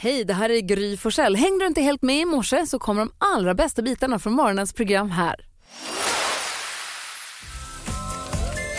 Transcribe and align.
Hej, 0.00 0.24
det 0.24 0.34
här 0.34 0.50
är 0.50 0.60
Gry 0.60 0.96
Forssell. 0.96 1.36
Hängde 1.36 1.64
du 1.64 1.66
inte 1.66 1.80
helt 1.80 2.02
med 2.02 2.20
i 2.20 2.24
morse 2.24 2.66
så 2.66 2.78
kommer 2.78 3.00
de 3.00 3.12
allra 3.18 3.54
bästa 3.54 3.82
bitarna 3.82 4.18
från 4.18 4.32
morgonens 4.32 4.72
program 4.72 5.10
här. 5.10 5.36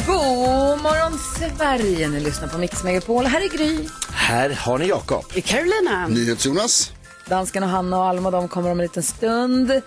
God 0.07 0.81
morgon 0.81 1.19
Sverige, 1.57 2.07
ni 2.07 2.19
lyssnar 2.19 2.47
på 2.47 2.57
Mix 2.57 2.83
Megapol. 2.83 3.25
Här 3.25 3.41
är 3.41 3.49
Gry. 3.49 3.87
Här 4.09 4.49
har 4.49 4.77
ni 4.77 4.87
Jakob. 4.87 5.25
Carolina. 5.45 6.07
NyhetsJonas. 6.07 6.91
Dansken 7.27 7.63
och 7.63 7.69
Hanna 7.69 7.97
och 7.97 8.05
Alma 8.05 8.31
de 8.31 8.47
kommer 8.47 8.71
om 8.71 8.79
en 8.79 8.83
liten 8.83 9.03
stund. 9.03 9.81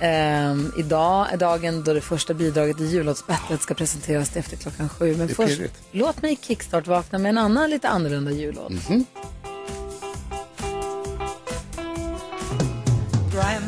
Ehm, 0.00 0.72
idag 0.76 1.32
är 1.32 1.36
dagen 1.36 1.84
då 1.84 1.94
det 1.94 2.00
första 2.00 2.34
bidraget 2.34 2.80
i 2.80 2.84
jullåtsbattlet 2.86 3.62
ska 3.62 3.74
presenteras 3.74 4.36
efter 4.36 4.56
klockan 4.56 4.88
sju. 4.88 5.16
Men 5.16 5.28
är 5.30 5.34
först, 5.34 5.56
pirrigt. 5.56 5.74
låt 5.92 6.22
mig 6.22 6.38
kickstart 6.42 6.86
vakna 6.86 7.18
med 7.18 7.28
en 7.28 7.38
annan 7.38 7.70
lite 7.70 7.88
annorlunda 7.88 8.30
jullåt. 8.30 8.72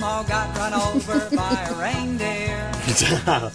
Grandma 0.01 0.23
got 0.23 0.57
run 0.57 0.73
over 0.73 1.29
by 1.37 1.69
a 1.69 1.75
reindeer 1.75 2.73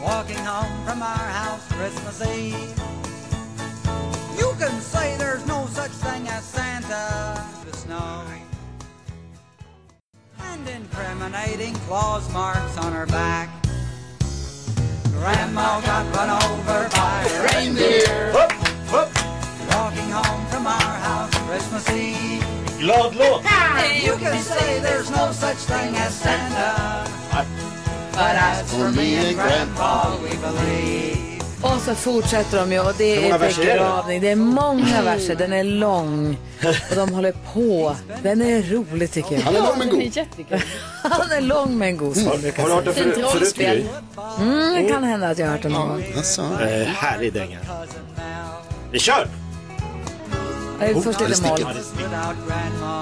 walking 0.00 0.38
home 0.44 0.86
from 0.86 1.02
our 1.02 1.26
house 1.26 1.66
Christmas 1.72 2.24
Eve. 2.24 2.54
You 4.38 4.54
can 4.60 4.80
say 4.80 5.16
there's 5.18 5.44
no 5.44 5.66
such 5.66 5.90
thing 5.90 6.28
as 6.28 6.44
Santa 6.44 7.44
the 7.68 7.76
snow. 7.76 8.22
And 10.38 10.68
incriminating 10.68 11.74
claws 11.88 12.32
marks 12.32 12.78
on 12.78 12.92
her 12.92 13.06
back. 13.06 13.48
Grandma 15.14 15.80
got 15.80 16.14
run 16.14 16.30
over 16.30 16.88
by 16.90 17.24
a 17.28 17.56
reindeer 17.56 18.32
walking 19.72 20.10
home 20.10 20.46
from 20.46 20.68
our 20.68 20.96
house 21.02 21.34
Christmas 21.48 21.90
Eve. 21.90 22.47
Glad 22.78 23.14
låt! 23.16 23.42
You 24.06 24.18
can 24.18 24.42
say 24.42 24.80
there's 24.80 25.10
no 25.10 25.32
such 25.32 25.56
thing 25.66 25.96
as 25.96 26.14
Santa. 26.14 27.04
But 28.12 28.36
as 28.36 28.72
for 28.72 28.88
me 28.90 29.16
and 29.16 29.36
Grandpa, 29.36 30.12
we 30.22 30.28
believe. 30.28 31.18
Och 31.62 31.80
så 31.80 31.94
fortsätter 31.94 32.58
de 32.58 32.72
ju 32.72 32.80
och 32.80 32.94
det 32.98 33.30
är 33.30 33.38
begravning. 33.38 34.20
Det 34.20 34.28
är 34.28 34.36
många 34.36 35.02
verser, 35.02 35.34
den 35.34 35.52
är 35.52 35.64
lång. 35.64 36.38
Och 36.90 36.96
de 36.96 37.14
håller 37.14 37.32
på. 37.54 37.96
Den 38.22 38.42
är 38.42 38.62
rolig 38.62 39.10
tycker 39.10 39.34
jag. 39.34 39.42
Han 39.42 39.56
är 39.56 39.60
lång 39.60 39.78
men 39.78 39.88
god. 39.90 40.02
Han 41.02 41.30
är 41.30 41.40
lång 41.40 41.78
men 41.78 41.96
god 41.96 42.16
som 42.16 42.40
brukar 42.40 42.62
Har 42.62 42.68
du 42.68 42.74
hört 42.74 42.84
den 42.84 42.94
förut, 42.94 43.26
förut 43.32 43.54
Gry? 43.54 43.84
Mm, 44.40 44.74
det 44.74 44.88
kan 44.88 45.04
hända 45.04 45.28
att 45.28 45.38
jag 45.38 45.46
har 45.46 45.52
hört 45.52 45.62
den 45.62 45.72
någon 45.72 45.88
gång. 45.88 46.04
Alltså. 46.16 46.42
Eh, 46.42 46.86
härlig 46.86 47.32
dänga. 47.32 47.58
Vi 48.92 48.98
kör! 48.98 49.28
Jag 50.80 50.88
är 50.90 51.00
först 51.00 51.18
det 51.18 51.28
lite 51.28 51.48
moll. 51.48 51.58
sticker. 51.58 52.02
Without 52.02 52.36
Grandma, 52.48 52.98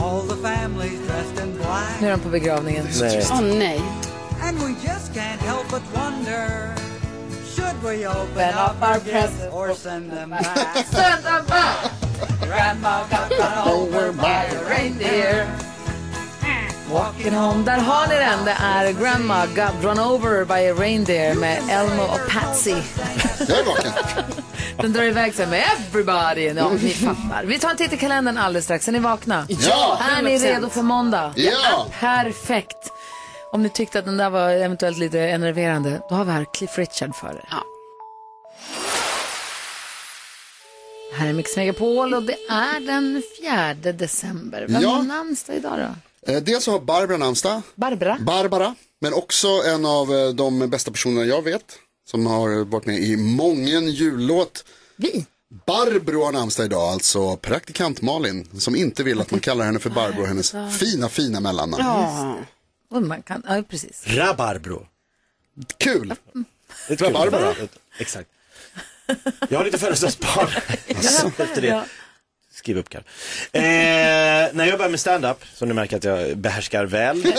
all 0.00 0.22
the 0.28 0.36
families 0.48 1.00
dressed 1.06 1.44
in 1.46 1.56
black. 1.56 2.00
Nu 2.00 2.06
är 2.06 2.10
de 2.10 2.20
på 2.20 2.28
begravningen. 2.28 2.86
Nej. 3.00 3.26
Åh 3.32 3.40
nej. 3.42 3.80
And 4.42 4.58
we 4.58 4.68
just 4.68 5.12
can't 5.14 5.40
help 5.40 5.70
but 5.70 5.82
wonder 5.94 6.72
Should 7.56 7.82
we 7.82 8.06
open 8.06 8.20
Open 8.32 8.48
up 8.48 8.70
up 8.70 8.82
our 8.82 8.88
our 8.88 8.98
gifts 8.98 9.10
presents 9.12 9.54
or 9.54 9.74
send 9.74 10.10
them 10.10 10.30
back? 11.46 11.90
Grandma 12.46 13.02
got 13.10 13.30
run 13.30 13.68
over 13.68 14.12
by 14.12 14.44
a 14.56 14.68
reindeer 14.70 15.46
Walking 16.92 17.34
home. 17.34 17.64
Där 17.64 17.78
har 17.78 18.06
ni 18.08 18.14
den. 18.14 18.44
Det 18.44 18.56
är 18.60 18.92
Grandma 18.92 19.46
got 19.46 19.84
run 19.84 19.98
over 19.98 20.44
by 20.44 20.68
a 20.70 20.74
reindeer 20.74 21.34
med 21.34 21.62
Elmo 21.70 22.02
och 22.02 22.30
Patsy. 22.30 22.74
Jag 23.48 23.58
är 23.58 23.64
vaken. 23.64 23.92
Den 24.80 24.92
drar 24.92 25.02
iväg 25.02 25.34
sig 25.34 25.46
med 25.46 25.64
everybody. 25.78 26.46
Ja, 26.56 26.70
ni 26.82 26.90
fattar. 26.90 27.44
Vi 27.44 27.58
tar 27.58 27.70
en 27.70 27.76
titt 27.76 27.92
i 27.92 27.96
kalendern 27.96 28.38
alldeles 28.38 28.64
strax. 28.64 28.88
Är 28.88 28.92
ni 28.92 28.98
vakna? 28.98 29.46
Ja. 29.48 29.98
Är 30.18 30.22
ni 30.22 30.38
redo 30.38 30.68
för 30.68 30.82
måndag? 30.82 31.32
Ja. 31.36 31.86
Perfekt. 32.00 32.92
Om 33.52 33.62
ni 33.62 33.68
tyckte 33.68 33.98
att 33.98 34.04
den 34.04 34.16
där 34.16 34.30
var 34.30 34.50
eventuellt 34.50 34.98
lite 34.98 35.20
enerverande, 35.20 36.00
då 36.08 36.14
har 36.14 36.24
vi 36.24 36.32
här 36.32 36.46
Cliff 36.54 36.78
Richard 36.78 37.14
för 37.14 37.28
er. 37.28 37.44
Ja. 37.50 37.62
Här 41.18 41.28
är 41.28 41.32
Mix 41.32 41.56
Megapol 41.56 42.14
och 42.14 42.22
det 42.22 42.36
är 42.50 42.80
den 42.86 43.22
4 43.84 43.92
december. 43.92 44.66
Vem 44.68 44.82
Ja. 44.82 44.88
har 44.88 45.02
namnsdag 45.02 45.56
idag 45.56 45.78
då? 45.78 45.94
Eh, 46.26 46.42
Dels 46.42 46.66
har 46.66 46.80
Barbara 46.80 47.16
namnsdag, 47.16 47.62
Barbara. 47.74 48.18
Barbara, 48.20 48.74
men 49.00 49.12
också 49.14 49.48
en 49.48 49.86
av 49.86 50.14
eh, 50.14 50.28
de 50.28 50.70
bästa 50.70 50.90
personerna 50.90 51.24
jag 51.26 51.42
vet. 51.42 51.78
Som 52.10 52.26
har 52.26 52.64
varit 52.64 52.86
med 52.86 52.98
i 52.98 53.16
mången 53.16 53.90
jullåt. 53.90 54.64
Vi. 54.96 55.26
Barbro 55.66 56.24
har 56.24 56.32
namnsdag 56.32 56.64
idag, 56.66 56.82
alltså 56.92 57.36
praktikant 57.36 58.02
Malin. 58.02 58.48
Som 58.58 58.76
inte 58.76 59.02
vill 59.02 59.20
att 59.20 59.30
man 59.30 59.40
kallar 59.40 59.64
henne 59.64 59.78
för 59.78 59.90
Barbro, 59.90 60.24
hennes 60.24 60.54
fina, 60.78 61.08
fina 61.08 61.40
mellannamn. 61.40 61.84
Ja. 61.84 62.36
Och 62.90 63.02
man 63.02 63.22
kan, 63.22 63.42
ja, 63.48 63.62
precis. 63.68 64.02
Rabarbro. 64.06 64.86
Kul! 65.78 66.14
Det 66.88 66.96
tror 66.96 67.10
jag 67.10 67.20
Barbara. 67.20 67.54
Exakt. 67.98 68.30
Jag 69.48 69.58
har 69.58 69.64
lite 69.64 69.78
födelsedagsbarn. 69.78 70.48
Efter 71.38 71.60
det. 71.60 71.84
Skriv 72.58 72.78
upp 72.78 72.88
Karin. 72.88 73.04
Eh, 73.52 73.60
när 73.62 74.64
jag 74.64 74.78
började 74.78 74.88
med 74.90 75.00
stand-up, 75.00 75.36
som 75.54 75.68
ni 75.68 75.74
märker 75.74 75.96
att 75.96 76.04
jag 76.04 76.36
behärskar 76.36 76.84
väl, 76.84 77.24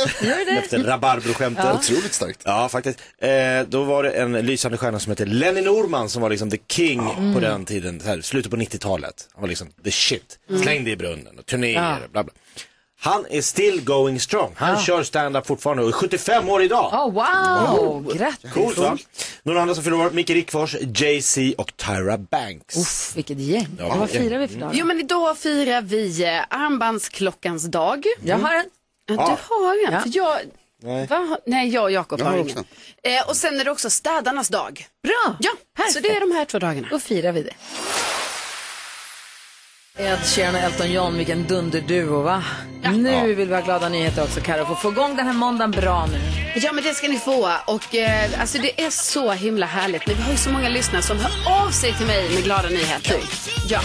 efter 0.64 0.80
rabarbro-skämten. 0.84 1.76
Otroligt 1.76 2.14
starkt. 2.14 2.42
Ja, 2.46 2.70
faktiskt. 2.70 3.00
Eh, 3.18 3.30
då 3.68 3.84
var 3.84 4.04
det 4.04 4.12
en 4.12 4.32
lysande 4.32 4.78
stjärna 4.78 5.00
som 5.00 5.10
hette 5.10 5.26
Lenny 5.26 5.62
Norman 5.62 6.10
som 6.10 6.22
var 6.22 6.30
liksom 6.30 6.50
the 6.50 6.58
king 6.68 7.34
på 7.34 7.40
den 7.40 7.66
tiden, 7.66 8.00
så 8.00 8.08
här, 8.08 8.22
slutet 8.22 8.52
på 8.52 8.58
90-talet. 8.58 9.28
Han 9.34 9.42
var 9.42 9.48
liksom 9.50 9.68
the 9.84 9.92
shit. 9.92 10.40
Slängde 10.64 10.92
i 10.92 10.96
brunnen 10.96 11.40
och 11.40 11.46
turnéer 11.46 11.98
och 12.06 12.12
bla 12.12 12.24
bla. 12.24 12.34
Han 13.02 13.26
är 13.30 13.42
still 13.42 13.82
going 13.84 14.20
strong. 14.20 14.54
Han 14.56 14.80
kör 14.80 15.04
stand-up 15.04 15.48
fortfarande 15.48 15.84
och 15.84 15.90
är 15.90 15.94
75 15.94 16.50
år 16.50 16.64
idag. 16.64 16.94
Oh, 16.94 17.14
wow, 17.14 18.14
grattis. 18.18 18.52
Coolt 18.54 18.78
va? 18.78 18.98
Några 19.44 19.62
andra 19.62 19.76
som 19.76 19.84
fyller 19.84 19.98
år, 20.00 20.10
Micke 20.12 20.30
Rickfors, 20.30 20.76
Jay-Z 20.96 21.42
och 21.58 21.78
Tyra 21.78 22.18
Banks. 22.18 22.78
Uff, 22.78 23.12
vilket 23.16 23.40
gäng. 23.40 23.68
Ja, 23.80 23.96
Vad 23.96 24.10
firar 24.10 24.38
vi 24.40 24.48
för 24.48 24.60
dag? 24.60 24.72
Jo 24.74 24.86
men 24.86 25.00
idag 25.00 25.38
firar 25.38 25.82
vi 25.82 26.24
eh, 26.24 26.42
armbandsklockans 26.50 27.64
dag. 27.64 28.04
Jag 28.24 28.38
har 28.38 28.56
en. 28.56 28.66
Ja, 29.06 29.14
Du 29.14 29.18
har 29.18 29.88
en. 29.88 29.94
Ja. 29.94 30.02
För 30.02 30.10
jag, 30.14 30.38
Nej. 30.84 31.08
Va? 31.08 31.38
Nej, 31.46 31.70
jag 31.70 31.84
och 31.84 31.92
Jakob 31.92 32.22
har 32.22 32.34
ingen. 32.34 32.46
också. 32.46 32.64
Eh, 33.04 33.30
och 33.30 33.36
sen 33.38 33.60
är 33.60 33.66
det 33.66 33.72
också 33.72 33.90
städarnas 33.90 34.48
dag. 34.50 34.86
Bra. 35.04 35.36
Ja, 35.40 35.52
så 35.94 36.00
det 36.00 36.10
är 36.16 36.20
de 36.20 36.32
här 36.32 36.46
två 36.46 36.60
dagarna. 36.60 36.88
Då 36.92 37.00
firar 37.00 37.32
vi 37.32 37.44
det. 37.44 37.54
Ed 40.00 40.20
Sheeran 40.26 40.56
och 40.56 40.62
Elton 40.62 40.92
John, 40.92 41.18
vilken 41.18 41.48
dunderduo 41.48 42.22
va? 42.22 42.44
Nu 42.94 43.36
vill 43.36 43.48
vi 43.48 43.56
ha 43.56 43.62
glada 43.62 43.90
nyheter 43.90 44.24
också 44.24 44.42
Karo. 44.42 44.66
Få 44.66 44.76
få 44.76 44.92
igång 44.92 45.16
den 45.16 45.26
här 45.26 45.34
måndagen 45.34 45.72
bra 45.72 46.06
nu. 46.06 46.20
Ja 46.56 46.74
men 46.74 46.84
det 46.84 46.94
ska 46.94 47.08
ni 47.08 47.18
få 47.18 47.52
och 47.66 47.96
eh, 47.96 48.42
alltså 48.42 48.58
det 48.58 48.82
är 48.82 48.90
så 48.90 49.32
himla 49.32 49.66
härligt. 49.66 50.10
Vi 50.10 50.14
har 50.14 50.32
ju 50.32 50.38
så 50.38 50.50
många 50.50 50.70
lyssnare 50.70 51.02
som 51.02 51.18
hör 51.20 51.64
av 51.66 51.70
sig 51.70 51.94
till 51.94 52.06
mig 52.06 52.30
med 52.34 52.44
glada 52.44 52.70
nyheter. 52.70 53.18
Ja. 53.70 53.80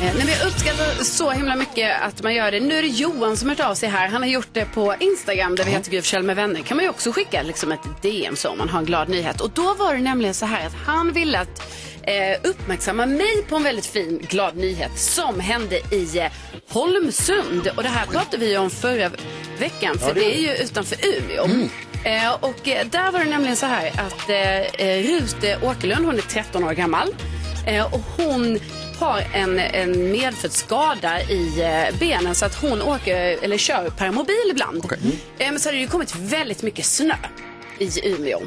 Eh, 0.00 0.04
nej, 0.04 0.12
men 0.16 0.28
jag 0.28 0.46
uppskattar 0.46 1.04
så 1.04 1.30
himla 1.30 1.56
mycket 1.56 2.02
att 2.02 2.22
man 2.22 2.34
gör 2.34 2.50
det. 2.50 2.60
Nu 2.60 2.78
är 2.78 2.82
det 2.82 2.88
Johan 2.88 3.36
som 3.36 3.48
har 3.48 3.56
hört 3.56 3.66
av 3.66 3.74
sig 3.74 3.88
här. 3.88 4.08
Han 4.08 4.22
har 4.22 4.28
gjort 4.28 4.48
det 4.52 4.64
på 4.64 4.94
Instagram 5.00 5.56
där 5.56 5.64
vi 5.64 5.70
heter 5.70 5.90
Forssell 5.90 6.22
med 6.22 6.36
vänner. 6.36 6.60
kan 6.60 6.76
man 6.76 6.84
ju 6.84 6.90
också 6.90 7.12
skicka 7.12 7.42
liksom 7.42 7.72
ett 7.72 8.02
DM 8.02 8.36
så 8.36 8.48
om 8.48 8.58
man 8.58 8.68
har 8.68 8.78
en 8.78 8.84
glad 8.84 9.08
nyhet. 9.08 9.40
Och 9.40 9.50
då 9.50 9.74
var 9.74 9.94
det 9.94 10.00
nämligen 10.00 10.34
så 10.34 10.46
här 10.46 10.66
att 10.66 10.74
han 10.86 11.12
ville 11.12 11.38
att 11.38 11.62
eh, 12.02 12.38
uppmärksamma 12.42 13.06
mig 13.06 13.42
på 13.48 13.56
en 13.56 13.62
väldigt 13.62 13.86
fin 13.86 14.26
glad 14.28 14.56
nyhet 14.56 14.98
som 14.98 15.40
hände 15.40 15.76
i 15.76 16.18
eh, 16.18 16.26
Holmsund. 16.68 17.68
Och 17.76 17.82
det 17.82 17.88
här 17.88 18.06
pratade 18.06 18.46
vi 18.46 18.56
om 18.56 18.70
förra 18.70 19.10
veckan 19.58 19.98
för 19.98 20.14
det 20.14 20.36
är 20.38 20.40
ju 20.40 20.64
utanför 20.64 20.96
Umeå. 21.06 21.68
Eh, 22.04 22.32
och 22.40 22.68
eh, 22.68 22.86
där 22.86 23.12
var 23.12 23.18
det 23.18 23.30
nämligen 23.30 23.56
så 23.56 23.66
här 23.66 23.86
att 23.88 24.28
eh, 24.28 24.86
eh, 24.86 25.02
Rut 25.02 25.44
eh, 25.44 25.64
Åkerlund, 25.68 26.06
hon 26.06 26.14
är 26.16 26.20
13 26.22 26.64
år 26.64 26.72
gammal 26.72 27.08
eh, 27.66 27.94
och 27.94 28.00
hon 28.16 28.58
har 28.98 29.22
en, 29.34 29.58
en 29.58 30.12
medfödd 30.12 30.52
skada 30.52 31.22
i 31.22 31.60
eh, 31.62 31.98
benen 31.98 32.34
så 32.34 32.46
att 32.46 32.54
hon 32.54 32.82
åker 32.82 33.16
eller 33.42 33.56
kör 33.58 33.90
permobil 33.90 34.50
ibland. 34.50 34.92
Eh, 35.38 35.50
men 35.50 35.60
så 35.60 35.68
har 35.68 35.72
det 35.74 35.78
ju 35.80 35.86
kommit 35.86 36.16
väldigt 36.16 36.62
mycket 36.62 36.86
snö 36.86 37.14
i 37.78 38.08
Umeå, 38.08 38.40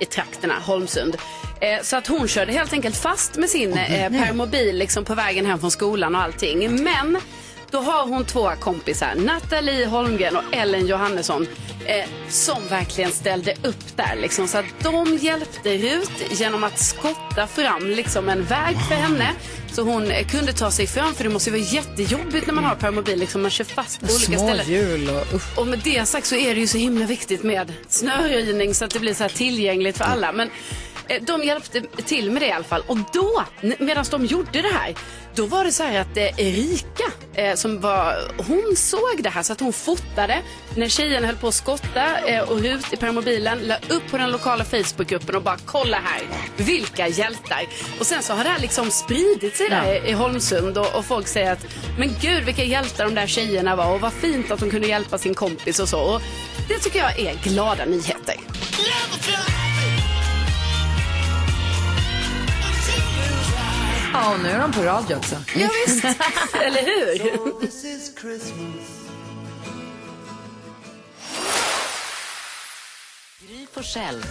i 0.00 0.04
trakterna, 0.04 0.54
Holmsund. 0.66 1.16
Eh, 1.60 1.82
så 1.82 1.96
att 1.96 2.06
hon 2.06 2.28
körde 2.28 2.52
helt 2.52 2.72
enkelt 2.72 2.96
fast 2.96 3.36
med 3.36 3.50
sin 3.50 3.78
eh, 3.78 4.10
permobil 4.10 4.76
liksom 4.76 5.04
på 5.04 5.14
vägen 5.14 5.46
hem 5.46 5.58
från 5.58 5.70
skolan 5.70 6.14
och 6.14 6.22
allting. 6.22 6.84
Men 6.84 7.18
då 7.70 7.78
har 7.78 8.06
hon 8.06 8.24
två 8.24 8.50
kompisar, 8.60 9.14
Nathalie 9.16 9.86
Holmgren 9.86 10.36
och 10.36 10.42
Ellen 10.52 10.86
Johannesson, 10.86 11.46
eh, 11.86 12.04
som 12.28 12.68
verkligen 12.68 13.10
ställde 13.10 13.52
upp 13.62 13.96
där. 13.96 14.16
Liksom, 14.16 14.48
så 14.48 14.58
att 14.58 14.64
de 14.82 15.16
hjälpte 15.16 15.76
Rut 15.76 16.40
genom 16.40 16.64
att 16.64 16.78
skotta 16.78 17.46
fram 17.46 17.90
liksom, 17.90 18.28
en 18.28 18.44
väg 18.44 18.76
för 18.88 18.94
henne. 18.94 19.32
Så 19.76 19.82
hon 19.82 20.12
kunde 20.30 20.52
ta 20.52 20.70
sig 20.70 20.86
fram, 20.86 21.14
för 21.14 21.24
det 21.24 21.30
måste 21.30 21.50
ju 21.50 21.56
vara 21.56 21.68
jättejobbigt 21.68 22.46
när 22.46 22.54
man 22.54 22.64
har 22.64 22.74
permobil. 22.74 23.18
Liksom, 23.18 23.42
man 23.42 23.50
kör 23.50 23.64
fast 23.64 24.00
på 24.00 24.06
olika 24.06 24.18
Små 24.18 24.38
ställen. 24.38 24.66
hjul 24.68 25.08
och 25.08 25.34
uff. 25.34 25.58
Och 25.58 25.66
med 25.66 25.78
det 25.84 26.06
sagt 26.06 26.26
så 26.26 26.34
är 26.36 26.54
det 26.54 26.60
ju 26.60 26.66
så 26.66 26.78
himla 26.78 27.06
viktigt 27.06 27.42
med 27.42 27.72
snöröjning 27.88 28.74
så 28.74 28.84
att 28.84 28.90
det 28.90 29.00
blir 29.00 29.14
så 29.14 29.22
här 29.22 29.28
tillgängligt 29.28 29.98
för 29.98 30.04
alla. 30.04 30.32
Men 30.32 30.50
De 31.20 31.42
hjälpte 31.42 31.80
till 31.80 32.30
med 32.30 32.42
det 32.42 32.46
i 32.46 32.52
alla 32.52 32.64
fall. 32.64 32.82
Och 32.86 32.98
då, 33.12 33.44
medan 33.78 34.04
de 34.10 34.26
gjorde 34.26 34.62
det 34.62 34.72
här, 34.72 34.94
då 35.36 35.46
var 35.46 35.64
det 35.64 35.72
så 35.72 35.82
här 35.82 36.00
att 36.00 36.16
eh, 36.16 36.40
Erika, 36.40 37.04
eh, 37.34 37.54
som 37.54 37.80
var, 37.80 38.32
hon 38.46 38.76
såg 38.76 39.22
det 39.22 39.30
här 39.30 39.42
så 39.42 39.52
att 39.52 39.60
hon 39.60 39.72
fotade 39.72 40.42
när 40.74 40.88
tjejerna 40.88 41.26
höll 41.26 41.36
på 41.36 41.48
att 41.48 41.54
skotta 41.54 42.18
eh, 42.18 42.42
och 42.42 42.56
ut 42.56 42.92
i 42.92 42.96
permobilen, 42.96 43.58
la 43.58 43.76
upp 43.88 44.10
på 44.10 44.18
den 44.18 44.30
lokala 44.30 44.64
Facebookgruppen 44.64 45.36
och 45.36 45.42
bara 45.42 45.58
kolla 45.66 45.96
här, 45.96 46.22
vilka 46.56 47.08
hjältar. 47.08 47.66
Och 48.00 48.06
sen 48.06 48.22
så 48.22 48.32
har 48.32 48.44
det 48.44 48.50
här 48.50 48.58
liksom 48.58 48.90
spridit 48.90 49.56
sig 49.56 49.68
där 49.68 50.06
i 50.06 50.12
Holmsund 50.12 50.78
och, 50.78 50.94
och 50.94 51.04
folk 51.04 51.28
säger 51.28 51.52
att 51.52 51.66
men 51.98 52.14
gud 52.20 52.44
vilka 52.44 52.64
hjältar 52.64 53.04
de 53.04 53.14
där 53.14 53.26
tjejerna 53.26 53.76
var 53.76 53.94
och 53.94 54.00
vad 54.00 54.12
fint 54.12 54.50
att 54.50 54.60
de 54.60 54.70
kunde 54.70 54.88
hjälpa 54.88 55.18
sin 55.18 55.34
kompis 55.34 55.78
och 55.78 55.88
så. 55.88 56.00
Och 56.00 56.22
det 56.68 56.78
tycker 56.78 56.98
jag 56.98 57.18
är 57.18 57.34
glada 57.42 57.84
nyheter. 57.84 58.36
Ja, 64.16 64.34
och 64.34 64.40
nu 64.40 64.48
är 64.48 64.58
de 64.58 64.72
på 64.72 64.82
radio 64.82 65.16
också. 65.16 65.36
Ja, 65.56 65.68
visst. 65.86 66.04
eller 66.54 66.82
hur? 66.82 67.18
Gry 67.18 67.66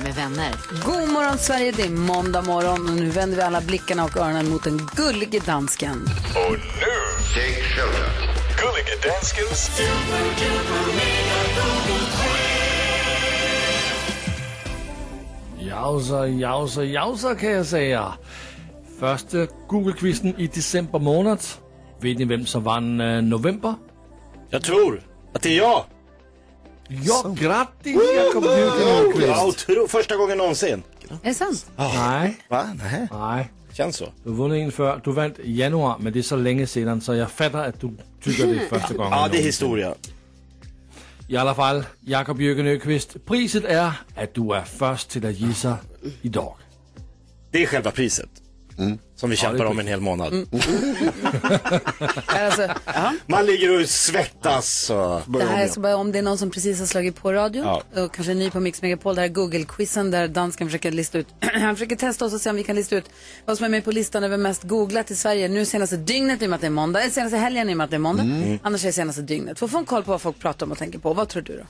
med 0.04 0.16
vänner. 0.16 0.56
God 0.86 1.10
morgon 1.10 1.38
Sverige, 1.38 1.72
det 1.72 1.84
är 1.84 1.90
måndag 1.90 2.42
morgon 2.42 2.90
och 2.90 2.96
nu 2.96 3.10
vänder 3.10 3.38
vi 3.38 3.44
alla 3.44 3.62
blickarna 3.62 4.04
och 4.04 4.18
öronen 4.18 4.50
mot 4.50 4.64
den 4.64 4.78
gullige 4.96 5.40
dansken. 5.40 6.02
Och 6.36 6.52
nu, 6.52 6.96
Take 7.34 7.64
shelter. 7.64 8.10
Gullige 8.58 9.10
Danskens 9.10 9.70
Jausa, 15.60 16.28
jausa, 16.28 16.84
jausa 16.84 17.36
kan 17.36 17.52
jag 17.52 17.66
säga. 17.66 18.14
Första 19.00 19.48
Google-quizen 19.68 20.34
i 20.38 20.48
december 20.48 21.00
månad. 21.00 21.40
Vet 22.00 22.18
ni 22.18 22.26
vem 22.26 22.46
som 22.46 22.64
vann 22.64 23.02
eh, 23.02 23.22
november? 23.22 23.74
Jag 24.50 24.64
tror 24.64 25.02
att 25.34 25.42
det 25.42 25.50
är 25.50 25.58
jag. 25.58 25.84
Ja, 26.88 27.36
grattis 27.40 27.98
Jakob 28.16 28.44
Björk 28.44 29.56
Ja, 29.68 29.88
första 29.88 30.16
gången 30.16 30.38
någonsin. 30.38 30.84
Är 31.10 31.28
det 31.30 31.34
sant? 31.34 31.66
Nej, 31.78 32.38
Va? 32.50 32.70
Nej, 32.84 33.08
nej. 33.12 33.52
känns 33.74 33.96
så. 33.98 34.08
Du 34.24 34.32
vunnit 34.32 34.66
en 34.66 34.72
för. 34.72 35.02
Du 35.04 35.12
vann 35.12 35.34
i 35.44 35.60
januari, 35.60 35.98
men 36.00 36.14
det 36.14 36.20
är 36.20 36.24
så 36.24 36.36
länge 36.36 36.68
sedan 36.68 37.02
så 37.02 37.16
jag 37.16 37.32
fattar 37.32 37.70
att 37.70 37.82
du 37.82 37.98
tycker 38.24 38.48
det 38.48 38.56
är 38.56 38.80
första 38.80 38.94
gången. 38.94 39.12
Ja, 39.12 39.28
det 39.32 39.38
är 39.38 39.44
historia. 39.44 39.96
I 41.28 41.38
alla 41.38 41.56
fall, 41.56 41.84
Jakob 42.00 42.40
Jürgen 42.40 42.68
Öqvist, 42.68 43.26
priset 43.26 43.64
är 43.66 43.92
att 44.16 44.34
du 44.34 44.54
är 44.54 44.62
först 44.62 45.10
till 45.10 45.26
att 45.26 45.36
gissa 45.36 45.78
idag. 46.22 46.56
Det 47.52 47.64
är 47.64 47.68
själva 47.68 47.92
priset. 47.92 48.30
Som 49.16 49.30
vi 49.30 49.36
kämpar 49.36 49.66
är 49.66 49.70
om 49.70 49.80
en 49.80 49.88
hel 49.88 50.02
månad. 50.02 50.34
Alltså, 52.26 52.68
Man 53.28 53.46
ligger 53.46 53.82
och 53.82 53.90
svettas 53.90 54.90
och... 54.90 55.22
det 55.40 55.44
här 55.46 55.64
är 55.64 55.80
bara 55.80 55.96
om 55.96 56.12
det 56.12 56.18
är 56.20 56.24
någon 56.24 56.38
som 56.38 56.52
precis 56.52 56.80
har 56.80 56.86
slagit 56.86 57.16
på 57.16 57.34
radion 57.34 57.64
Ja. 57.66 58.04
och 58.04 58.14
kanske 58.14 58.32
är 58.32 58.36
ny 58.36 58.50
på 58.50 58.60
Mix 58.60 58.82
Megapol. 58.82 59.16
Det 59.16 59.22
här 59.22 59.30
är 59.30 59.34
Google-quizen 59.34 60.12
där 60.12 60.28
dansken 60.28 60.68
försöker 60.68 60.92
lista 60.92 61.18
ut, 61.18 61.28
han 61.54 61.76
försöker 61.76 61.96
testa 61.96 62.26
oss 62.26 62.34
och 62.34 62.42
se 62.42 62.50
om 62.50 62.56
vi 62.56 62.64
kan 62.64 62.76
lista 62.76 62.96
ut 62.96 63.10
vad 63.46 63.58
som 63.58 63.66
är 63.66 63.70
med 63.70 63.84
på 63.84 63.92
listan 63.92 64.24
över 64.24 64.38
mest 64.38 64.64
googlat 64.64 65.12
i 65.12 65.16
Sverige. 65.16 65.48
Nu 65.48 65.66
senaste 65.66 65.98
dygnet 65.98 66.42
i 66.42 66.46
och 66.46 66.50
med 66.50 66.56
att 66.56 66.62
det 66.62 66.68
är 66.68 66.72
måndag, 66.72 67.02
eller 67.02 67.12
senaste 67.12 67.38
helgen 67.38 67.70
i 67.70 67.74
och 67.74 67.78
med 67.78 67.84
att 67.86 67.90
det 67.90 67.98
är 67.98 68.00
måndag. 68.00 68.24
Annars 68.64 68.84
är 68.84 68.88
det 68.88 68.94
senaste 68.94 69.22
dygnet. 69.22 69.60
För 69.60 69.66
att 69.66 69.72
få 69.72 69.78
en 69.78 69.86
koll 69.86 70.04
på 70.04 70.12
vad 70.12 70.22
folk 70.22 70.40
pratar 70.40 70.66
om 70.66 70.72
och 70.72 70.78
tänker 70.78 71.00
på. 71.00 71.14
Vad 71.14 71.30
tror 71.30 71.42
du 71.42 71.58
då? 71.58 71.64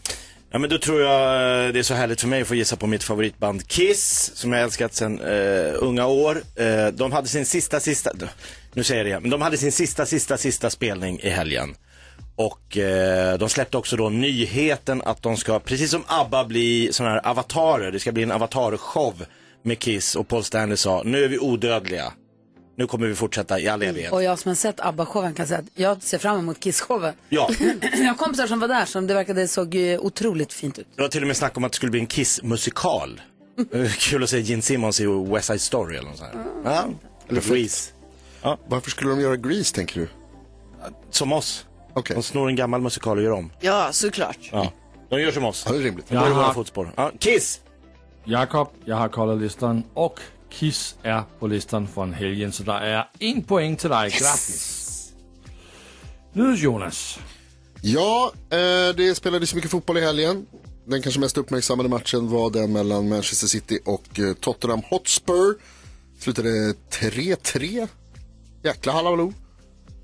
Ja 0.51 0.59
men 0.59 0.69
då 0.69 0.77
tror 0.77 1.01
jag 1.01 1.65
eh, 1.65 1.73
det 1.73 1.79
är 1.79 1.83
så 1.83 1.93
härligt 1.93 2.21
för 2.21 2.27
mig 2.27 2.41
att 2.41 2.47
få 2.47 2.55
gissa 2.55 2.75
på 2.75 2.87
mitt 2.87 3.03
favoritband 3.03 3.67
Kiss, 3.67 4.31
som 4.35 4.53
jag 4.53 4.61
älskat 4.61 4.93
sedan 4.93 5.19
eh, 5.19 5.73
unga 5.75 6.05
år. 6.07 6.41
Eh, 6.55 6.87
de 6.87 7.11
hade 7.11 7.27
sin 7.27 7.45
sista, 7.45 7.79
sista, 7.79 8.11
nu 8.73 8.83
säger 8.83 8.99
jag 8.99 9.05
det 9.05 9.09
igen, 9.09 9.21
men 9.21 9.31
de 9.31 9.41
hade 9.41 9.57
sin 9.57 9.71
sista, 9.71 10.05
sista, 10.05 10.37
sista 10.37 10.69
spelning 10.69 11.19
i 11.19 11.29
helgen. 11.29 11.75
Och 12.35 12.77
eh, 12.77 13.37
de 13.37 13.49
släppte 13.49 13.77
också 13.77 13.95
då 13.97 14.09
nyheten 14.09 15.01
att 15.01 15.21
de 15.23 15.37
ska, 15.37 15.59
precis 15.59 15.91
som 15.91 16.03
ABBA, 16.07 16.45
bli 16.45 16.89
sådana 16.91 17.15
här 17.15 17.27
avatarer. 17.27 17.91
Det 17.91 17.99
ska 17.99 18.11
bli 18.11 18.23
en 18.23 18.31
avatarshow 18.31 19.25
med 19.63 19.79
Kiss 19.79 20.15
och 20.15 20.27
Paul 20.27 20.43
Stanley 20.43 20.77
sa, 20.77 21.01
nu 21.05 21.23
är 21.23 21.27
vi 21.27 21.39
odödliga. 21.39 22.13
Nu 22.77 22.87
kommer 22.87 23.07
vi 23.07 23.15
fortsätta 23.15 23.59
i 23.59 23.67
all 23.67 23.81
evighet. 23.83 24.11
Och 24.13 24.23
jag 24.23 24.39
som 24.39 24.49
har 24.49 24.55
sett 24.55 24.79
ABBA-showen 24.79 25.33
kan 25.33 25.47
säga 25.47 25.59
att 25.59 25.65
jag 25.75 26.03
ser 26.03 26.17
fram 26.17 26.39
emot 26.39 26.59
Kiss-showen. 26.59 27.13
Ja, 27.29 27.49
Jag 27.97 28.07
har 28.07 28.15
kompisar 28.15 28.47
som 28.47 28.59
var 28.59 28.67
där 28.67 28.85
som 28.85 29.07
det 29.07 29.13
verkade 29.13 29.47
såg 29.47 29.75
eh, 29.75 29.99
otroligt 29.99 30.53
fint 30.53 30.79
ut. 30.79 30.87
det 30.95 31.01
var 31.01 31.09
till 31.09 31.21
och 31.21 31.27
med 31.27 31.37
snack 31.37 31.57
om 31.57 31.63
att 31.63 31.71
det 31.71 31.75
skulle 31.75 31.91
bli 31.91 31.99
en 31.99 32.07
Kiss-musikal. 32.07 33.21
Eh, 33.73 33.89
Kul 33.91 34.23
att 34.23 34.29
se 34.29 34.39
Gene 34.39 34.61
Simmons 34.61 35.01
i 35.01 35.05
West 35.05 35.47
Side 35.47 35.61
Story 35.61 35.97
eller 35.97 36.09
något 36.09 36.17
sånt. 36.17 36.29
här. 36.33 36.45
Ja, 36.73 36.83
eller 37.29 37.41
Freeze. 37.41 37.91
Varför 38.67 38.89
skulle 38.91 39.09
de 39.09 39.19
göra 39.21 39.35
Grease 39.35 39.75
tänker 39.75 39.99
du? 39.99 40.07
Som 41.09 41.33
oss. 41.33 41.65
Okej, 41.93 42.15
De 42.15 42.23
snor 42.23 42.49
en 42.49 42.55
gammal 42.55 42.81
musikal 42.81 43.17
och 43.17 43.23
gör 43.23 43.31
om. 43.31 43.51
Ja, 43.59 43.87
såklart. 43.91 44.37
Ja. 44.51 44.71
De 45.09 45.21
gör 45.21 45.31
som 45.31 45.45
oss. 45.45 45.63
ja, 45.67 45.71
det 45.73 45.77
är 45.77 45.81
rimligt. 45.83 46.09
Går 46.09 46.17
i 46.27 46.29
våra 46.29 46.41
Jaha. 46.43 46.53
fotspår. 46.53 46.91
Ja. 46.95 47.11
Kiss! 47.19 47.59
Jakob, 48.23 48.67
jag 48.85 48.95
har 48.95 49.09
kollat 49.09 49.37
listan 49.41 49.83
och 49.93 50.19
Kiss 50.59 50.95
är 51.03 51.23
på 51.39 51.47
listan 51.47 51.87
från 51.87 52.13
helgen 52.13 52.51
så 52.51 52.63
det 52.63 52.71
är 52.71 53.09
en 53.19 53.43
poäng 53.43 53.75
till 53.75 53.89
dig. 53.89 54.09
Grattis! 54.09 55.11
Nu 56.33 56.55
Jonas. 56.55 57.19
Ja, 57.81 58.31
eh, 58.49 58.95
det 58.97 59.15
spelades 59.15 59.55
mycket 59.55 59.71
fotboll 59.71 59.97
i 59.97 60.01
helgen. 60.01 60.45
Den 60.85 61.01
kanske 61.01 61.19
mest 61.19 61.37
uppmärksammade 61.37 61.89
matchen 61.89 62.29
var 62.29 62.49
den 62.49 62.73
mellan 62.73 63.09
Manchester 63.09 63.47
City 63.47 63.79
och 63.85 64.19
eh, 64.19 64.33
Tottenham 64.33 64.81
Hotspur. 64.89 65.57
Slutade 66.19 66.73
3-3. 66.91 67.87
Jäkla 68.63 68.91
halabaloo. 68.91 69.33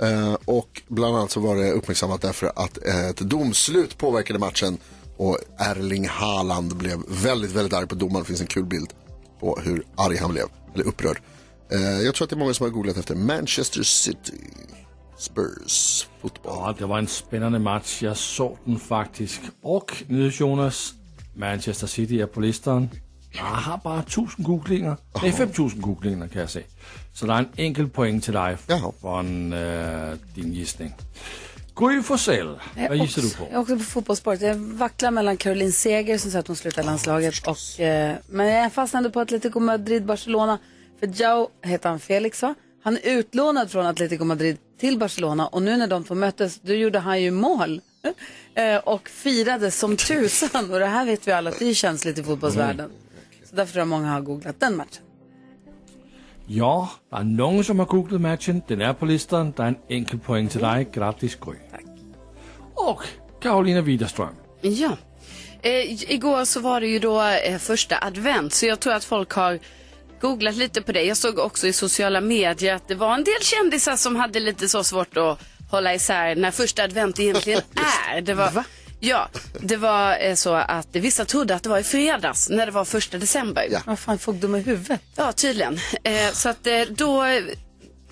Eh, 0.02 0.34
och 0.46 0.82
bland 0.88 1.16
annat 1.16 1.32
så 1.32 1.40
var 1.40 1.56
det 1.56 1.72
uppmärksammat 1.72 2.22
därför 2.22 2.52
att 2.56 2.78
ett 2.78 3.18
domslut 3.18 3.98
påverkade 3.98 4.40
matchen 4.40 4.78
och 5.18 5.38
Erling 5.58 6.08
Haaland 6.08 6.76
blev 6.76 7.00
väldigt, 7.08 7.52
väldigt 7.52 7.74
arg 7.74 7.88
på 7.88 7.96
domaren. 7.96 8.24
Det 8.24 8.28
finns 8.28 8.42
en 8.42 8.48
kul 8.48 8.66
bild 8.66 8.94
på 9.42 9.60
hur 9.64 9.84
arg 9.96 10.18
han 10.18 10.32
blev, 10.32 10.46
eller 10.74 10.86
upprörd. 10.86 11.22
Eh, 11.72 11.80
jag 11.80 12.16
tror 12.16 12.26
att 12.26 12.30
det 12.30 12.36
är 12.36 12.38
många 12.38 12.54
som 12.54 12.64
har 12.64 12.72
googlat 12.72 12.98
efter 12.98 13.16
Manchester 13.16 13.84
City 13.84 14.34
Spurs 15.18 16.08
fotboll. 16.22 16.54
Ja, 16.56 16.76
det 16.78 16.86
var 16.86 17.00
en 17.00 17.08
spännande 17.08 17.60
match. 17.60 18.02
Jag 18.04 18.18
såg 18.18 18.58
den 18.66 18.80
faktiskt. 18.80 19.42
Och 19.62 20.04
nu 20.08 20.30
Jonas, 20.30 20.94
Manchester 21.36 21.88
City 21.88 22.22
är 22.22 22.26
på 22.26 22.40
listan. 22.42 22.90
Jag 23.32 23.44
har 23.44 23.78
bara 23.84 24.00
1000 24.00 24.44
googlingar. 24.44 24.98
Nej, 25.22 25.32
5000 25.32 25.82
googlingar 25.82 26.28
kan 26.28 26.42
jag 26.42 26.50
säga. 26.50 26.66
Så 27.14 27.26
det 27.26 27.34
är 27.34 27.38
en 27.38 27.50
enkel 27.56 27.90
poäng 27.90 28.22
till 28.22 28.34
dig 28.34 28.58
Jaha. 28.68 28.92
från 29.02 29.54
eh, 29.54 30.14
din 30.36 30.54
gissning. 30.54 30.94
Gry 31.82 32.02
Forssell, 32.02 32.60
vad 32.90 32.98
gissar 32.98 33.22
du 33.22 33.30
på? 33.30 33.44
Jag 33.44 33.54
är 33.54 33.60
också 33.60 33.78
på 33.78 33.84
fotbollssport. 33.84 34.42
Jag 34.42 34.56
vacklar 34.56 35.12
mellan 35.12 35.38
Caroline 35.38 35.72
Seger 35.72 36.18
som 36.18 36.32
säger 36.32 36.40
att 36.40 36.48
hon 36.48 36.56
slutar 36.56 36.84
landslaget 36.84 37.48
och, 37.48 37.80
eh, 37.80 38.16
men 38.30 38.48
jag 38.48 38.74
fastnade 38.74 39.10
på 39.10 39.20
Atletico 39.20 39.60
Madrid, 39.60 40.06
Barcelona. 40.06 40.60
För 41.00 41.22
Jao 41.22 41.50
heter 41.62 41.90
han 41.90 42.00
Felix 42.00 42.42
va? 42.42 42.56
Han 42.84 42.98
är 42.98 43.18
utlånad 43.18 43.72
från 43.72 43.86
Atletico 43.86 44.24
Madrid 44.24 44.58
till 44.80 45.00
Barcelona 45.00 45.48
och 45.48 45.62
nu 45.62 45.78
när 45.78 45.88
de 45.88 46.04
två 46.04 46.16
möttes 46.16 46.60
då 46.62 46.74
gjorde 46.74 47.00
han 47.00 47.22
ju 47.22 47.32
mål. 47.32 47.82
Eh, 48.56 48.78
och 48.78 49.10
firade 49.10 49.72
som 49.72 49.98
tusan 49.98 50.74
och 50.74 50.80
det 50.80 50.86
här 50.86 51.06
vet 51.06 51.28
vi 51.28 51.32
alla 51.32 51.50
att 51.50 51.60
det 51.60 51.66
är 51.70 51.74
känsligt 51.74 52.18
i 52.18 52.24
fotbollsvärlden. 52.24 52.92
Så 53.50 53.56
därför 53.56 53.74
tror 53.74 53.82
jag 53.82 53.88
många 53.88 54.12
har 54.12 54.22
googlat 54.22 54.60
den 54.60 54.78
matchen. 54.78 55.04
Ja, 56.54 56.90
det 57.10 57.16
är 57.16 57.24
någon 57.24 57.64
som 57.64 57.80
har 57.80 57.86
googlat 57.86 58.22
matchen. 58.22 58.62
Den 58.68 58.82
är 58.82 58.94
på 58.94 59.06
listan. 59.06 59.54
Det 59.58 59.64
är 59.64 59.68
en 59.68 59.76
enkel 59.90 60.20
poäng 60.20 60.48
till 60.48 60.62
dig. 60.62 60.88
Grattis 60.94 61.36
Gry. 61.36 61.56
Och 62.74 63.04
Karolina 63.42 63.82
Widerström. 63.82 64.36
Ja. 64.62 64.98
Eh, 65.62 66.12
igår 66.12 66.46
så 66.46 66.60
var 66.60 66.82
det 66.82 66.88
ju 66.88 67.00
då 67.00 67.22
eh, 67.24 67.58
första 67.58 67.98
advent 68.02 68.54
så 68.54 68.66
jag 68.66 68.80
tror 68.80 68.94
att 68.94 69.04
folk 69.04 69.32
har 69.32 69.60
googlat 70.22 70.56
lite 70.56 70.82
på 70.82 70.92
det. 70.92 71.04
Jag 71.04 71.18
såg 71.18 71.40
också 71.40 71.68
i 71.68 71.74
sociala 71.74 72.22
medier 72.22 72.76
att 72.76 72.88
det 72.88 72.96
var 72.96 73.14
en 73.14 73.24
del 73.24 73.42
kändisar 73.42 73.96
som 73.96 74.16
hade 74.16 74.40
lite 74.40 74.68
så 74.68 74.84
svårt 74.84 75.18
att 75.18 75.40
hålla 75.72 75.94
isär 75.94 76.36
när 76.36 76.52
första 76.52 76.84
advent 76.84 77.20
egentligen 77.20 77.62
är. 78.14 78.22
Det 78.22 78.34
var, 78.34 78.64
Ja, 79.04 79.30
det 79.60 79.78
var 79.78 80.18
eh, 80.22 80.36
så 80.36 80.54
att 80.54 80.88
vissa 80.92 81.26
trodde 81.26 81.56
att 81.56 81.64
det 81.64 81.70
var 81.70 81.80
i 81.80 81.84
fredags 81.84 82.50
när 82.50 82.66
det 82.66 82.72
var 82.72 82.86
första 82.86 83.18
december. 83.18 83.68
Ja. 83.72 83.80
Vad 83.86 84.00
fan, 84.00 84.20
folk 84.20 84.38
dumma 84.42 84.58
i 84.58 84.62
huvudet. 84.62 85.02
Ja, 85.16 85.32
tydligen. 85.32 85.80
Eh, 86.04 86.32
så 86.34 86.50
att 86.50 86.68
eh, 86.68 86.82
då, 86.90 87.24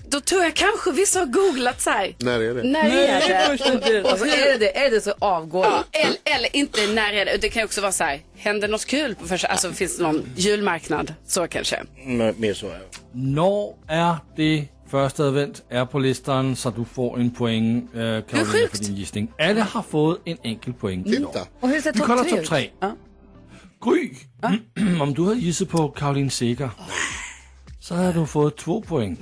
då 0.08 0.22
tror 0.22 0.44
jag 0.44 0.54
kanske 0.54 0.92
vissa 0.92 1.20
har 1.20 1.26
googlat 1.26 1.82
så 1.82 1.90
här. 1.90 2.16
När 2.20 2.40
är 2.40 2.54
det? 2.54 2.64
När 2.64 2.90
är 2.90 3.28
det? 3.28 3.46
Alltså, 3.48 4.26
är, 4.26 4.52
det 4.52 4.58
det, 4.58 4.78
är 4.78 4.92
det 4.92 5.02
så 5.02 5.14
avgår 5.20 5.66
Ja, 5.66 5.84
eller, 5.92 6.18
eller 6.38 6.56
inte 6.56 6.88
när 6.88 7.14
är 7.14 7.26
det? 7.26 7.38
Det 7.42 7.50
kan 7.50 7.64
också 7.64 7.82
vara 7.82 7.92
så 7.92 8.04
här. 8.04 8.20
Händer 8.38 8.68
något 8.68 8.86
kul 8.86 9.16
på 9.16 9.28
första, 9.28 9.48
alltså 9.48 9.72
finns 9.72 9.98
det 9.98 10.04
någon 10.04 10.30
julmarknad? 10.36 11.14
Så 11.28 11.48
kanske. 11.48 11.84
Mm, 12.06 12.36
Mer 12.38 12.54
så. 12.54 12.66
ja. 12.66 12.80
När 13.14 13.74
är 13.88 14.16
det 14.36 14.66
första 14.90 15.24
advent 15.28 15.64
är 15.70 15.86
på 15.86 16.00
listan 16.00 16.56
så 16.56 16.70
du 16.70 16.86
får 16.86 17.20
en 17.20 17.32
poäng, 17.32 17.78
eh, 17.78 18.24
Karolina, 18.24 18.46
sjukt. 18.46 18.78
för 18.78 18.84
din 18.86 18.96
gissning. 18.96 19.32
Alla 19.40 19.64
har 19.64 19.82
fått 19.82 20.22
en 20.26 20.38
enkel 20.44 20.74
poäng. 20.74 21.04
Titta. 21.04 21.40
Och 21.60 21.70
hur 21.70 21.82
ser 21.82 21.94
Vi 21.94 22.00
kollar 22.00 22.24
tre 22.24 22.32
topp 22.38 22.46
tre. 22.46 22.70
Ja. 22.80 22.96
Gry, 23.82 24.14
om 25.02 25.14
du 25.14 25.24
havde 25.24 25.40
gissat 25.40 25.70
på 25.70 25.94
Caroline 25.98 26.30
Seger, 26.30 26.70
så 27.80 27.96
havde 27.96 28.14
du 28.14 28.26
fået 28.26 28.56
två 28.56 28.82
poäng. 28.82 29.18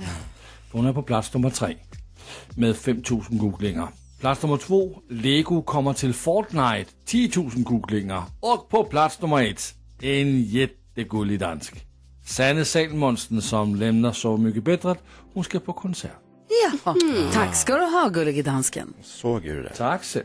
Hon 0.72 0.86
är 0.86 0.92
på 0.92 1.02
plats 1.02 1.34
nummer 1.34 1.50
tre 1.50 1.76
med 2.56 2.74
5.000 2.74 3.38
googlingar. 3.38 3.88
Plats 4.20 4.42
nummer 4.42 4.56
två, 4.56 5.02
Lego 5.10 5.62
kommer 5.62 5.92
till 5.92 6.14
Fortnite, 6.14 6.90
10.000 7.06 7.62
googlingar. 7.62 8.22
Och 8.40 8.68
på 8.70 8.84
plats 8.84 9.20
nummer 9.20 9.42
ett, 9.42 9.74
en 10.02 10.42
jättegullig 10.42 11.40
dansk. 11.40 11.87
Sanne 12.28 12.64
Salmonsen 12.64 13.42
som 13.42 13.74
lämnar 13.74 14.12
Så 14.12 14.36
mycket 14.36 14.64
bättre, 14.64 14.96
hon 15.34 15.44
ska 15.44 15.60
på 15.60 15.72
konsert. 15.72 16.10
Jaha. 16.84 16.94
Tack 17.32 17.54
ska 17.54 17.76
du 17.76 17.84
ha, 17.84 18.08
gullige 18.08 18.42
dansken. 18.42 18.94
Såg 19.02 19.42
du 19.42 19.62
det? 19.62 19.74
Tack 19.74 20.04
själv. 20.04 20.24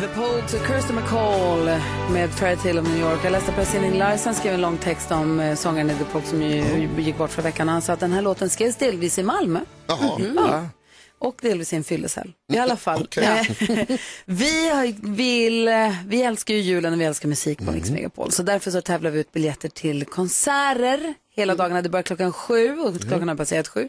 The 0.00 0.06
Poll 0.06 0.40
to 0.40 0.66
Kirsten 0.66 0.96
McCall 0.96 1.64
med 2.12 2.30
Fairytale 2.30 2.80
of 2.80 2.88
New 2.88 3.00
York. 3.00 3.20
Jag 3.24 3.32
läste 3.32 3.52
att 3.52 3.82
Nick 3.82 3.94
Larsen 3.94 4.34
skrev 4.34 4.54
en 4.54 4.60
lång 4.60 4.76
text 4.76 5.10
om 5.10 5.40
eh, 5.40 5.54
sångaren 5.54 5.90
i 5.90 5.94
The 5.94 6.04
Pogue 6.04 6.26
som 6.26 6.42
ju 6.42 6.88
gick 6.98 7.18
bort 7.18 7.30
för 7.30 7.42
veckan. 7.42 7.68
Han 7.68 7.82
sa 7.82 7.92
att 7.92 8.00
den 8.00 8.12
här 8.12 8.22
låten 8.22 8.50
skrevs 8.50 8.76
delvis 8.76 9.18
i 9.18 9.22
Malmö. 9.22 9.60
Jaha. 9.86 10.20
Ja. 10.36 10.64
Och 11.20 11.38
delvis 11.40 11.72
i 11.72 11.76
en 11.76 11.84
fyllecell. 11.84 12.32
I 12.52 12.58
alla 12.58 12.76
fall. 12.76 13.02
Okej. 13.02 13.24
Eh, 13.24 13.98
vi, 14.24 14.68
har, 14.68 15.14
vill, 15.16 15.68
eh, 15.68 15.94
vi 16.06 16.22
älskar 16.22 16.54
ju 16.54 16.60
julen 16.60 16.92
och 16.92 17.00
vi 17.00 17.04
älskar 17.04 17.28
musik 17.28 17.58
på 17.58 17.72
Mix 17.72 17.90
Megapol. 17.90 18.32
Så 18.32 18.42
därför 18.42 18.70
så 18.70 18.80
tävlar 18.80 19.10
vi 19.10 19.20
ut 19.20 19.32
biljetter 19.32 19.68
till 19.68 20.04
konserter 20.04 21.14
hela 21.34 21.54
dagarna. 21.54 21.82
Det 21.82 21.88
börjar 21.88 22.02
klockan 22.02 22.32
sju 22.32 22.78
och 22.78 23.00
klockan 23.00 23.28
har 23.28 23.36
passerat 23.36 23.68
sju. 23.68 23.88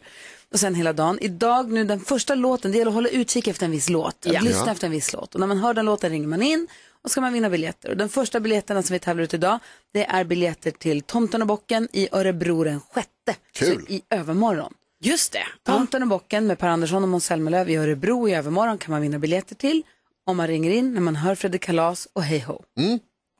Och 0.52 0.60
sen 0.60 0.74
hela 0.74 0.92
dagen. 0.92 1.18
Idag 1.20 1.72
nu 1.72 1.84
den 1.84 2.00
första 2.00 2.34
låten, 2.34 2.72
det 2.72 2.78
gäller 2.78 2.90
att 2.90 2.94
hålla 2.94 3.08
utkik 3.08 3.46
efter 3.46 3.64
en 3.64 3.70
viss 3.72 3.88
låt. 3.88 4.26
Att 4.26 4.42
lyssna 4.42 4.72
efter 4.72 4.86
en 4.86 4.92
viss 4.92 5.12
låt. 5.12 5.34
Och 5.34 5.40
när 5.40 5.46
man 5.46 5.58
hör 5.58 5.74
den 5.74 5.84
låten 5.84 6.10
ringer 6.10 6.28
man 6.28 6.42
in 6.42 6.68
och 7.02 7.10
ska 7.10 7.20
man 7.20 7.32
vinna 7.32 7.50
biljetter. 7.50 7.90
Och 7.90 7.96
den 7.96 8.08
första 8.08 8.40
biljetterna 8.40 8.82
som 8.82 8.94
vi 8.94 8.98
tävlar 8.98 9.24
ut 9.24 9.34
idag, 9.34 9.58
det 9.92 10.04
är 10.04 10.24
biljetter 10.24 10.70
till 10.70 11.02
Tomten 11.02 11.42
och 11.42 11.48
bocken 11.48 11.88
i 11.92 12.08
Örebro 12.12 12.64
den 12.64 12.80
sjätte. 12.80 13.36
Kul. 13.52 13.84
Så 13.86 13.92
I 13.92 14.02
övermorgon. 14.10 14.74
Just 15.04 15.32
det. 15.32 15.46
Tomten 15.62 16.02
och 16.02 16.08
bocken 16.08 16.46
med 16.46 16.58
Per 16.58 16.68
Andersson 16.68 17.02
och 17.02 17.08
Måns 17.08 17.24
Zelmerlöw 17.24 17.70
i 17.72 17.76
Örebro 17.76 18.28
i 18.28 18.34
övermorgon 18.34 18.78
kan 18.78 18.92
man 18.92 19.02
vinna 19.02 19.18
biljetter 19.18 19.54
till 19.54 19.82
om 20.26 20.36
man 20.36 20.46
ringer 20.46 20.70
in 20.70 20.94
när 20.94 21.00
man 21.00 21.16
hör 21.16 21.34
Fredrik 21.34 21.62
Kalas 21.62 22.08
och 22.12 22.22
Hej 22.22 22.40
Ho. 22.40 22.62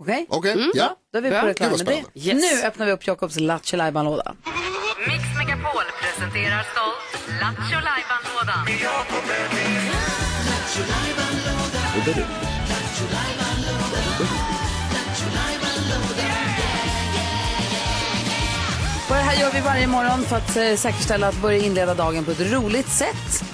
Okej? 0.01 0.27
Okej, 0.29 0.71
ja. 0.75 0.97
Då 1.13 1.19
är 1.19 1.23
vi 1.23 1.31
på 1.31 1.35
Det 1.35 1.69
var 1.69 1.79
med 1.79 1.87
det. 1.87 2.21
Yes. 2.21 2.43
Nu 2.43 2.67
öppnar 2.67 2.87
vi 2.87 2.93
upp 2.93 3.07
Jakobs 3.07 3.41
Lattjo 3.41 3.77
låda 3.77 4.35
Mix 5.09 5.25
Megapol 5.39 5.83
presenterar 6.01 6.63
stolt 6.73 7.41
Lattjo 7.41 7.79
Lajban-lådan. 7.89 8.67
Gör 19.43 19.51
vi 19.51 19.61
varje 19.61 19.87
morgon 19.87 20.25
för 20.25 20.37
att 20.37 20.57
eh, 20.57 20.75
säkerställa 20.77 21.29
att 21.29 21.43
börja 21.43 21.59
inleda 21.59 21.95
dagen 21.95 22.25
på 22.25 22.31
ett 22.31 22.53
roligt 22.53 22.89
sätt. 22.89 23.45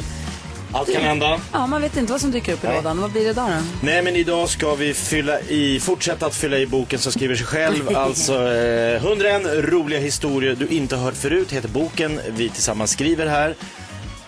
Allt 0.73 0.93
kan 0.93 1.03
hända. 1.03 1.41
Ja, 1.53 1.67
man 1.67 1.83
vet 1.83 1.97
inte 1.97 2.13
vad 2.13 2.21
som 2.21 2.31
dyker 2.31 2.53
upp 2.53 2.65
i 2.65 2.67
lådan. 2.67 3.01
Vad 3.01 3.11
blir 3.11 3.25
det 3.25 3.31
idag 3.31 3.51
då? 3.51 3.87
Nej 3.87 4.03
men 4.03 4.17
idag 4.17 4.49
ska 4.49 4.75
vi 4.75 4.95
fylla 4.95 5.41
i, 5.41 5.81
fortsätta 5.81 6.27
att 6.27 6.35
fylla 6.35 6.59
i 6.59 6.67
boken 6.67 6.99
som 6.99 7.13
skriver 7.13 7.35
sig 7.35 7.47
själv. 7.47 7.91
Alltså 7.97 8.53
eh, 8.53 8.97
101 8.97 9.43
roliga 9.47 10.01
historier 10.01 10.55
du 10.55 10.67
inte 10.67 10.97
har 10.97 11.05
hört 11.05 11.17
förut 11.17 11.53
heter 11.53 11.69
boken. 11.69 12.21
Vi 12.29 12.49
tillsammans 12.49 12.91
skriver 12.91 13.27
här. 13.27 13.55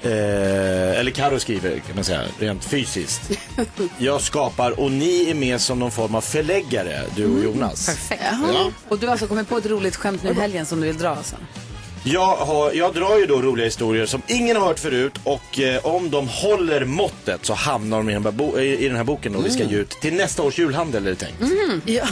Eh, 0.03 0.11
eller 1.01 1.11
Karo 1.11 1.41
skriver 1.41 1.79
kan 1.79 1.95
man 1.95 2.05
säga, 2.05 2.23
rent 2.39 2.65
fysiskt. 2.65 3.39
Jag 3.99 4.21
skapar 4.21 4.81
och 4.81 4.91
ni 4.93 5.31
är 5.31 5.35
med 5.35 5.61
som 5.61 5.79
någon 5.79 5.91
form 5.91 6.15
av 6.15 6.21
förläggare, 6.21 7.03
du 7.17 7.27
och 7.39 7.45
Jonas. 7.45 7.87
Perfekt. 7.87 8.23
Ja. 8.53 8.71
Och 8.89 8.99
du 8.99 9.07
har 9.07 9.13
alltså 9.13 9.27
kommit 9.27 9.49
på 9.49 9.57
ett 9.57 9.67
roligt 9.67 9.97
skämt 9.97 10.23
nu 10.23 10.31
i 10.31 10.35
helgen 10.35 10.67
som 10.67 10.81
du 10.81 10.87
vill 10.87 10.99
dra 10.99 11.09
alltså? 11.09 11.37
Jag, 12.05 12.37
har, 12.37 12.73
jag 12.73 12.95
drar 12.95 13.19
ju 13.19 13.27
då 13.27 13.43
roliga 13.43 13.65
historier 13.65 14.07
som 14.07 14.23
ingen 14.27 14.57
har 14.57 14.67
hört 14.67 14.79
förut 14.79 15.13
och 15.25 15.59
eh, 15.61 15.87
om 15.87 16.11
de 16.11 16.29
håller 16.29 16.85
måttet 16.85 17.45
så 17.47 17.55
hamnar 17.55 17.97
de 17.97 18.11
i 18.11 18.13
den 18.13 18.25
här, 18.25 18.31
bo- 18.33 18.59
i, 18.59 18.79
i 18.85 18.89
den 18.89 18.97
här 18.97 19.05
boken 19.05 19.37
och 19.37 19.47
vi 19.47 19.51
ska 19.51 19.65
ge 19.65 19.77
ut 19.77 19.91
till 19.91 20.15
nästa 20.15 20.43
års 20.43 20.59
julhandel 20.59 21.07
är 21.07 21.11
det 21.11 21.17
tänkt. 21.17 21.37
Ja. 21.85 22.05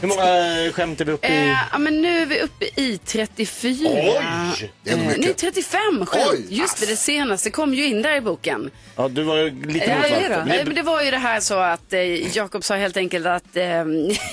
Hur 0.00 0.08
många 0.08 0.64
eh, 0.66 0.72
skämt 0.72 1.00
är 1.00 1.04
vi 1.04 1.12
uppe 1.12 1.26
i? 1.28 1.30
Eh, 1.36 1.56
ja, 1.72 1.78
men 1.78 2.02
nu 2.02 2.22
är 2.22 2.26
vi 2.26 2.40
uppe 2.40 2.64
i 2.80 2.98
34. 3.04 3.88
Oj! 3.90 4.70
Det 4.84 4.90
är 4.90 4.96
nog 4.96 5.02
Eh, 5.06 5.08
mycket. 5.08 5.24
nej, 5.24 5.34
35 5.34 6.06
skämt. 6.06 6.24
Oj. 6.32 6.46
Just 6.48 6.80
det, 6.80 6.86
det 6.86 6.96
senaste 6.96 7.50
kom 7.50 7.74
ju 7.74 7.86
in 7.86 8.02
där 8.02 8.16
i 8.16 8.20
boken. 8.20 8.70
Ja, 8.96 9.08
du 9.08 9.22
var 9.22 9.36
ju 9.36 9.66
lite 9.66 9.86
Ja, 9.90 10.18
det 10.18 10.28
då? 10.28 10.34
Men 10.38 10.48
Nej, 10.48 10.64
men 10.64 10.74
det 10.74 10.82
var 10.82 11.02
ju 11.02 11.10
det 11.10 11.18
här 11.18 11.40
så 11.40 11.54
att 11.58 11.92
eh, 11.92 12.36
Jakob 12.36 12.64
sa 12.64 12.74
helt 12.74 12.96
enkelt 12.96 13.26
att 13.26 13.56
eh, 13.56 13.64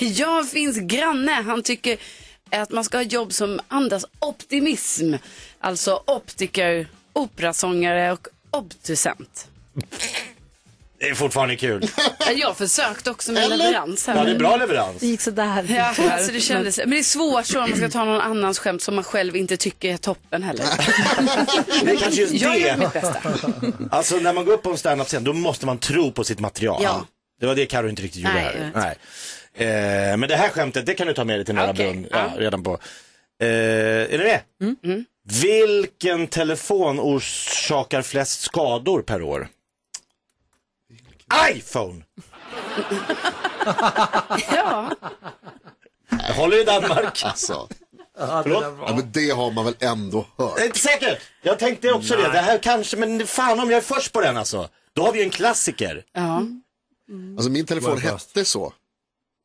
jag 0.00 0.48
finns 0.48 0.78
granne. 0.78 1.32
Han 1.32 1.62
tycker 1.62 1.96
att 2.50 2.70
man 2.70 2.84
ska 2.84 2.98
ha 2.98 3.02
jobb 3.02 3.32
som 3.32 3.60
andas 3.68 4.04
optimism. 4.18 5.14
Alltså 5.60 6.02
optiker, 6.06 6.86
operasångare 7.12 8.12
och 8.12 8.28
obducent. 8.50 9.48
Det 10.98 11.08
är 11.08 11.14
fortfarande 11.14 11.56
kul. 11.56 11.88
Jag 12.36 12.56
försökte 12.56 13.10
också 13.10 13.32
med 13.32 13.48
leverans 13.50 14.06
här. 14.06 14.16
Ja, 14.16 14.24
det 14.24 14.30
är 14.30 14.38
bra 14.38 14.56
leverans. 14.56 15.00
Det 15.00 15.06
gick 15.06 15.20
sådär. 15.20 15.66
Ja, 15.68 15.94
alltså 16.12 16.32
det 16.32 16.40
kändes, 16.40 16.78
men 16.78 16.90
det 16.90 16.98
är 16.98 17.02
svårt 17.02 17.46
så 17.46 17.60
om 17.62 17.70
man 17.70 17.78
ska 17.78 17.88
ta 17.88 18.04
någon 18.04 18.20
annans 18.20 18.58
skämt 18.58 18.82
som 18.82 18.94
man 18.94 19.04
själv 19.04 19.36
inte 19.36 19.56
tycker 19.56 19.92
är 19.92 19.96
toppen 19.96 20.42
heller. 20.42 20.64
Det 21.84 21.90
är 21.90 21.96
kanske 21.96 22.20
just 22.20 22.34
Jag 22.34 22.58
gör 22.58 22.70
det. 22.70 22.76
mitt 22.76 22.92
bästa. 22.92 23.20
Alltså 23.90 24.16
när 24.16 24.32
man 24.32 24.44
går 24.44 24.52
upp 24.52 24.62
på 24.62 24.70
en 24.70 24.78
standup-scen 24.78 25.24
då 25.24 25.32
måste 25.32 25.66
man 25.66 25.78
tro 25.78 26.12
på 26.12 26.24
sitt 26.24 26.40
material. 26.40 26.80
Ja. 26.82 27.06
Det 27.40 27.46
var 27.46 27.54
det 27.54 27.66
Karo 27.66 27.88
inte 27.88 28.02
riktigt 28.02 28.22
gjorde 28.22 28.34
Nej, 28.34 28.44
här. 28.44 28.70
jag 28.74 28.82
Nej. 28.82 28.96
Eh, 29.54 29.66
men 30.16 30.20
det 30.20 30.36
här 30.36 30.48
skämtet, 30.48 30.86
det 30.86 30.94
kan 30.94 31.06
du 31.06 31.12
ta 31.14 31.24
med 31.24 31.38
dig 31.38 31.44
till 31.44 31.54
Norra 31.54 31.70
Okej, 31.70 31.92
Brunn. 31.92 32.06
ja. 32.10 32.30
Redan 32.36 32.62
på. 32.64 32.78
Eh, 33.40 33.48
är 33.48 34.18
ni 34.18 34.24
med? 34.24 34.40
Mm. 34.84 35.04
Vilken 35.42 36.26
telefon 36.26 37.00
orsakar 37.00 38.02
flest 38.02 38.40
skador 38.40 39.02
per 39.02 39.22
år? 39.22 39.48
iPhone! 41.52 42.02
Ja, 44.52 44.90
Jag 46.28 46.34
håller 46.34 46.60
i 46.60 46.64
Danmark. 46.64 47.22
Alltså, 47.24 47.68
ja, 48.18 48.42
men 48.96 49.12
det 49.12 49.30
har 49.30 49.50
man 49.50 49.64
väl 49.64 49.74
ändå 49.80 50.26
hört. 50.36 50.60
Inte 50.64 50.78
säkert. 50.78 51.18
Jag 51.42 51.58
tänkte 51.58 51.92
också 51.92 52.16
det. 52.16 52.22
Det 52.22 52.38
här 52.40 52.58
kanske, 52.58 52.96
men 52.96 53.26
fan 53.26 53.60
om 53.60 53.70
jag 53.70 53.76
är 53.78 53.82
först 53.82 54.12
på 54.12 54.20
den 54.20 54.36
alltså. 54.36 54.68
Då 54.92 55.02
har 55.04 55.12
vi 55.12 55.22
en 55.22 55.30
klassiker. 55.30 56.04
ja. 56.12 56.42
Alltså 57.36 57.50
min 57.50 57.66
telefon 57.66 57.98
hette 57.98 58.44
så. 58.44 58.72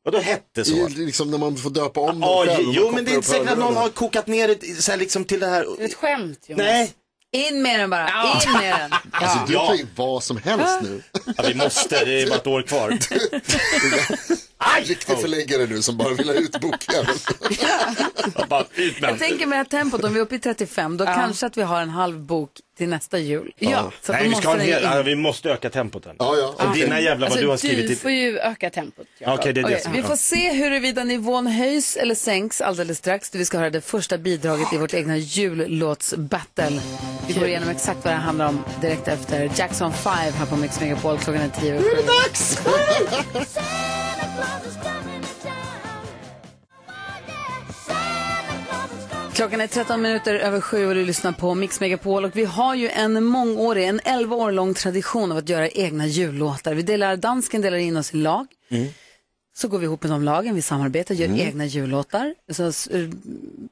Och 0.06 0.12
då 0.12 0.18
hette 0.18 0.64
så. 0.64 0.72
I, 0.74 0.88
liksom 0.88 1.30
när 1.30 1.38
man 1.38 1.56
får 1.56 1.70
döpa 1.70 2.00
om 2.00 2.20
den 2.20 2.30
Oj, 2.32 2.46
själv. 2.46 2.68
jo 2.72 2.90
men 2.92 3.04
det 3.04 3.10
är 3.10 3.14
inte 3.14 3.28
säkert 3.28 3.50
att 3.50 3.58
någon 3.58 3.76
har 3.76 3.88
kokat 3.88 4.26
ner 4.26 4.48
det 4.48 4.82
så 4.82 4.90
här, 4.90 4.98
liksom 4.98 5.24
till 5.24 5.40
det 5.40 5.46
här. 5.46 5.84
Ett 5.84 5.94
skämt 5.94 6.44
Jonas. 6.46 6.64
Nej, 6.66 6.92
In 7.32 7.62
med 7.62 7.80
den 7.80 7.90
bara. 7.90 8.08
Ja. 8.08 8.42
In 8.46 8.52
med 8.52 8.80
den. 8.80 8.92
Alltså 9.12 9.38
du 9.46 9.52
Ja. 9.52 9.66
tar 9.66 9.74
ju 9.74 9.86
vad 9.96 10.22
som 10.22 10.36
helst 10.36 10.78
nu. 10.82 11.02
ja, 11.36 11.44
vi 11.48 11.54
måste, 11.54 12.04
det 12.04 12.22
är 12.22 12.26
bara 12.26 12.36
ett 12.36 12.46
år 12.46 12.62
kvar. 12.62 12.90
Riktig 14.82 15.18
förläggare 15.18 15.66
nu 15.66 15.82
som 15.82 15.96
bara 15.96 16.14
vill 16.14 16.28
ha 16.28 16.34
ut 16.34 16.60
bokjäveln. 16.60 17.18
Jag 19.00 19.18
tänker 19.18 19.46
med 19.46 19.68
tempot, 19.70 20.04
om 20.04 20.12
vi 20.14 20.18
är 20.20 20.22
uppe 20.22 20.34
i 20.34 20.38
35, 20.38 20.96
då 20.96 21.04
kanske 21.04 21.46
att 21.46 21.56
vi 21.56 21.62
har 21.62 21.80
en 21.82 21.90
halv 21.90 22.18
bok 22.20 22.50
till 22.78 22.88
nästa 22.88 23.18
jul. 23.18 23.52
Ja. 23.58 23.92
Så 24.02 24.12
att 24.12 24.18
Nej, 24.18 24.28
då 24.28 24.36
vi, 24.36 24.36
ska 24.42 24.48
ha 24.48 24.54
en 24.54 24.58
måste 24.60 24.72
hel, 24.72 24.82
in. 24.84 24.88
ja, 24.96 25.02
vi 25.02 25.14
måste 25.16 25.50
öka 25.50 25.70
tempot 25.70 26.04
här. 26.06 26.14
Ja, 26.18 26.36
ja, 26.36 26.54
okej. 26.68 26.82
dina 26.82 27.00
jävlar 27.00 27.28
vad 27.28 27.38
du 27.38 27.44
har 27.46 27.52
Alltså, 27.52 27.66
skrivit. 27.66 27.86
du 27.86 27.92
i- 27.92 27.96
får 27.96 28.10
ju 28.10 28.38
öka 28.38 28.70
tempot. 28.70 29.06
Ja, 29.18 29.34
Okej, 29.34 29.52
det 29.52 29.60
är 29.60 29.62
det 29.62 29.68
Okej, 29.68 29.80
som 29.80 29.92
vi 29.92 30.02
får 30.02 30.16
se 30.16 30.52
huruvida 30.52 31.04
nivån 31.04 31.46
höjs 31.46 31.96
eller 31.96 32.14
sänks 32.14 32.60
alldeles 32.60 32.98
strax. 32.98 33.30
Vi 33.34 33.44
ska 33.44 33.58
höra 33.58 33.70
det 33.70 33.80
första 33.80 34.18
bidraget 34.18 34.72
i 34.72 34.76
vårt 34.76 34.94
egna 34.94 35.16
jullåtsbattle. 35.16 36.80
Vi 37.26 37.34
går 37.34 37.48
igenom 37.48 37.68
exakt 37.68 37.98
vad 38.04 38.12
det 38.14 38.18
handlar 38.18 38.48
om 38.48 38.64
direkt 38.80 39.08
efter 39.08 39.50
Jackson 39.56 39.92
5 39.92 40.12
här 40.38 40.46
på 40.46 40.56
Mix 40.56 40.80
Megapol. 40.80 41.18
Klockan 41.18 41.42
är 41.42 41.60
tio 41.60 41.74
över 41.74 41.82
sju. 41.82 42.02
Dags! 42.06 42.58
Klockan 49.36 49.60
är 49.60 49.66
13 49.66 50.02
minuter 50.02 50.34
över 50.34 50.60
sju 50.60 50.86
och 50.86 50.94
du 50.94 51.04
lyssnar 51.04 51.32
på 51.32 51.54
Mix 51.54 51.80
Megapol. 51.80 52.24
Och 52.24 52.36
vi 52.36 52.44
har 52.44 52.74
ju 52.74 52.88
en 52.88 53.24
mångårig, 53.24 53.88
en 53.88 54.00
11 54.04 54.36
år 54.36 54.52
lång 54.52 54.74
tradition 54.74 55.32
av 55.32 55.38
att 55.38 55.48
göra 55.48 55.68
egna 55.68 56.06
jullåtar. 56.06 56.74
Vi 56.74 56.82
delar, 56.82 57.16
dansken 57.16 57.62
delar 57.62 57.76
in 57.76 57.96
oss 57.96 58.14
i 58.14 58.16
lag. 58.16 58.46
Så 59.56 59.68
går 59.68 59.78
vi 59.78 59.84
ihop 59.84 60.02
med 60.02 60.12
de 60.12 60.22
lagen, 60.22 60.54
vi 60.54 60.62
samarbetar, 60.62 61.14
gör 61.14 61.28
egna 61.40 61.66
jullåtar. 61.66 62.34
Så 62.52 62.66
eh, 62.66 63.08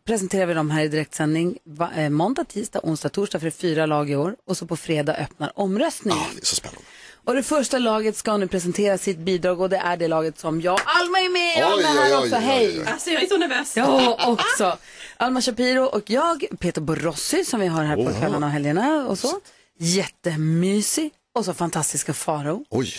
presenterar 0.07 0.47
vi 0.47 0.55
dem 0.55 0.71
här 0.71 0.85
i 0.85 0.89
direktsändning 0.89 1.59
va, 1.65 1.91
eh, 1.97 2.11
måndag, 2.11 2.45
tisdag, 2.45 2.81
onsdag, 2.83 3.09
torsdag 3.09 3.41
för 3.41 3.51
fyra 3.51 3.87
lag 3.87 4.11
i 4.11 4.17
år. 4.17 4.37
Och 4.47 4.57
så 4.57 4.67
på 4.67 4.77
fredag 4.77 5.15
öppnar 5.15 5.53
omröstning. 5.55 6.17
Det 6.35 6.41
är 6.41 6.45
så 6.45 6.57
spännande. 6.57 6.83
Och 7.27 7.35
det 7.35 7.43
första 7.43 7.79
laget 7.79 8.17
ska 8.17 8.37
nu 8.37 8.49
presentera 8.49 8.99
sitt 8.99 9.19
bidrag 9.19 9.61
och 9.61 9.71
det 9.71 9.77
är 9.77 9.97
det 9.97 10.09
laget 10.09 10.39
som 10.39 10.61
jag, 10.61 10.81
Alma 10.85 11.19
är 11.19 11.33
med, 11.33 11.75
Oj, 11.77 11.83
med 11.83 11.93
här 11.93 12.11
oj, 12.11 12.17
också, 12.25 12.37
oj, 12.37 12.43
hej! 12.43 12.79
oj. 12.81 12.87
Alltså 12.87 13.11
jag 13.11 13.23
är 13.23 13.27
så 13.27 13.37
nervös. 13.39 13.77
Jag 13.77 14.29
också. 14.29 14.77
Alma 15.17 15.41
Shapiro 15.41 15.85
och 15.85 16.11
jag, 16.11 16.45
Peter 16.59 16.81
Borossi 16.81 17.45
som 17.45 17.61
vi 17.61 17.67
har 17.67 17.85
här 17.85 17.97
på 17.97 18.13
kvällarna 18.13 18.47
och 18.47 18.53
helgerna 18.53 19.07
och 19.09 19.19
så. 19.19 19.41
Jättemysig. 19.79 21.11
och 21.35 21.45
så 21.45 21.55
fantastiska 21.55 22.13
Farao. 22.13 22.65
Oj. 22.71 22.95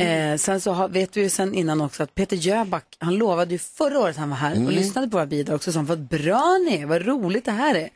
Eh, 0.00 0.36
sen 0.36 0.60
så 0.60 0.72
har, 0.72 0.88
vet 0.88 1.16
vi 1.16 1.20
ju 1.20 1.30
sen 1.30 1.54
innan 1.54 1.80
också 1.80 2.02
att 2.02 2.14
Peter 2.14 2.36
Jöback, 2.36 2.96
han 2.98 3.14
lovade 3.14 3.52
ju 3.52 3.58
förra 3.58 3.98
året 3.98 4.16
han 4.16 4.30
var 4.30 4.36
här 4.36 4.66
och 4.66 4.72
lyssnade 4.72 5.08
på 5.08 5.16
våra 5.16 5.26
bidrag 5.26 5.56
också, 5.56 5.72
så 5.72 5.78
han 5.78 5.86
vad 5.86 5.98
bra 6.00 6.58
ni 6.66 6.74
är, 6.82 6.86
vad 6.86 7.06
roligt 7.06 7.44
det 7.44 7.52
här 7.52 7.74
är. 7.74 7.90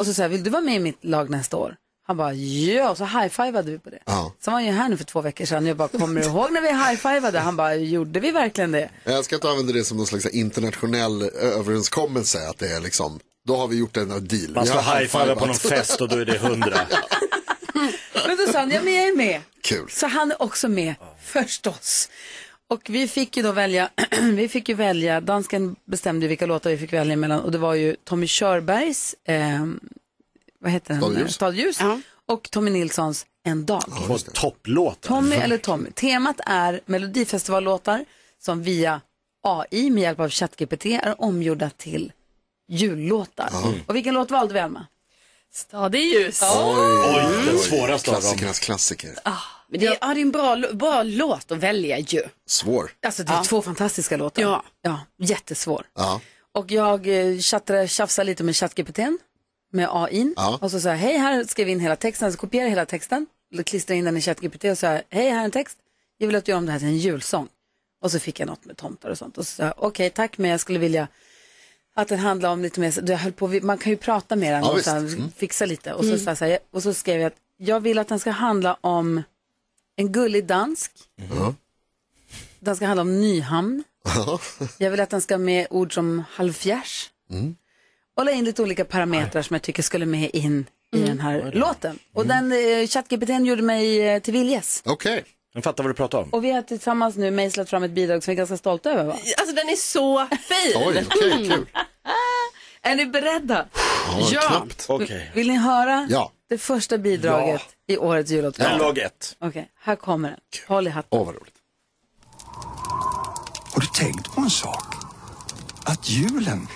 Och 0.00 0.06
så 0.06 0.14
sa 0.14 0.22
jag, 0.22 0.28
vill 0.28 0.42
du 0.44 0.50
vara 0.50 0.62
med 0.62 0.76
i 0.76 0.78
mitt 0.78 1.04
lag 1.04 1.30
nästa 1.30 1.56
år? 1.56 1.76
Han 2.06 2.16
bara, 2.16 2.32
ja, 2.34 2.90
och 2.90 2.96
så 2.96 3.04
high-fivade 3.04 3.70
vi 3.70 3.78
på 3.78 3.90
det. 3.90 3.98
Ja. 4.04 4.32
Sen 4.40 4.52
var 4.52 4.60
han 4.60 4.66
ju 4.66 4.72
här 4.72 4.88
nu 4.88 4.96
för 4.96 5.04
två 5.04 5.20
veckor 5.20 5.44
sedan 5.44 5.66
jag 5.66 5.76
bara, 5.76 5.88
kommer 5.88 6.20
du 6.20 6.26
ihåg 6.26 6.52
när 6.52 6.60
vi 6.60 6.68
high-fivade? 6.68 7.38
Han 7.38 7.56
bara, 7.56 7.74
gjorde 7.74 8.20
vi 8.20 8.30
verkligen 8.30 8.72
det? 8.72 8.90
Jag 9.04 9.24
ska 9.24 9.34
inte 9.34 9.50
använda 9.50 9.72
det 9.72 9.84
som 9.84 9.96
någon 9.96 10.06
slags 10.06 10.26
internationell 10.26 11.22
överenskommelse. 11.22 12.48
Att 12.48 12.58
det 12.58 12.72
är 12.72 12.80
liksom, 12.80 13.20
då 13.46 13.56
har 13.56 13.68
vi 13.68 13.76
gjort 13.78 13.96
en 13.96 14.08
deal. 14.08 14.54
Man 14.54 14.66
ska 14.66 14.80
high-fiva 14.80 15.34
på 15.34 15.46
någon 15.46 15.54
fest 15.54 16.00
och 16.00 16.08
då 16.08 16.16
är 16.16 16.24
det 16.24 16.38
hundra. 16.38 16.76
Men 18.26 18.36
då 18.36 18.52
sa 18.52 18.58
han, 18.58 18.70
ja 18.70 18.82
men 18.82 18.94
jag 18.94 19.08
är 19.08 19.16
med. 19.16 19.40
Kul. 19.62 19.90
Så 19.90 20.06
han 20.06 20.30
är 20.30 20.42
också 20.42 20.68
med, 20.68 20.94
förstås. 21.22 22.08
Och 22.68 22.80
vi 22.88 23.08
fick 23.08 23.36
ju 23.36 23.42
då 23.42 23.52
välja, 23.52 23.90
vi 24.22 24.48
fick 24.48 24.68
ju 24.68 24.74
välja, 24.74 25.20
dansken 25.20 25.76
bestämde 25.84 26.26
vilka 26.26 26.46
låtar 26.46 26.70
vi 26.70 26.78
fick 26.78 26.92
välja 26.92 27.16
mellan 27.16 27.40
och 27.40 27.52
det 27.52 27.58
var 27.58 27.74
ju 27.74 27.96
Tommy 28.04 28.26
Körbergs, 28.26 29.14
eh, 29.28 29.66
vad 30.60 30.72
heter 30.72 30.94
den? 30.94 31.00
Stadljus. 31.02 31.34
Stadljus. 31.34 31.78
Och 32.28 32.50
Tommy 32.50 32.70
Nilssons 32.70 33.26
En 33.44 33.66
dag. 33.66 33.82
Två 34.06 34.18
topplåtar. 34.18 35.08
Tommy 35.08 35.36
eller 35.36 35.58
Tommy. 35.58 35.90
Temat 35.90 36.40
är 36.46 36.80
melodifestivallåtar 36.86 38.04
som 38.38 38.62
via 38.62 39.00
AI 39.42 39.90
med 39.90 40.02
hjälp 40.02 40.20
av 40.20 40.30
ChatGPT 40.30 40.86
är 40.86 41.14
omgjorda 41.18 41.70
till 41.70 42.12
jullåtar. 42.68 43.50
Och 43.86 43.96
vilken 43.96 44.14
låt 44.14 44.30
valde 44.30 44.54
vi 44.54 44.60
Alma? 44.60 44.86
Stadig 45.52 46.00
ljus. 46.00 46.42
Oj, 46.42 47.46
den 47.46 47.58
svåraste 47.58 48.10
av 48.10 48.14
dem. 48.14 48.22
Klassikernas 48.22 48.58
klassiker. 48.58 49.10
Men 49.68 49.80
det, 49.80 49.86
är, 49.86 49.98
ja, 50.00 50.14
det 50.14 50.20
är 50.20 50.22
en 50.22 50.30
bra, 50.30 50.56
bra 50.72 51.02
låt 51.02 51.52
att 51.52 51.58
välja 51.58 51.98
ju. 51.98 52.22
Svår. 52.46 52.90
Alltså 53.06 53.22
det 53.22 53.32
är 53.32 53.44
två 53.44 53.62
fantastiska 53.62 54.16
låtar. 54.16 54.42
Ja. 54.42 54.64
ja 54.82 55.00
jättesvår. 55.18 55.86
Ja. 55.94 56.20
Och 56.52 56.70
jag 56.70 57.06
eh, 57.08 57.38
chattade, 57.38 57.88
tjafsade 57.88 58.26
lite 58.26 58.44
med 58.44 58.56
ChatGPT 58.56 58.98
med 59.72 59.88
AI. 59.90 60.32
Ja. 60.36 60.58
Och 60.62 60.70
så 60.70 60.80
sa 60.80 60.88
jag, 60.88 60.96
hej 60.96 61.18
här 61.18 61.44
skrev 61.44 61.68
in 61.68 61.80
hela 61.80 61.96
texten, 61.96 62.32
så 62.32 62.38
kopierade 62.38 62.66
jag 62.66 62.70
hela 62.70 62.86
texten, 62.86 63.26
klistrade 63.66 63.98
in 63.98 64.04
den 64.04 64.16
i 64.16 64.20
ChatGPT 64.20 64.64
och 64.64 64.78
sa, 64.78 64.88
hej 64.88 65.30
här 65.30 65.40
är 65.40 65.44
en 65.44 65.50
text, 65.50 65.78
jag 66.18 66.26
vill 66.26 66.36
att 66.36 66.44
du 66.44 66.52
gör 66.52 66.58
om 66.58 66.66
det 66.66 66.72
här 66.72 66.78
till 66.78 66.88
en 66.88 66.98
julsång. 66.98 67.48
Och 68.02 68.10
så 68.12 68.18
fick 68.18 68.40
jag 68.40 68.46
något 68.46 68.64
med 68.64 68.76
tomtar 68.76 69.10
och 69.10 69.18
sånt. 69.18 69.38
Och 69.38 69.46
så 69.46 69.52
sa 69.52 69.64
jag, 69.64 69.74
okej 69.76 70.10
tack 70.10 70.38
men 70.38 70.50
jag 70.50 70.60
skulle 70.60 70.78
vilja 70.78 71.08
att 71.94 72.08
den 72.08 72.18
handlar 72.18 72.50
om 72.50 72.62
lite 72.62 72.80
mer, 72.80 73.10
jag 73.10 73.18
höll 73.18 73.32
på, 73.32 73.48
man 73.48 73.78
kan 73.78 73.90
ju 73.90 73.96
prata 73.96 74.36
med 74.36 74.52
den 74.52 74.62
Ja, 74.62 74.72
och 74.72 74.80
så 74.80 74.90
här, 74.90 75.30
fixa 75.36 75.66
lite. 75.66 75.92
Och 75.92 76.04
så, 76.04 76.10
jag 76.10 76.38
så 76.38 76.44
här, 76.44 76.58
och 76.70 76.82
så 76.82 76.94
skrev 76.94 77.20
jag 77.20 77.26
att 77.26 77.38
jag 77.56 77.80
vill 77.80 77.98
att 77.98 78.08
den 78.08 78.20
ska 78.20 78.30
handla 78.30 78.76
om 78.80 79.22
en 79.96 80.12
gullig 80.12 80.46
dansk. 80.46 80.92
Den 82.60 82.76
ska 82.76 82.86
handla 82.86 83.02
om 83.02 83.20
Nyhamn. 83.20 83.84
Jag 84.78 84.90
vill 84.90 85.00
att 85.00 85.10
den 85.10 85.20
ska 85.20 85.38
med 85.38 85.66
ord 85.70 85.94
som 85.94 86.24
halvfjärs. 86.30 87.10
Och 88.16 88.24
la 88.24 88.30
in 88.32 88.44
lite 88.44 88.62
olika 88.62 88.84
parametrar 88.84 89.42
som 89.42 89.54
jag 89.54 89.62
tycker 89.62 89.82
skulle 89.82 90.06
med 90.06 90.30
in 90.32 90.66
i 90.96 91.00
den 91.02 91.20
här 91.20 91.50
låten. 91.54 91.98
Och 92.14 92.26
den 92.26 92.52
eh, 92.52 92.86
ChatGPT 92.88 93.30
gjorde 93.46 93.62
mig 93.62 94.08
eh, 94.08 94.22
till 94.22 94.32
viljes. 94.32 94.82
Okej. 94.86 95.24
Jag 95.54 95.64
fattar 95.64 95.84
vad 95.84 95.90
du 95.90 95.94
pratar 95.94 96.18
om. 96.18 96.28
Och 96.30 96.44
vi 96.44 96.50
har 96.50 96.62
tillsammans 96.62 97.16
nu 97.16 97.30
mejslat 97.30 97.70
fram 97.70 97.82
ett 97.82 97.90
bidrag 97.90 98.22
som 98.24 98.30
vi 98.30 98.34
är 98.34 98.36
ganska 98.36 98.56
stolta 98.56 98.90
över 98.90 99.04
va? 99.04 99.12
Alltså 99.38 99.54
den 99.54 99.68
är 99.68 99.76
så 99.76 100.26
fin. 100.26 100.72
Oj, 100.86 101.04
okej, 101.06 101.48
kul. 101.48 101.66
Är 102.82 102.96
ni 102.96 103.06
beredda? 103.06 103.66
Ja, 104.32 104.40
knappt. 104.40 104.86
Okej. 104.88 105.30
Vill 105.34 105.48
ni 105.48 105.56
höra 105.56 106.06
Ja. 106.10 106.32
det 106.48 106.58
första 106.58 106.98
bidraget 106.98 107.62
i 107.88 107.96
årets 107.98 108.30
jullåt? 108.30 108.58
Är 108.58 108.78
lag 108.78 108.98
ett. 108.98 109.36
Okej, 109.38 109.68
här 109.80 109.96
kommer 109.96 110.28
den. 110.30 110.38
Håll 110.68 110.86
i 110.86 110.90
hatten. 110.90 111.18
Åh, 111.18 111.26
vad 111.26 111.34
roligt. 111.34 111.54
Har 113.74 113.80
du 113.80 113.86
tänkt 113.86 114.34
på 114.34 114.40
en 114.40 114.50
sak? 114.50 114.94
Att 115.84 116.08
julen, 116.10 116.68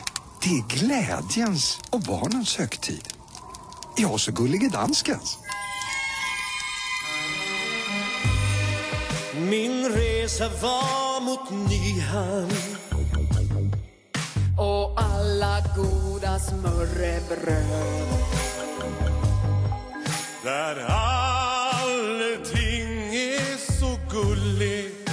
det 0.43 0.49
är 0.51 0.63
glädjens 0.69 1.81
och 1.91 2.01
barnens 2.01 2.57
högtid. 2.57 3.09
Ja, 3.97 4.19
så 4.19 4.33
gullige 4.33 4.69
danskens. 4.69 5.39
Min 9.35 9.89
resa 9.89 10.49
var 10.49 11.21
mot 11.21 11.71
Nyhamn 11.71 12.76
Och 14.59 15.00
alla 15.03 15.65
goda 15.76 16.39
smörrebröd. 16.39 18.09
Där 20.43 20.85
allting 20.89 22.35
är 23.15 23.57
så 23.79 23.99
gulligt 24.11 25.11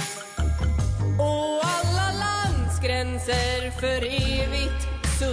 Och 1.18 1.64
alla 1.64 2.12
landsgränser 2.18 3.70
för 3.80 4.04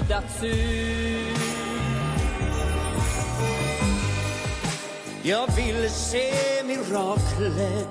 suddats 0.06 0.44
ut. 0.44 1.38
Jag 5.24 5.56
vill 5.56 5.90
se 5.90 6.34
miraklet 6.66 7.88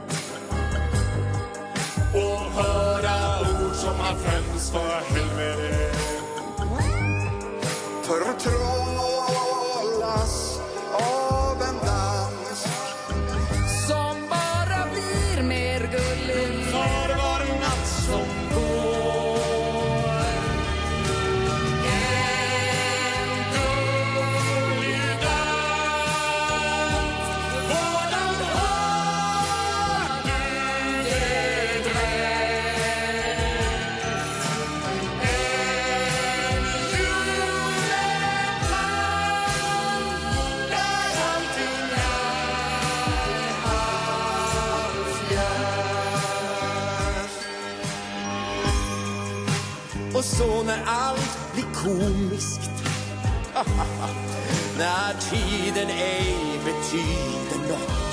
och 2.15 2.63
höra 2.63 3.41
ord 3.41 3.75
som 3.75 3.95
har 3.95 4.15
främst 4.15 4.73
för 4.73 5.15
helvete 5.15 5.95
Förtrollas 8.03 8.84
När 54.79 55.15
tiden 55.21 55.89
ej 55.91 56.61
betyder 56.65 57.69
nåt 57.69 58.05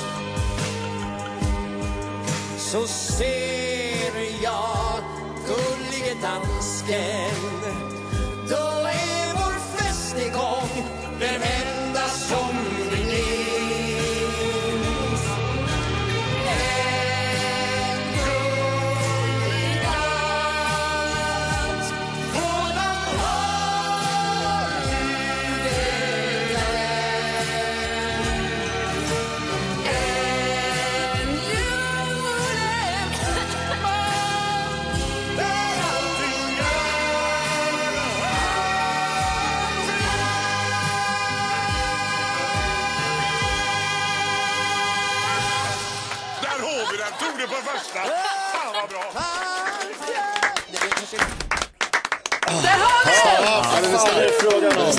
Så 2.57 2.87
ser 2.87 4.43
jag 4.43 5.03
gullige 5.47 6.13
dansken. 6.21 7.60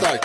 Stark. 0.07 0.21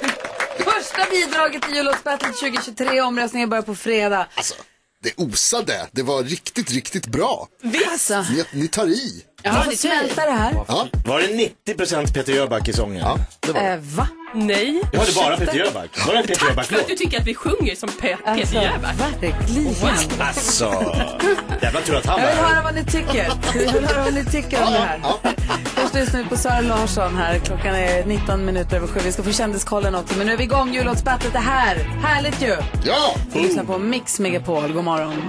Den 0.00 0.10
är 0.10 0.14
stark. 0.14 0.74
Första 0.74 1.10
bidraget 1.10 1.72
i 1.72 1.76
jullåtsbattlet 1.76 2.36
2023. 2.38 3.00
Omröstningen 3.00 3.48
börjar 3.50 3.62
på 3.62 3.74
fredag. 3.74 4.26
Alltså, 4.34 4.54
det 5.02 5.12
osade. 5.16 5.86
Det 5.92 6.02
var 6.02 6.22
riktigt, 6.22 6.70
riktigt 6.70 7.06
bra. 7.06 7.48
Alltså, 7.90 8.24
Ni, 8.30 8.44
ni 8.52 8.68
tar 8.68 8.86
i. 8.86 9.24
jag 9.42 9.64
får 9.64 9.72
smälta 9.72 10.26
det 10.26 10.32
här. 10.32 10.52
Ja, 10.68 10.88
Var 11.06 11.20
det 11.20 11.52
90% 11.74 12.14
Peter 12.14 12.32
Jöback 12.32 12.68
i 12.68 12.72
sången? 12.72 12.96
ja 12.98 13.18
det 13.40 13.52
var 13.52 13.60
det. 13.60 13.66
Eh, 13.68 13.78
va? 13.80 14.08
Nej. 14.34 14.80
Jag 14.92 15.00
hörde 15.00 15.12
bara 15.14 15.36
Peter 15.36 15.54
Jöback. 15.58 16.06
Var 16.06 16.12
det 16.14 16.18
en 16.20 16.26
Peter 16.26 16.40
För 16.40 16.46
att 16.46 16.50
Jöback-låt? 16.50 16.88
du 16.88 16.94
tycker 16.94 17.20
att 17.20 17.26
vi 17.26 17.34
sjunger 17.34 17.74
som 17.74 17.88
Pe- 17.88 18.16
Alltså, 18.24 18.54
Peter 18.54 18.62
Jöback. 18.62 18.94
verkligen. 19.00 19.34
Alltså, 20.20 20.94
jävla 21.62 21.80
tur 21.80 21.96
att 21.96 22.06
han 22.06 22.20
Jag 22.20 22.26
var 22.26 22.34
vill 22.34 22.44
här. 22.44 22.48
höra 22.54 22.62
vad 22.62 22.74
ni 22.74 22.84
tycker. 22.84 23.28
Jag 23.54 23.72
vill 23.72 23.84
höra 23.86 24.04
vad 24.04 24.14
ni 24.14 24.24
tycker 24.24 24.62
om 24.66 24.72
det 24.72 24.78
här. 24.78 25.00
Först 25.64 25.94
lyssnar 25.94 26.22
vi 26.22 26.28
på 26.28 26.36
Sara 26.36 26.60
Larsson 26.60 27.16
här. 27.16 27.38
Klockan 27.38 27.74
är 27.74 28.04
19 28.04 28.44
minuter 28.44 28.76
över 28.76 28.86
sju. 28.86 29.00
Vi 29.04 29.12
ska 29.12 29.22
få 29.22 29.32
kändiskollen 29.32 29.94
också. 29.94 30.14
Men 30.18 30.26
nu 30.26 30.32
är 30.32 30.36
vi 30.36 30.44
igång. 30.44 30.74
Jullåtsbattlet 30.74 31.34
är 31.34 31.38
här. 31.38 31.76
Härligt 32.02 32.42
ju. 32.42 32.56
Ja! 32.84 33.14
Vi 33.34 33.40
lyssnar 33.40 33.64
på 33.64 33.78
Mix 33.78 34.18
Megapol. 34.20 34.72
God 34.72 34.84
morgon. 34.84 35.22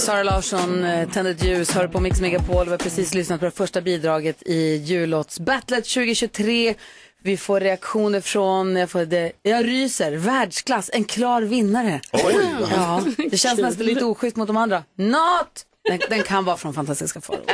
Sara 0.00 0.22
Larsson, 0.22 0.84
eh, 0.84 1.08
Tänd 1.08 1.28
ett 1.28 1.44
ljus, 1.44 1.70
hör 1.70 1.88
på 1.88 2.00
Mix 2.00 2.20
Megapol. 2.20 2.64
Vi 2.64 2.70
har 2.70 2.78
precis 2.78 3.14
lyssnat 3.14 3.40
på 3.40 3.44
det 3.44 3.50
första 3.50 3.80
bidraget 3.80 4.42
i 4.46 4.76
jullåtsbattlet 4.76 5.84
2023. 5.84 6.74
Vi 7.22 7.36
får 7.36 7.60
reaktioner 7.60 8.20
från, 8.20 8.76
jag, 8.76 8.90
får 8.90 9.04
det, 9.04 9.32
jag 9.42 9.66
ryser, 9.66 10.12
världsklass, 10.12 10.90
en 10.92 11.04
klar 11.04 11.42
vinnare. 11.42 12.00
Oj. 12.12 12.36
Ja, 12.70 13.02
det 13.30 13.38
känns 13.38 13.60
nästan 13.60 13.86
lite 13.86 14.04
oschysst 14.04 14.36
mot 14.36 14.46
de 14.46 14.56
andra. 14.56 14.84
Not! 14.96 15.64
Den, 15.88 16.00
den 16.10 16.22
kan 16.22 16.44
vara 16.44 16.56
från 16.56 16.74
Fantastiska 16.74 17.20
faror. 17.20 17.44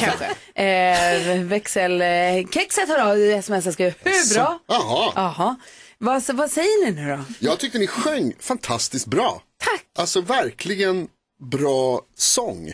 Kanske. 0.00 0.62
Eh, 0.62 1.42
växel, 1.42 2.02
eh, 2.02 2.08
kexet 2.50 2.88
har 2.88 3.16
då 3.16 3.36
sms 3.38 3.72
skrivit. 3.72 3.96
Hur 4.04 4.34
bra? 4.34 4.58
Jaha. 4.66 5.12
Jaha. 5.14 5.56
Vad, 5.98 6.22
vad 6.34 6.50
säger 6.50 6.86
ni 6.86 7.02
nu 7.02 7.16
då? 7.16 7.24
Jag 7.38 7.58
tyckte 7.58 7.78
ni 7.78 7.86
sjöng 7.86 8.32
fantastiskt 8.40 9.06
bra. 9.06 9.42
Tack. 9.64 9.84
Alltså 9.98 10.20
verkligen 10.20 11.08
bra 11.44 12.00
sång. 12.16 12.72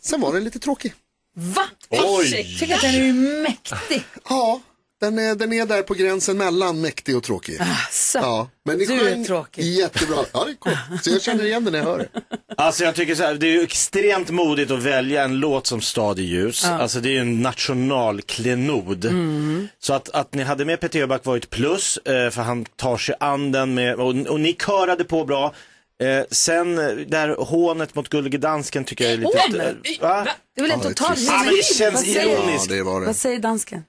Sen 0.00 0.20
var 0.20 0.32
den 0.32 0.44
lite 0.44 0.58
tråkig. 0.58 0.94
Va? 1.36 1.64
Oj. 1.90 1.98
Jag 2.34 2.58
tycker 2.60 2.74
att 2.74 2.80
den 2.80 2.94
är 2.94 3.04
ju 3.04 3.12
mäktig. 3.42 4.04
Ja, 4.28 4.60
den 5.00 5.18
är, 5.18 5.34
den 5.34 5.52
är 5.52 5.66
där 5.66 5.82
på 5.82 5.94
gränsen 5.94 6.36
mellan 6.38 6.80
mäktig 6.80 7.16
och 7.16 7.22
tråkig. 7.22 7.58
Så. 7.90 8.18
Ja, 8.18 8.48
men 8.64 8.78
ni 8.78 8.84
Du 8.86 8.92
är 8.94 8.98
sjöng 8.98 9.24
tråkig. 9.24 9.62
jättebra. 9.64 10.16
Ja, 10.32 10.44
det 10.44 10.50
är 10.50 10.54
coolt. 10.54 11.04
Så 11.04 11.10
jag 11.10 11.22
känner 11.22 11.44
igen 11.44 11.64
det 11.64 11.70
när 11.70 11.78
jag 11.78 11.84
hör 11.86 11.98
det. 11.98 12.08
Alltså 12.56 12.84
jag 12.84 12.94
tycker 12.94 13.14
så 13.14 13.22
här, 13.22 13.34
det 13.34 13.46
är 13.46 13.52
ju 13.52 13.62
extremt 13.62 14.30
modigt 14.30 14.70
att 14.70 14.82
välja 14.82 15.24
en 15.24 15.34
låt 15.40 15.66
som 15.66 15.80
Stad 15.80 16.18
i 16.18 16.22
ljus. 16.22 16.64
Alltså 16.64 17.00
det 17.00 17.08
är 17.08 17.12
ju 17.12 17.18
en 17.18 17.42
nationalklenod. 17.42 19.04
Mm. 19.04 19.68
Så 19.78 19.94
att, 19.94 20.08
att 20.08 20.34
ni 20.34 20.42
hade 20.42 20.64
med 20.64 20.80
Peter 20.80 20.98
Jöback 20.98 21.24
var 21.24 21.36
ett 21.36 21.50
plus, 21.50 21.96
eh, 21.96 22.30
för 22.30 22.42
han 22.42 22.64
tar 22.64 22.96
sig 22.96 23.14
an 23.20 23.52
den 23.52 23.74
med, 23.74 23.94
och, 23.94 24.14
och 24.26 24.40
ni 24.40 24.52
körade 24.52 25.04
på 25.04 25.24
bra. 25.24 25.54
Eh, 26.02 26.24
sen 26.30 26.78
eh, 26.78 26.84
där 26.96 27.28
hånet 27.44 27.94
mot 27.94 28.08
Gullige 28.08 28.38
Dansken 28.38 28.84
tycker 28.84 29.04
jag 29.04 29.12
är 29.12 29.16
lite... 29.16 29.38
Hån? 29.48 29.60
eh, 29.60 30.00
va? 30.00 30.26
Det 30.56 30.62
väl 30.62 30.70
en 30.70 30.78
det 30.78 30.88
total. 30.88 31.14
Ja, 31.18 31.42
men 31.44 31.54
det 31.54 31.64
känns 31.64 31.94
Vad 31.94 32.04
säger- 32.04 32.38
ironiskt. 32.38 32.70
Ja, 32.70 32.76
det 32.76 32.82
var 32.82 32.92
Vad 33.00 33.08
det. 33.08 33.14
säger 33.14 33.38
dansken? 33.38 33.84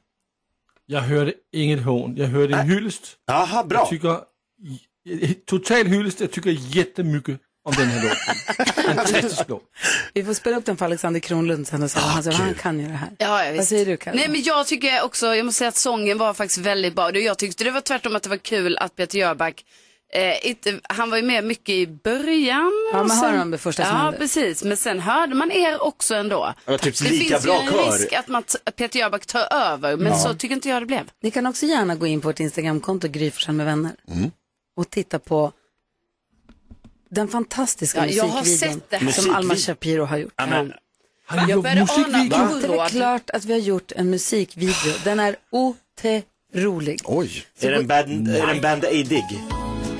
Jag 0.86 1.02
hörde 1.02 1.34
inget 1.54 1.84
hån. 1.84 2.16
Jag 2.18 2.28
hörde 2.28 2.56
en 2.56 2.70
hyllest. 2.70 3.02
Jaha, 3.28 3.64
bra. 3.64 3.80
Jag 3.80 3.90
tycker... 3.90 4.18
Total 5.46 5.86
hyllest. 5.88 6.20
Jag 6.20 6.32
tycker 6.32 6.50
jättemycket 6.76 7.40
om 7.66 7.74
den 7.78 7.88
här 7.88 8.04
låten. 8.04 8.96
Fantastisk 8.96 9.44
låt. 9.50 9.64
Vi 10.14 10.24
får 10.24 10.34
spela 10.34 10.58
upp 10.58 10.66
den 10.66 10.78
för 10.78 10.86
Alexander 10.86 11.20
Kronlund 11.20 11.68
sen 11.68 11.84
och 11.84 11.92
se 11.92 12.00
vad 12.00 12.10
han 12.10 12.24
säger. 12.24 12.38
Han 12.38 12.54
kan 12.54 12.80
ju 12.80 12.88
det 12.88 12.94
här. 12.94 13.10
Ja, 13.18 13.46
ja, 13.46 13.54
Vad 13.56 13.68
säger 13.68 13.86
du 13.86 13.98
Karin? 13.98 14.20
Nej 14.20 14.30
men 14.30 14.44
jag 14.44 14.68
tycker 14.68 15.04
också, 15.04 15.36
jag 15.36 15.46
måste 15.46 15.58
säga 15.58 15.68
att 15.68 15.76
sången 15.76 16.18
var 16.18 16.34
faktiskt 16.34 16.58
väldigt 16.60 16.96
bra. 16.96 17.18
Jag 17.18 17.38
tyckte 17.38 17.64
det 17.64 17.72
var 17.72 17.82
tvärtom 17.82 18.16
att 18.16 18.24
det 18.24 18.30
var 18.30 18.38
kul 18.38 18.78
att 18.78 18.96
Peter 18.96 19.18
Jöback 19.20 19.66
Eh, 20.16 20.48
inte, 20.50 20.80
han 20.84 21.10
var 21.10 21.18
ju 21.18 21.24
med 21.24 21.44
mycket 21.44 21.70
i 21.70 21.88
början. 21.88 22.72
Ja, 22.94 22.98
man 22.98 23.10
sen- 23.10 23.20
hör 23.20 23.32
honom 23.32 23.52
det 23.52 23.58
första 23.58 23.84
som 23.86 23.96
Ja, 23.96 24.04
händer. 24.04 24.20
precis. 24.20 24.64
Men 24.64 24.78
sen 24.78 25.00
hörde 25.00 25.36
man 25.36 25.52
er 25.52 25.84
också 25.84 26.16
ändå. 26.16 26.54
Det 26.66 26.72
var 26.72 26.78
typ 26.78 26.98
det 26.98 27.10
lika 27.10 27.26
finns 27.36 27.46
bra 27.46 27.62
ju 27.62 27.68
en 27.68 27.74
kör. 27.74 27.92
risk 28.00 28.14
att, 28.14 28.28
man 28.28 28.44
att 28.64 28.76
Peter 28.76 29.00
Jöback 29.00 29.26
tar 29.26 29.54
över, 29.54 29.98
men 29.98 30.20
så 30.20 30.34
tycker 30.34 30.56
inte 30.56 30.70
jag 30.70 30.82
det 30.82 30.86
blev. 30.86 31.10
Ni 31.22 31.32
kan 31.32 31.46
också 31.46 31.66
gärna 31.66 31.96
gå 31.96 32.08
in 32.08 32.22
på 32.22 32.28
vårt 32.28 32.40
Instagramkonto 32.40 33.08
Gry 33.08 33.32
Forssell 33.32 33.56
med 33.56 33.66
vänner 33.66 33.92
och 34.78 34.90
titta 34.90 35.20
på 35.20 35.52
den 37.10 37.28
fantastiska 37.28 38.06
Ja, 38.08 38.12
jag 38.14 38.24
har 38.24 38.40
musikvideon 38.40 38.74
sett 38.80 38.90
det 38.90 38.98
här. 38.98 39.12
som 39.12 39.36
Alma 39.36 39.56
Shapiro 39.56 40.04
har 40.06 40.18
gjort. 40.18 40.34
Ja, 40.36 40.46
men, 40.48 40.74
Han 41.26 41.40
har 41.40 41.50
Jag 41.50 41.64
började 41.64 41.82
ana 41.82 42.18
musikvideo. 42.18 42.84
Det 42.84 42.90
klart 42.90 43.30
att 43.30 43.46
vi 43.46 43.54
har 43.54 43.60
gjort 43.60 43.92
en 43.92 44.10
musikvideo. 44.10 44.94
Den 45.04 45.20
är 45.20 45.36
otrolig. 45.52 47.00
Oj. 47.04 47.46
är 47.62 47.72
den 47.72 47.88
band, 47.88 48.28
är 48.30 48.48
den 48.48 48.62
band-aidig? 48.62 49.24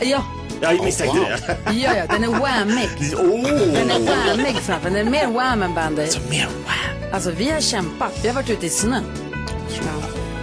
Ja, 0.02 0.24
Jag 0.62 0.84
misstänkte 0.84 1.20
Wow. 1.20 1.28
det. 1.28 1.74
ja, 1.74 1.96
ja, 1.98 2.06
den 2.10 2.24
är 2.24 2.28
whammig. 2.28 2.90
Oh. 3.18 3.74
Den 3.74 3.90
är 3.92 4.00
whammig 4.00 4.56
framför. 4.56 4.90
Den 4.90 5.08
är 5.08 5.12
mer 5.12 5.28
wham 5.28 5.64
än 5.64 5.74
band-aid. 5.74 6.18
Mer 6.30 6.46
wow. 6.46 7.14
Alltså 7.14 7.32
vi 7.32 7.50
har 7.52 7.62
kämpat. 7.62 8.20
Vi 8.22 8.28
har 8.28 8.36
varit 8.36 8.50
ute 8.50 8.66
i 8.66 8.70
snön. 8.70 9.04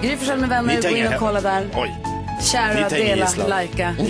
Gry 0.02 0.16
Forssell 0.16 0.38
med 0.40 0.48
vänner, 0.48 0.82
gå 0.82 0.88
in 0.96 1.06
och 1.06 1.12
kolla 1.18 1.40
där. 1.40 1.68
Oj, 1.74 1.96
Kära, 2.42 2.88
dela, 2.88 3.26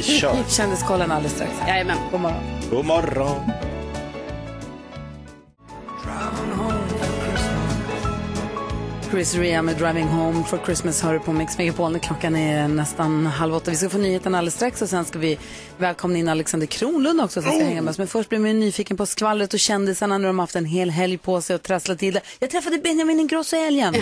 kör. 0.03 0.37
Kändiskollen 0.49 1.13
alldeles 1.13 1.33
strax. 1.33 1.51
Jajamän. 1.69 1.97
God 2.13 2.21
morgon. 2.21 2.41
God 2.71 2.85
morgon. 2.85 3.41
Chris 9.11 9.35
Rea 9.35 9.63
med 9.63 9.77
Driving 9.77 10.09
Home 10.09 10.45
for 10.45 10.61
Christmas 10.65 11.03
hör 11.03 11.19
på 11.19 11.33
Mix 11.33 11.59
Megapol 11.59 11.93
när 11.93 11.99
klockan 11.99 12.37
är 12.37 12.69
nästan 12.69 13.27
halv 13.27 13.55
åtta. 13.55 13.71
Vi 13.71 13.77
ska 13.77 13.91
få 13.91 13.99
nyheten 13.99 14.35
alldeles 14.35 14.55
strax 14.55 14.83
och 14.83 14.89
sen 14.89 15.05
ska 15.05 15.19
vi 15.19 15.39
välkomna 15.79 16.19
in 16.19 16.29
Alexander 16.29 16.67
Kronlund 16.67 17.21
också 17.21 17.43
som 17.43 17.53
ska 17.53 17.65
hänga 17.65 17.83
med 17.83 17.91
oss. 17.91 17.99
Men 17.99 18.07
först 18.07 18.29
blir 18.29 18.39
man 18.39 18.61
nyfiken 18.61 18.97
på 18.97 19.07
skvallret 19.07 19.55
och 19.55 19.61
kändisarna 19.61 20.19
när 20.19 20.27
de 20.27 20.39
har 20.39 20.43
haft 20.43 20.57
en 20.57 20.65
hel 20.65 20.91
helg 20.91 21.19
på 21.19 21.41
sig 21.41 21.57
och 21.57 21.63
trasslat 21.63 21.99
till 21.99 22.15
det. 22.15 22.21
Jag 22.39 22.51
träffade 22.51 22.79
Benjamin 22.79 23.21
Ingrosso 23.21 23.57
i 23.57 23.61
helgen. 23.61 23.93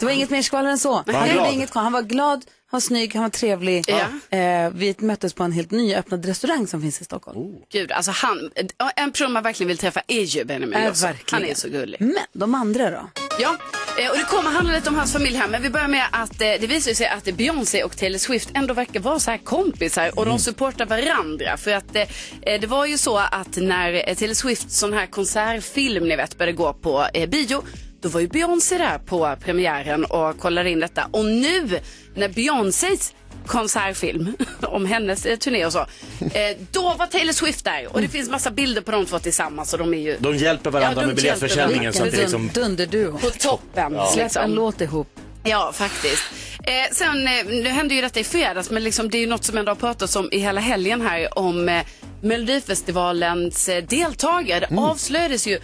Det 0.00 0.04
var 0.04 0.12
inget 0.12 0.30
mer 0.30 0.42
skvaller 0.42 0.70
än 0.70 0.78
så. 0.78 1.02
han 1.06 1.52
inget, 1.52 1.74
han 1.74 1.92
var 1.92 2.02
glad, 2.02 2.44
han 2.70 2.76
var 2.76 2.80
snygg, 2.80 3.14
han 3.14 3.22
var 3.22 3.30
trevlig. 3.30 3.84
Ja. 3.88 4.38
Eh, 4.38 4.70
vi 4.74 4.94
möttes 4.98 5.34
på 5.34 5.42
en 5.44 5.52
helt 5.52 5.70
nyöppnad 5.70 6.24
restaurang 6.24 6.66
som 6.66 6.82
finns 6.82 7.00
i 7.00 7.04
Stockholm. 7.04 7.38
Gud, 7.72 7.92
alltså 7.92 8.10
han, 8.10 8.50
en 8.96 9.12
person 9.12 9.32
man 9.32 9.42
verkligen 9.42 9.68
vill 9.68 9.78
träffa 9.78 10.02
är 10.06 10.22
ju 10.22 10.44
Benjamin 10.44 10.78
verkligen. 10.82 11.42
Han 11.42 11.44
är 11.44 11.54
så 11.54 11.68
gullig. 11.68 12.00
Men 12.00 12.16
de 12.32 12.54
andra 12.54 12.90
då? 12.90 13.10
Ja, 13.40 13.56
eh, 13.98 14.10
och 14.10 14.16
det 14.16 14.24
kommer 14.24 14.50
handla 14.50 14.72
lite 14.72 14.88
om 14.88 14.94
hans 14.94 15.12
familj 15.12 15.36
här, 15.36 15.48
men 15.48 15.62
vi 15.62 15.70
börjar 15.70 15.88
med 15.88 16.06
att 16.12 16.40
eh, 16.40 16.46
det 16.60 16.66
visar 16.66 16.94
sig 16.94 17.06
att 17.06 17.24
Beyoncé 17.24 17.84
och 17.84 17.96
Taylor 17.96 18.18
Swift 18.18 18.50
ändå 18.54 18.74
verkar 18.74 19.00
vara 19.00 19.18
så 19.18 19.30
här 19.30 19.38
kompisar 19.38 20.18
och 20.18 20.26
de 20.26 20.38
supportar 20.38 20.86
varandra. 20.86 21.56
För 21.56 21.70
att 21.70 21.96
eh, 21.96 22.60
det 22.60 22.66
var 22.66 22.86
ju 22.86 22.98
så 22.98 23.18
att 23.18 23.56
när 23.56 24.08
eh, 24.08 24.14
Taylor 24.14 24.34
Swifts 24.34 24.78
sån 24.78 24.92
här 24.92 25.06
konsertfilm, 25.06 26.08
ni 26.08 26.16
vet, 26.16 26.38
började 26.38 26.56
gå 26.56 26.72
på 26.72 27.06
eh, 27.14 27.28
bio, 27.28 27.64
då 28.00 28.08
var 28.08 28.20
ju 28.20 28.28
Beyoncé 28.28 28.78
där 28.78 28.98
på 28.98 29.36
premiären 29.40 30.04
och 30.04 30.38
kollade 30.38 30.70
in 30.70 30.80
detta. 30.80 31.08
Och 31.10 31.24
nu 31.24 31.80
när 32.14 32.28
Beyoncés 32.28 33.14
konsertfilm 33.46 34.36
om 34.62 34.86
hennes 34.86 35.26
eh, 35.26 35.36
turné 35.36 35.66
och 35.66 35.72
så. 35.72 35.78
Eh, 35.78 36.56
då 36.72 36.94
var 36.98 37.06
Taylor 37.06 37.32
Swift 37.32 37.64
där 37.64 37.86
och 37.92 38.00
det 38.00 38.08
finns 38.08 38.30
massa 38.30 38.50
bilder 38.50 38.82
på 38.82 38.90
de 38.90 39.06
två 39.06 39.18
tillsammans 39.18 39.72
och 39.72 39.78
de 39.78 39.94
är 39.94 39.98
ju 39.98 40.16
De 40.18 40.36
hjälper 40.36 40.70
varandra 40.70 40.92
Ja, 40.96 41.00
de 41.00 41.06
med 41.06 41.16
biljettförsäljningen 41.16 41.92
så 41.92 42.04
att 42.04 42.10
det 42.10 42.16
liksom... 42.16 42.50
dunderduo. 42.54 43.18
på 43.18 43.30
toppen. 43.30 43.92
Släpp 44.12 44.24
liksom. 44.24 44.42
en 44.42 44.54
låt 44.54 44.80
ihop. 44.80 45.08
Ja, 45.44 45.72
faktiskt. 45.74 46.22
Eh, 46.62 46.92
sen, 46.92 47.26
eh, 47.26 47.46
nu 47.46 47.68
hände 47.68 47.94
ju 47.94 48.00
detta 48.00 48.20
i 48.20 48.24
fredags, 48.24 48.70
men 48.70 48.84
liksom, 48.84 49.10
det 49.10 49.18
är 49.18 49.20
ju 49.20 49.26
något 49.26 49.44
som 49.44 49.58
ändå 49.58 49.70
har 49.70 49.76
pratats 49.76 50.16
om 50.16 50.28
i 50.32 50.38
hela 50.38 50.60
helgen 50.60 51.00
här 51.00 51.38
om 51.38 51.68
eh, 51.68 51.82
Melodifestivalens 52.22 53.68
eh, 53.68 53.84
deltagare. 53.84 54.66
Det 54.70 54.76
avslöjades 54.76 55.46
ju 55.46 55.58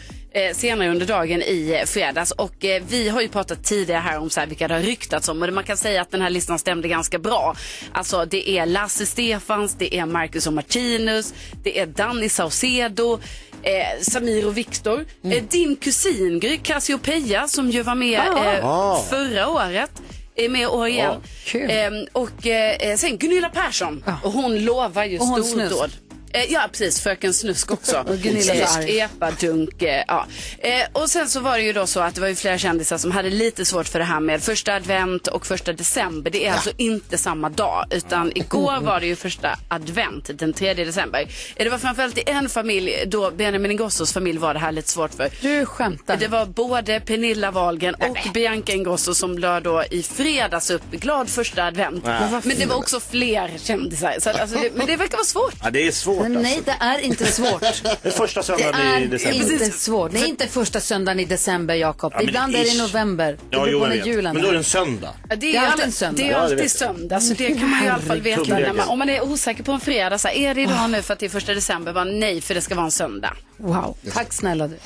senare 0.54 0.90
under 0.90 1.06
dagen 1.06 1.42
i 1.42 1.78
eh, 1.80 1.86
fredags 1.86 2.30
och 2.30 2.64
eh, 2.64 2.82
vi 2.88 3.08
har 3.08 3.20
ju 3.20 3.28
pratat 3.28 3.64
tidigare 3.64 4.00
här 4.00 4.18
om 4.18 4.30
så 4.30 4.40
här, 4.40 4.46
vilka 4.46 4.68
det 4.68 4.74
har 4.74 4.80
ryktats 4.80 5.28
om 5.28 5.42
och 5.42 5.52
man 5.52 5.64
kan 5.64 5.76
säga 5.76 6.02
att 6.02 6.10
den 6.10 6.20
här 6.22 6.30
listan 6.30 6.58
stämde 6.58 6.88
ganska 6.88 7.18
bra. 7.18 7.56
Alltså 7.92 8.24
det 8.24 8.50
är 8.50 8.66
Lasse 8.66 9.06
Stefans, 9.06 9.74
det 9.78 9.94
är 9.96 10.06
Marcus 10.06 10.46
och 10.46 10.52
Martinus, 10.52 11.34
det 11.62 11.78
är 11.80 11.86
Danny 11.86 12.28
Saucedo, 12.28 13.18
eh, 13.62 14.00
Samir 14.02 14.46
och 14.46 14.56
Viktor, 14.56 15.04
eh, 15.24 15.42
din 15.50 15.76
kusin 15.76 16.40
Gry 16.40 16.56
Cassiopeia 16.58 17.48
som 17.48 17.70
ju 17.70 17.82
var 17.82 17.94
med 17.94 18.20
eh, 18.20 18.66
Ah. 18.66 19.02
förra 19.10 19.48
året 19.48 19.90
är 20.38 20.48
med 20.48 20.68
år 20.68 20.88
igen. 20.88 21.14
kul. 21.44 21.70
Ehm, 21.70 22.06
och 22.12 22.46
eh, 22.46 22.96
sen 22.96 23.18
Gunilla 23.18 23.48
Persson. 23.48 24.04
Och 24.22 24.32
hon 24.32 24.64
lovar 24.64 25.04
ju 25.04 25.18
stordåd. 25.18 25.90
Eh, 26.36 26.52
Ja 26.52 26.68
precis, 26.72 27.00
Fröken 27.00 27.34
Snusk 27.34 27.70
också. 27.70 28.04
Och 28.08 28.16
Gunilla 28.16 28.54
är 28.54 28.66
så 28.66 28.78
arg. 28.78 28.98
Eh, 28.98 29.04
Epadunk, 29.04 29.82
eh, 29.82 30.04
ja. 30.06 30.26
Eh, 30.58 30.72
och 30.92 31.10
sen 31.10 31.28
så 31.28 31.40
var 31.40 31.58
det 31.58 31.64
ju 31.64 31.72
då 31.72 31.86
så 31.86 32.00
att 32.00 32.14
det 32.14 32.20
var 32.20 32.28
ju 32.28 32.34
flera 32.34 32.58
kändisar 32.58 32.98
som 32.98 33.10
hade 33.10 33.30
lite 33.30 33.64
svårt 33.64 33.88
för 33.88 33.98
det 33.98 34.04
här 34.04 34.20
med 34.20 34.42
första 34.42 34.74
advent 34.74 35.26
och 35.26 35.46
första 35.46 35.72
december. 35.72 36.30
Det 36.30 36.46
är 36.46 36.52
alltså 36.52 36.70
inte 36.76 37.18
samma 37.18 37.48
dag, 37.48 37.84
utan 37.90 38.32
igår 38.34 38.80
var 38.80 39.00
det 39.00 39.06
ju 39.06 39.16
första 39.16 39.58
advent, 39.68 40.30
den 40.38 40.52
3 40.52 40.74
december. 40.74 41.26
Det 41.56 41.68
var 41.68 41.78
framförallt 41.78 42.18
i 42.18 42.22
en 42.26 42.48
familj, 42.48 43.04
då 43.06 43.30
Benjamin 43.30 43.70
Ingrossos 43.70 44.12
familj 44.12 44.38
var 44.38 44.54
det 44.54 44.60
här 44.60 44.72
lite 44.72 44.88
svårt 44.88 45.14
för. 45.14 45.30
Du 45.40 45.66
skämtar. 45.66 46.16
Det 46.16 46.28
var 46.28 46.46
både 46.46 47.00
Pernilla 47.00 47.50
Wahlgren 47.50 47.94
och 47.94 48.16
Bianca 48.34 48.72
Ingrosso 48.72 49.14
som 49.14 49.38
la 49.38 49.60
då 49.60 49.84
i 49.90 50.02
fredags 50.02 50.70
upp 50.70 50.90
glad 50.90 51.28
första 51.30 51.64
advent. 51.64 52.04
Men 52.04 52.58
det 52.58 52.66
var 52.66 52.76
också 52.76 53.00
fler 53.00 53.50
kändisar. 53.58 54.14
Så 54.20 54.30
att, 54.30 54.40
alltså, 54.40 54.58
det, 54.58 54.70
men 54.74 54.86
det 54.86 54.96
verkar 54.96 55.16
vara 55.16 55.24
svårt. 55.24 55.54
Ja, 55.62 55.70
det 55.70 55.86
är 55.86 55.92
svårt 55.92 56.25
Nej, 56.28 56.60
det 56.64 56.74
är 56.80 56.98
inte 56.98 57.26
svårt. 57.26 57.60
Det 58.02 58.08
är 58.08 58.10
första 58.10 58.40
Det 58.40 58.46
söndagen 58.46 59.02
i 59.02 59.04
är 59.04 59.08
december. 59.08 59.52
inte 59.52 59.70
svårt. 59.78 60.12
Det 60.12 60.18
är 60.18 60.26
inte 60.26 60.46
första 60.48 60.80
söndagen 60.80 61.20
i 61.20 61.24
december, 61.24 61.74
Jakob. 61.74 62.12
Ja, 62.16 62.22
Ibland 62.22 62.54
är 62.54 62.58
det 62.58 62.64
i 62.68 62.74
ish. 62.74 62.78
november. 62.78 63.32
Det 63.32 63.38
Ja, 63.50 63.66
jo, 63.68 63.78
på 63.78 63.84
jag 63.84 63.88
när 63.88 63.96
vet. 63.96 64.06
julen 64.06 64.34
Men 64.34 64.42
då 64.42 64.48
är 64.48 64.52
det 64.52 64.58
en 64.58 64.64
söndag. 64.64 65.10
Ja, 65.28 65.36
Det 65.36 65.48
är, 65.48 65.52
Det 65.52 65.58
alltid 65.68 65.84
en 65.84 65.92
söndag. 65.92 66.22
Det 66.22 66.28
är 66.28 66.32
det 66.32 66.38
alltid 66.40 66.70
söndag, 66.70 67.20
så 67.20 67.34
det 67.34 67.46
kan 67.58 67.70
man 67.70 67.80
ju 67.80 67.86
i 67.86 67.88
alla 67.90 68.02
fall 68.02 68.20
veta. 68.20 68.42
När 68.42 68.72
man, 68.72 68.88
om 68.88 68.98
man 68.98 69.08
är 69.10 69.22
osäker 69.24 69.62
på 69.62 69.72
en 69.72 69.80
fredag, 69.80 70.18
så 70.18 70.28
här, 70.28 70.34
är 70.34 70.54
det 70.54 70.60
idag 70.62 70.90
nu 70.90 71.02
för 71.02 71.12
att 71.12 71.18
det 71.18 71.26
är 71.26 71.30
första 71.30 71.54
december? 71.54 71.92
Bara, 71.92 72.04
nej, 72.04 72.40
för 72.40 72.54
det 72.54 72.60
ska 72.60 72.74
vara 72.74 72.84
en 72.84 72.90
söndag. 72.90 73.32
Wow, 73.56 73.96
tack 74.12 74.32
snälla 74.32 74.68
du. 74.68 74.78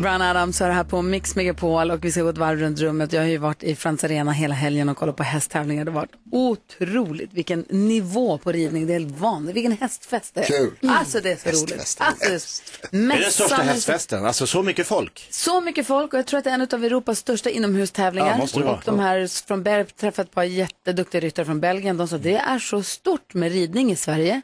Brian 0.00 0.22
Adams 0.22 0.60
är 0.60 0.70
här 0.70 0.84
på 0.84 1.02
Mix 1.02 1.36
Megapol 1.36 1.90
och 1.90 2.04
vi 2.04 2.12
ska 2.12 2.22
gå 2.22 2.28
ett 2.28 2.38
varv 2.38 2.58
runt 2.58 2.80
rummet. 2.80 3.12
Jag 3.12 3.20
har 3.20 3.28
ju 3.28 3.38
varit 3.38 3.62
i 3.62 3.74
Friends 3.76 4.04
Arena 4.04 4.32
hela 4.32 4.54
helgen 4.54 4.88
och 4.88 4.96
kollat 4.96 5.16
på 5.16 5.22
hästtävlingar. 5.22 5.84
Det 5.84 5.90
har 5.90 6.00
varit 6.00 6.12
otroligt. 6.32 7.32
Vilken 7.32 7.64
nivå 7.68 8.38
på 8.38 8.52
ridning. 8.52 8.86
Det 8.86 8.94
är 8.94 8.98
helt 9.00 9.18
vanligt. 9.18 9.56
Vilken 9.56 9.72
hästfest 9.72 10.34
det 10.34 10.40
är. 10.40 10.44
Kul. 10.44 10.70
Alltså 10.88 11.20
det 11.20 11.32
är 11.46 11.52
så 11.52 11.62
roligt. 11.62 11.74
Hästfest. 11.74 12.00
Alltså, 12.00 12.62
det 12.90 12.96
är 12.96 13.08
Det 13.08 13.14
är 13.14 13.20
den 13.20 13.30
största 13.30 13.62
hästfesten, 13.62 14.26
alltså 14.26 14.46
så 14.46 14.62
mycket 14.62 14.86
folk. 14.86 15.26
Så 15.30 15.60
mycket 15.60 15.86
folk 15.86 16.12
och 16.12 16.18
jag 16.18 16.26
tror 16.26 16.38
att 16.38 16.44
det 16.44 16.50
är 16.50 16.54
en 16.54 16.68
av 16.72 16.84
Europas 16.84 17.18
största 17.18 17.50
inomhustävlingar. 17.50 18.30
Ja, 18.30 18.36
måste 18.36 18.58
det 18.58 18.64
vara. 18.64 18.74
och 18.76 18.82
de 18.84 18.98
här 18.98 19.46
från 19.46 19.62
Belgien, 19.62 19.86
träffat 20.00 20.26
ett 20.26 20.34
par 20.34 20.42
jätteduktiga 20.44 21.20
ryttare 21.20 21.46
från 21.46 21.60
Belgien. 21.60 21.96
De 21.96 22.08
sa 22.08 22.18
det 22.18 22.36
är 22.36 22.58
så 22.58 22.82
stort 22.82 23.34
med 23.34 23.52
ridning 23.52 23.92
i 23.92 23.96
Sverige. 23.96 24.40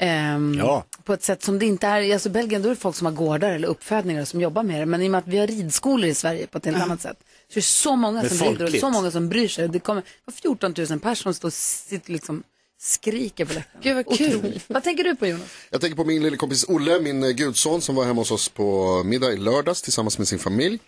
Ehm, 0.00 0.54
Ja. 0.58 0.84
På 1.06 1.12
ett 1.12 1.22
sätt 1.22 1.42
som 1.42 1.58
det 1.58 1.66
inte 1.66 1.86
är, 1.86 2.12
alltså 2.12 2.28
Belgien 2.28 2.62
då 2.62 2.68
är 2.68 2.74
det 2.74 2.80
folk 2.80 2.96
som 2.96 3.06
har 3.06 3.12
gårdar 3.12 3.50
eller 3.50 3.68
uppfödningar 3.68 4.24
som 4.24 4.40
jobbar 4.40 4.62
med 4.62 4.80
det. 4.80 4.86
Men 4.86 5.02
i 5.02 5.06
och 5.06 5.10
med 5.10 5.18
att 5.18 5.26
vi 5.26 5.38
har 5.38 5.46
ridskolor 5.46 6.08
i 6.08 6.14
Sverige 6.14 6.46
på 6.46 6.58
ett 6.58 6.64
helt 6.64 6.82
annat 6.82 7.00
sätt. 7.00 7.16
Så 7.20 7.54
det 7.54 7.60
är 7.60 7.62
så 7.62 7.96
många 7.96 8.22
Det 8.22 8.26
är 8.26 8.34
som 8.34 8.48
rider 8.48 8.64
och 8.64 8.80
så 8.80 8.90
många 8.90 9.10
som 9.10 9.28
bryr 9.28 9.48
sig. 9.48 9.68
Det 9.68 9.78
kommer 9.78 10.02
det 10.02 10.08
var 10.24 10.32
14 10.32 10.74
000 10.78 10.86
personer 11.00 11.14
som 11.14 11.34
står 11.34 11.48
och 11.48 11.52
sitter 11.52 12.12
liksom 12.12 12.42
skriker 12.80 13.44
på 13.44 13.54
läktaren. 13.54 13.82
Gud 13.82 13.94
vad 13.96 14.18
kul. 14.18 14.36
Otroligt. 14.36 14.64
Vad 14.66 14.82
tänker 14.82 15.04
du 15.04 15.16
på 15.16 15.26
Jonas? 15.26 15.48
Jag 15.70 15.80
tänker 15.80 15.96
på 15.96 16.04
min 16.04 16.22
lilla 16.22 16.36
kompis 16.36 16.64
Olle, 16.68 17.00
min 17.00 17.22
eh, 17.22 17.30
gudson 17.30 17.80
som 17.80 17.94
var 17.94 18.04
hemma 18.04 18.20
hos 18.20 18.30
oss 18.30 18.48
på 18.48 19.02
middag 19.04 19.32
i 19.32 19.36
lördags 19.36 19.82
tillsammans 19.82 20.18
med 20.18 20.28
sin 20.28 20.38
familj. 20.38 20.78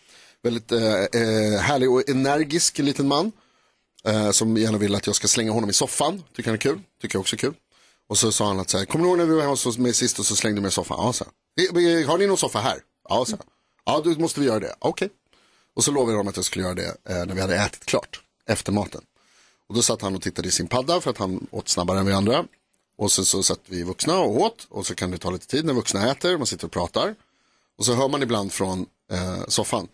Väldigt 0.42 0.72
eh, 0.72 0.81
eh, 0.81 1.61
härlig 1.61 1.90
och 1.90 2.09
energisk 2.09 2.78
liten 2.78 3.09
man. 3.09 3.33
Eh, 4.04 4.31
som 4.31 4.57
gärna 4.57 4.78
vill 4.78 4.94
att 4.94 5.07
jag 5.07 5.16
ska 5.16 5.28
slänga 5.28 5.52
honom 5.52 5.70
i 5.70 5.72
soffan. 5.72 6.22
Tycker 6.37 6.50
han 6.50 6.54
är 6.54 6.61
kul. 6.61 6.81
Tycker 7.02 7.16
jag 7.16 7.20
också 7.20 7.37
är 7.37 7.38
kul. 7.38 7.54
Och 8.09 8.18
så 8.18 8.33
sa 8.33 8.47
han 8.47 8.61
att 8.61 8.71
så 8.71 8.79
här, 8.79 8.85
kommer 8.85 9.05
du 9.05 9.09
ihåg 9.11 9.18
när 9.18 9.25
vi 9.27 9.35
var 9.35 9.47
hos 9.47 9.79
mig 9.79 9.94
sist 9.94 10.18
och 10.18 10.27
så 10.27 10.37
slängde 10.37 10.61
du 10.61 10.68
i 10.68 10.71
soffan? 10.71 10.97
Ja, 11.01 11.12
så 11.12 11.25
här. 11.25 11.33
"Eh, 12.03 12.07
Har 12.09 12.18
ni 12.18 12.27
någon 12.27 12.38
soffa 12.38 12.59
här? 12.59 12.79
Ja, 13.09 13.25
så 13.25 13.31
här. 13.37 13.44
Ja, 13.85 14.01
då 14.05 14.11
måste 14.11 14.40
vi 14.40 14.47
göra 14.47 14.61
det. 14.61 14.75
Okej. 14.79 15.09
Och 15.75 15.85
så 15.85 15.90
lovade 15.90 16.16
dem 16.16 16.29
att 16.29 16.37
jag 16.37 16.44
skulle 16.44 16.64
göra 16.64 16.75
det 16.75 16.87
eh, 17.09 17.16
när 17.27 17.35
vi 17.35 17.40
hade 17.40 17.57
ätit 17.57 17.85
klart. 17.87 18.21
Efter 18.47 18.73
maten. 18.73 19.01
Och 19.68 19.75
då 19.75 19.83
satt 19.83 20.03
han 20.03 20.14
och 20.14 20.23
tittade 20.23 20.49
i 20.49 20.51
sin 20.51 20.66
padda 20.66 21.01
för 21.01 21.11
att 21.11 21.18
han 21.18 21.47
åt 21.51 21.68
snabbare 21.68 21.99
än 21.99 22.07
vi 22.07 22.12
andra. 22.12 22.44
Och 22.99 23.12
så, 23.12 23.25
så 23.25 23.42
satt 23.42 23.61
vi 23.66 23.83
vuxna 23.83 24.18
och 24.18 24.40
åt 24.40 24.66
och 24.71 24.87
så 24.87 24.94
kan 24.94 25.11
det 25.11 25.18
ta 25.18 25.31
lite 25.31 25.47
tid 25.47 25.64
när 25.64 25.73
vuxna 25.75 26.11
äter, 26.11 26.37
man 26.38 26.47
sitter 26.47 26.66
och 26.66 26.73
pratar. 26.73 27.14
Och 27.79 27.85
så 27.85 27.94
hör 27.94 28.09
man 28.09 28.23
ibland 28.23 28.53
från 28.53 28.87
eh, 29.12 29.44
soffan. 29.49 29.88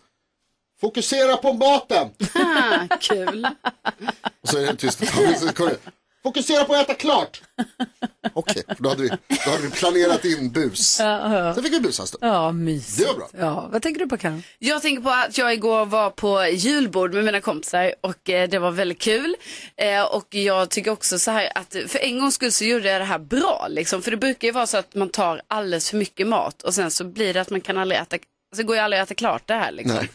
Fokusera 0.81 1.37
på 1.37 1.53
maten! 1.53 2.09
Ah, 2.33 2.97
kul. 3.01 3.47
Och 4.41 4.49
så 4.49 4.57
är 4.57 4.65
det 4.65 4.75
tyst. 4.75 4.99
Ja, 6.25 6.29
Fokusera 6.29 6.65
på 6.65 6.73
att 6.73 6.81
äta 6.81 6.93
klart! 6.93 7.41
Okej, 8.33 8.63
för 8.67 8.83
då, 8.83 8.89
hade 8.89 9.01
vi, 9.01 9.09
då 9.09 9.51
hade 9.51 9.63
vi 9.63 9.71
planerat 9.71 10.25
in 10.25 10.51
bus. 10.51 10.87
Sen 10.87 11.63
fick 11.63 11.73
vi 11.73 11.79
busa 11.79 12.03
en 12.03 12.07
stund. 12.07 12.23
Ja, 12.23 12.51
mysigt. 12.51 12.97
Det 12.97 13.05
var 13.05 13.13
bra. 13.13 13.29
Ja, 13.39 13.69
vad 13.71 13.81
tänker 13.81 13.99
du 13.99 14.07
på 14.07 14.17
Karin? 14.17 14.43
Jag 14.59 14.81
tänker 14.81 15.03
på 15.03 15.09
att 15.09 15.37
jag 15.37 15.53
igår 15.53 15.85
var 15.85 16.09
på 16.09 16.45
julbord 16.45 17.13
med 17.13 17.23
mina 17.25 17.41
kompisar 17.41 17.93
och 18.01 18.29
eh, 18.29 18.49
det 18.49 18.59
var 18.59 18.71
väldigt 18.71 19.01
kul. 19.01 19.35
Eh, 19.77 20.03
och 20.03 20.35
jag 20.35 20.69
tycker 20.69 20.91
också 20.91 21.19
så 21.19 21.31
här 21.31 21.51
att 21.55 21.75
för 21.87 21.99
en 21.99 22.19
gångs 22.19 22.35
skull 22.35 22.51
så 22.51 22.65
gjorde 22.65 22.89
jag 22.91 23.01
det 23.01 23.05
här 23.05 23.19
bra 23.19 23.67
liksom. 23.69 24.01
För 24.01 24.11
det 24.11 24.17
brukar 24.17 24.47
ju 24.47 24.51
vara 24.51 24.67
så 24.67 24.77
att 24.77 24.95
man 24.95 25.09
tar 25.09 25.41
alldeles 25.47 25.89
för 25.89 25.97
mycket 25.97 26.27
mat 26.27 26.61
och 26.61 26.73
sen 26.73 26.91
så 26.91 27.03
blir 27.03 27.33
det 27.33 27.41
att 27.41 27.49
man 27.49 27.61
kan 27.61 27.77
aldrig 27.77 28.01
äta, 28.01 28.17
alltså 28.51 28.63
går 28.67 28.75
ju 28.75 28.81
aldrig 28.81 29.01
att 29.01 29.07
äta 29.07 29.15
klart 29.15 29.47
det 29.47 29.53
här 29.53 29.71
liksom. 29.71 30.07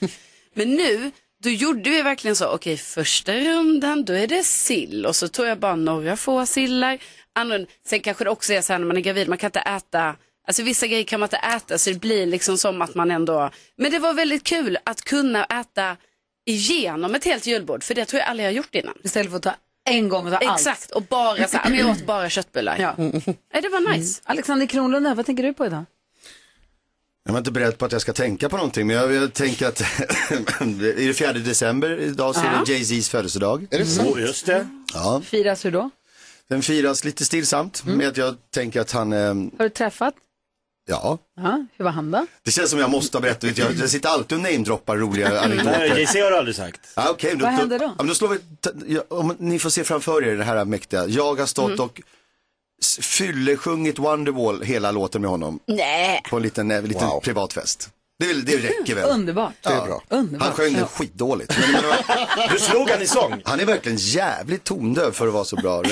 Men 0.55 0.75
nu, 0.75 1.11
då 1.43 1.51
gjorde 1.51 1.91
vi 1.91 2.03
verkligen 2.03 2.37
så, 2.37 2.49
okej 2.49 2.77
första 2.77 3.35
rundan 3.35 4.05
då 4.05 4.13
är 4.13 4.27
det 4.27 4.45
sill 4.45 5.07
och 5.07 5.17
så 5.17 5.29
tog 5.29 5.47
jag 5.47 5.59
bara 5.59 5.77
några 5.77 6.17
få 6.17 6.47
sillar. 6.47 6.99
Andra, 7.33 7.59
sen 7.87 8.01
kanske 8.01 8.25
det 8.25 8.31
också 8.31 8.53
är 8.53 8.63
så 8.63 8.73
här 8.73 8.79
när 8.79 8.87
man 8.87 8.97
är 8.97 9.01
gravid, 9.01 9.29
man 9.29 9.39
kan 9.39 9.49
inte 9.49 9.61
äta 9.61 10.17
Alltså 10.47 10.63
vissa 10.63 10.87
grejer 10.87 11.05
kan 11.05 11.21
man 11.21 11.27
inte 11.27 11.37
äta 11.37 11.79
så 11.79 11.91
det 11.91 12.01
blir 12.01 12.27
liksom 12.27 12.59
som 12.59 12.83
att 12.83 12.95
man 12.95 13.11
ändå, 13.11 13.51
men 13.77 13.91
det 13.91 13.99
var 13.99 14.15
väldigt 14.15 14.45
kul 14.45 14.79
att 14.85 15.03
kunna 15.03 15.45
äta 15.45 15.97
igenom 16.47 17.15
ett 17.15 17.25
helt 17.25 17.47
julbord 17.47 17.85
för 17.85 17.95
det 17.95 18.05
tror 18.05 18.21
jag 18.21 18.29
aldrig 18.29 18.47
jag 18.47 18.53
gjort 18.53 18.75
innan. 18.75 18.95
Istället 19.05 19.31
för 19.31 19.37
att 19.37 19.43
ta 19.43 19.55
en 19.85 20.09
gång 20.09 20.27
och 20.27 20.33
ta 20.33 20.37
allt. 20.37 20.61
Exakt 20.61 20.91
och 20.91 21.03
bara 21.03 21.49
så 21.49 21.57
här, 21.57 21.75
jag 21.75 21.91
åt 21.91 22.07
bara 22.07 22.31
köttbullar. 22.31 22.79
Ja. 22.79 22.95
Det 23.61 23.69
var 23.69 23.93
nice. 23.93 24.23
Alexander 24.25 24.67
Kronlund, 24.67 25.17
vad 25.17 25.27
tänker 25.27 25.43
du 25.43 25.55
på 25.55 25.67
idag? 25.67 25.85
Jag 27.25 27.33
var 27.33 27.39
inte 27.39 27.51
beredd 27.51 27.79
på 27.79 27.85
att 27.85 27.93
jag 27.93 28.01
ska 28.01 28.13
tänka 28.13 28.49
på 28.49 28.57
någonting, 28.57 28.87
men 28.87 28.97
jag, 28.97 29.13
jag 29.13 29.33
tänker 29.33 29.67
att 29.69 29.81
i 30.99 31.07
det 31.07 31.15
4 31.15 31.33
december 31.33 31.99
idag 32.01 32.35
så 32.35 32.41
är 32.41 32.63
det 32.67 32.73
Jay-Z's 32.73 33.11
födelsedag. 33.11 33.67
Är 33.71 33.79
det 33.79 33.87
sant? 33.87 34.09
Oh, 34.09 34.21
just 34.21 34.47
det. 34.47 34.69
Ja, 34.95 35.23
Firas 35.25 35.65
hur 35.65 35.71
då? 35.71 35.91
den 36.49 36.63
firas 36.63 37.05
lite 37.05 37.25
stillsamt 37.25 37.85
med 37.85 38.09
att 38.09 38.17
jag 38.17 38.37
tänker 38.55 38.81
att 38.81 38.93
han, 38.93 39.13
eh, 39.13 39.19
Har 39.19 39.51
du 39.59 39.69
träffat? 39.69 40.15
ja, 40.89 41.19
Ja, 41.37 41.67
hur 41.77 41.85
var 41.85 41.93
han 41.93 42.11
då? 42.11 42.27
det 42.43 42.51
känns 42.51 42.71
som 42.71 42.79
jag 42.79 42.91
måste 42.91 43.17
ha 43.17 43.23
berättat, 43.23 43.59
jag, 43.59 43.73
jag 43.73 43.91
sitter 43.91 44.09
alltid 44.09 44.39
och 44.39 44.43
namedroppar 44.43 44.97
roliga 44.97 45.29
Nej, 45.31 45.39
anekdoter. 45.39 45.99
JC 45.99 46.15
har 46.15 46.31
du 46.31 46.37
aldrig 46.37 46.57
sagt. 46.57 46.81
Ja, 46.97 47.09
okej, 47.11 47.35
Vad 47.37 47.51
händer 47.51 47.79
då? 47.79 47.85
Ja, 47.85 47.95
men 47.97 48.07
då 48.07 48.15
slår 48.15 48.29
vi, 48.29 48.39
ta- 48.61 48.71
ja, 48.87 49.03
om 49.09 49.37
ni 49.39 49.59
får 49.59 49.71
se 49.71 49.85
framför 49.85 50.25
er 50.25 50.37
det 50.37 50.45
här 50.45 50.65
mäktiga. 50.65 51.07
Jag 51.07 51.39
har 51.39 51.47
stått 51.47 51.81
och 51.81 51.99
s- 51.99 52.05
fyllesjungit 53.03 53.99
Wonderwall 53.99 54.63
hela 54.63 54.91
låten 54.93 55.21
med 55.23 55.31
honom 55.31 55.61
Nej. 55.67 56.23
på 56.31 56.37
en 56.37 56.43
liten, 56.43 56.71
eh, 56.71 56.83
liten 56.83 57.09
Wow. 57.09 57.21
privatfest. 57.21 57.89
Det, 58.19 58.33
det 58.47 58.57
räcker 58.57 58.95
väl? 58.95 59.09
Underbart. 59.11 59.53
Det 59.63 59.69
är 59.69 59.87
bra. 59.87 60.03
Underbart. 60.09 60.47
Han 60.49 60.57
sjöng 60.57 60.75
den 60.75 60.87
skitdåligt. 60.87 61.59
Men, 61.73 61.73
men, 62.37 62.49
Du 62.53 62.59
slog 62.59 62.91
han 62.91 63.03
i 63.03 63.07
sång. 63.07 63.43
han 63.45 63.61
är 63.61 63.65
verkligen 63.65 63.99
jävligt 63.99 64.65
tondöv 64.65 65.13
för 65.13 65.27
att 65.27 65.33
vara 65.33 65.45
så 65.45 65.57
bra. 65.57 65.77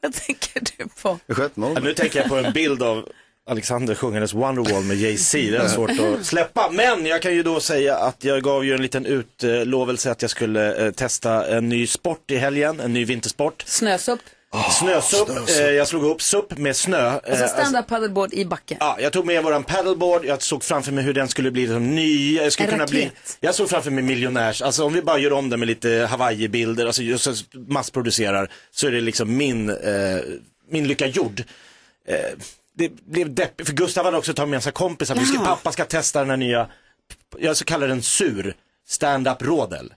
Vad 0.00 0.14
tänker 0.14 0.60
du 0.78 0.88
på? 1.02 1.18
Det 1.26 1.34
sköt 1.34 1.52
Ja, 1.54 1.68
nu 1.82 1.94
tänker 1.94 2.18
jag 2.20 2.28
på 2.28 2.36
en 2.36 2.52
bild 2.52 2.82
av 2.82 3.08
Alexander 3.50 3.94
sjungandes 3.94 4.34
Wonderwall 4.34 4.82
med 4.84 4.96
Jay-Z. 4.96 5.38
Det 5.50 5.56
är 5.56 5.68
svårt 5.68 5.90
att 5.90 6.26
släppa. 6.26 6.70
Men 6.70 7.06
jag 7.06 7.22
kan 7.22 7.34
ju 7.34 7.42
då 7.42 7.60
säga 7.60 7.96
att 7.96 8.24
jag 8.24 8.42
gav 8.42 8.64
ju 8.64 8.74
en 8.74 8.82
liten 8.82 9.06
utlovelse 9.06 10.10
att 10.10 10.22
jag 10.22 10.30
skulle 10.30 10.86
eh, 10.86 10.90
testa 10.92 11.56
en 11.56 11.68
ny 11.68 11.86
sport 11.86 12.30
i 12.30 12.36
helgen, 12.36 12.80
en 12.80 12.92
ny 12.92 13.04
vintersport. 13.04 13.62
Snösupp. 13.66 14.20
Snösupp. 14.62 15.48
Eh, 15.48 15.56
jag 15.56 15.88
slog 15.88 16.04
ihop 16.04 16.22
supp 16.22 16.58
med 16.58 16.76
snö. 16.76 17.10
Alltså 17.10 17.44
Eh, 17.44 17.48
stand-up 17.48 17.86
paddleboard 17.86 18.32
i 18.32 18.44
backe. 18.44 18.76
Ja, 18.80 18.96
jag 19.00 19.12
tog 19.12 19.26
med 19.26 19.42
våran 19.42 19.64
paddleboard, 19.64 20.24
jag 20.24 20.42
såg 20.42 20.64
framför 20.64 20.92
mig 20.92 21.04
hur 21.04 21.14
den 21.14 21.28
skulle 21.28 21.50
bli 21.50 21.62
liksom 21.62 21.94
ny, 21.94 22.36
jag 22.36 22.52
skulle 22.52 22.68
En 22.68 22.72
kunna 22.72 22.86
bli, 22.86 23.10
jag 23.40 23.54
såg 23.54 23.68
framför 23.70 23.90
mig 23.90 24.04
miljonärs, 24.04 24.62
alltså 24.62 24.84
om 24.84 24.92
vi 24.92 25.02
bara 25.02 25.18
gör 25.18 25.32
om 25.32 25.50
det 25.50 25.56
med 25.56 25.68
lite 25.68 26.08
Hawaii-bilder, 26.10 26.86
alltså 26.86 27.02
just 27.02 27.24
så 27.24 27.34
massproducerar, 27.68 28.50
så 28.70 28.86
är 28.86 28.90
det 28.90 29.00
liksom 29.00 29.36
min, 29.36 29.70
eh, 29.70 30.20
min 30.70 30.88
lycka 30.88 31.06
gjord. 31.06 31.42
Eh, 32.08 32.16
det 32.76 32.88
blev 32.88 33.34
deppigt, 33.34 33.68
för 33.68 33.74
Gustav 33.74 34.04
hade 34.04 34.16
också 34.16 34.34
tagit 34.34 34.50
med 34.50 34.62
sig 34.62 34.72
kompisar, 34.72 35.16
ska, 35.16 35.44
pappa 35.44 35.72
ska 35.72 35.84
testa 35.84 36.20
den 36.20 36.30
här 36.30 36.36
nya, 36.36 36.66
jag 37.38 37.56
så 37.56 37.64
kallar 37.64 37.88
den 37.88 38.02
sur, 38.02 38.54
stand-up 38.86 39.42
rådel. 39.42 39.94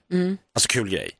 Alltså 0.54 0.68
kul 0.68 0.88
grej. 0.88 1.10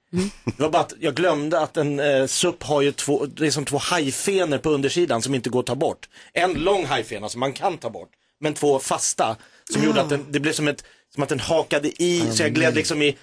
Det 0.45 0.63
var 0.63 0.71
bara 0.71 0.83
att 0.83 0.93
jag 1.01 1.15
glömde 1.15 1.61
att 1.61 1.77
en 1.77 2.01
eh, 2.01 2.27
SUP 2.27 2.63
har 2.63 2.83
ju 2.83 2.93
två, 2.93 3.27
det 3.27 3.47
är 3.47 3.51
som 3.51 3.65
två 3.65 3.79
hajfenor 3.79 4.59
på 4.59 4.71
undersidan 4.71 5.23
som 5.23 5.35
inte 5.35 5.51
går 5.51 5.61
att 5.61 5.67
ta 5.67 5.75
bort. 5.75 6.09
En 6.33 6.53
lång 6.53 6.87
hajfena 6.87 7.29
som 7.29 7.41
man 7.41 7.53
kan 7.53 7.79
ta 7.79 7.91
bort, 7.91 8.11
men 8.41 8.55
två 8.55 8.79
fasta 8.79 9.37
som 9.73 9.85
gjorde 9.85 10.01
att 10.01 10.09
den, 10.09 10.27
det 10.31 10.41
blev 10.41 10.53
som, 10.53 10.69
ett, 10.69 10.85
som 11.15 11.23
att 11.23 11.29
den 11.29 11.41
hakade 11.41 12.03
i, 12.03 12.31
så 12.33 12.43
jag 12.43 12.55
gled 12.55 12.75
liksom 12.75 13.03
i 13.03 13.17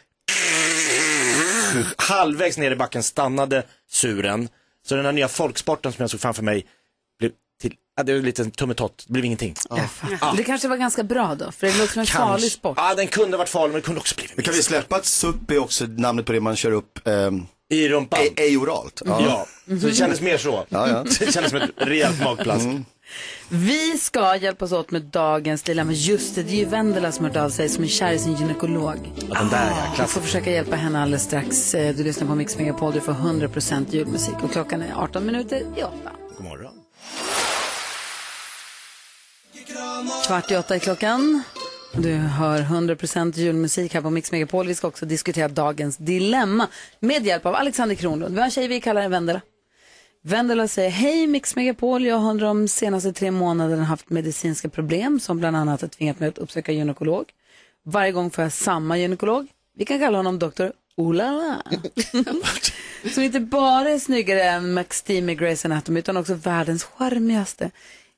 halvvägs 1.98 2.58
ner 2.58 2.72
i 2.72 2.76
backen 2.76 3.04
stannade 3.04 3.64
suren. 3.90 4.50
Så 4.88 4.96
den 4.96 5.06
här 5.06 5.12
nya 5.12 5.28
folksporten 5.28 5.92
som 5.94 6.04
jag 6.04 6.10
såg 6.10 6.20
framför 6.20 6.44
mig 6.44 6.66
ja, 7.98 8.04
det 8.04 8.14
var 8.14 8.22
lite 8.22 8.42
en 8.42 8.52
tummetott, 8.52 9.04
det 9.08 9.14
blev 9.14 9.26
ingenting. 9.26 9.56
Jag 9.70 9.92
fattar. 9.92 10.38
Det 10.38 10.44
kanske 10.44 10.68
var 10.68 10.78
ganska 10.78 11.04
bra 11.04 11.36
då, 11.36 11.52
för 11.52 11.68
det 11.68 11.78
låter 11.78 11.94
som 11.94 12.00
en 12.00 12.06
Kanske. 12.06 12.18
farlig 12.18 12.52
sport. 12.52 12.78
Ja, 12.78 12.96
den 12.96 13.08
kunde 13.08 13.38
varit 13.38 13.50
farlig 13.50 13.72
men 13.74 13.82
det 13.82 13.86
kunde 13.86 14.02
också 14.02 14.16
blivit 14.16 14.36
Men 14.38 14.44
kan 14.46 14.54
vi 14.54 14.64
släppa 14.64 14.96
att 14.96 15.06
SUP 15.06 15.52
är 15.52 15.58
också 15.60 15.86
namnet 15.86 16.26
på 16.26 16.32
det 16.32 16.40
man 16.42 16.56
kör 16.56 16.72
upp 16.72 17.08
ehm, 17.08 17.46
i 17.70 17.90
rumpan. 17.90 18.20
e- 18.22 18.34
eoralt? 18.54 19.02
Ja, 19.06 19.46
så 19.68 19.74
det 19.74 19.94
kändes 19.94 20.22
mer 20.22 20.38
så. 20.38 20.66
Ja, 20.70 20.90
ja. 20.90 21.04
Det 21.20 21.34
kändes 21.34 21.50
som 21.52 21.62
ett 21.62 21.70
rejält 21.78 22.24
magplask. 22.24 22.66
Vi 23.50 23.98
ska 23.98 24.36
hjälpas 24.36 24.72
åt 24.72 24.92
med 24.92 25.02
dagens 25.02 25.64
dilemma. 25.64 25.92
Just 25.92 26.36
det, 26.36 26.44
det 26.44 26.52
är 26.52 26.56
ju 26.56 26.66
Vendela 26.66 27.12
som 27.12 27.26
har 27.26 27.32
hört 27.32 27.38
av 27.46 27.50
sig 27.50 27.70
som 27.70 27.84
är 27.84 27.88
kär 27.88 28.12
i 28.12 28.20
sin 28.20 28.36
gynekolog. 28.36 28.96
Ja, 29.30 29.40
den 29.40 29.50
där 29.50 29.70
ja, 29.70 29.94
Jag 29.98 30.10
får 30.10 30.22
försöka 30.22 30.52
hjälpa 30.52 30.76
henne 30.76 31.02
alldeles 31.02 31.24
strax. 31.24 31.76
Eh, 31.76 31.96
Du 31.96 32.04
lyssnar 32.04 32.28
på 32.28 32.36
Mix 32.36 32.58
Megapol, 32.58 32.94
du 32.94 33.02
får 33.02 33.14
100% 33.14 33.86
julmusik 33.90 34.36
och 34.44 34.52
klockan 34.52 34.82
är 34.82 34.94
18 34.96 35.26
minuter 35.26 35.58
i 35.58 35.84
8. 35.84 35.92
God 36.38 36.46
morgon. 36.46 36.74
Kvart 40.28 40.52
i 40.52 40.58
åtta 40.58 40.76
är 40.76 40.80
klockan. 40.80 41.44
Du 41.94 42.14
hör 42.14 42.62
100% 42.62 43.40
julmusik 43.40 43.94
här 43.94 44.02
på 44.02 44.10
Mix 44.10 44.32
Megapol. 44.32 44.68
Vi 44.68 44.76
ska 44.76 44.88
också 44.88 45.06
diskutera 45.06 45.48
dagens 45.48 45.98
dilemma 45.98 46.68
med 47.00 47.26
hjälp 47.26 47.46
av 47.46 47.56
Alexander 47.56 47.96
Kronlund. 47.96 48.34
Vi 48.34 48.40
har 48.40 48.46
en 48.46 48.52
tjej 48.52 48.68
vi 48.68 48.82
kallar 48.82 49.10
Vendela. 49.10 49.42
Vendela 50.22 50.68
säger, 50.68 50.90
hej 50.90 51.28
Mix 51.28 51.56
Megapol, 51.56 52.06
jag 52.06 52.18
har 52.18 52.30
under 52.30 52.46
de 52.46 52.68
senaste 52.68 53.14
tre 53.14 53.32
månaderna 53.32 53.84
haft 53.84 54.10
medicinska 54.10 54.70
problem 54.70 55.20
som 55.20 55.40
bland 55.40 55.58
annat 55.58 55.82
har 55.82 55.88
tvingat 55.88 56.20
mig 56.20 56.30
att 56.30 56.38
uppsöka 56.38 56.72
gynekolog. 56.72 57.26
Varje 57.84 58.12
gång 58.12 58.32
får 58.32 58.44
jag 58.44 58.54
samma 58.54 58.98
gynekolog. 58.98 59.48
Vi 59.76 59.86
kan 59.86 60.00
kalla 60.00 60.18
honom 60.18 60.40
doktor 60.40 60.74
Olala. 60.96 61.64
som 63.14 63.24
inte 63.24 63.40
bara 63.40 63.90
är 63.90 64.00
snyggare 64.00 64.44
än 64.44 64.74
Max 64.74 65.04
Steam 65.08 65.30
i 65.30 65.36
Grey's 65.36 65.66
Anatomy 65.66 66.00
utan 66.00 66.18
också 66.18 66.34
världens 66.34 66.84
charmigaste. 66.84 67.72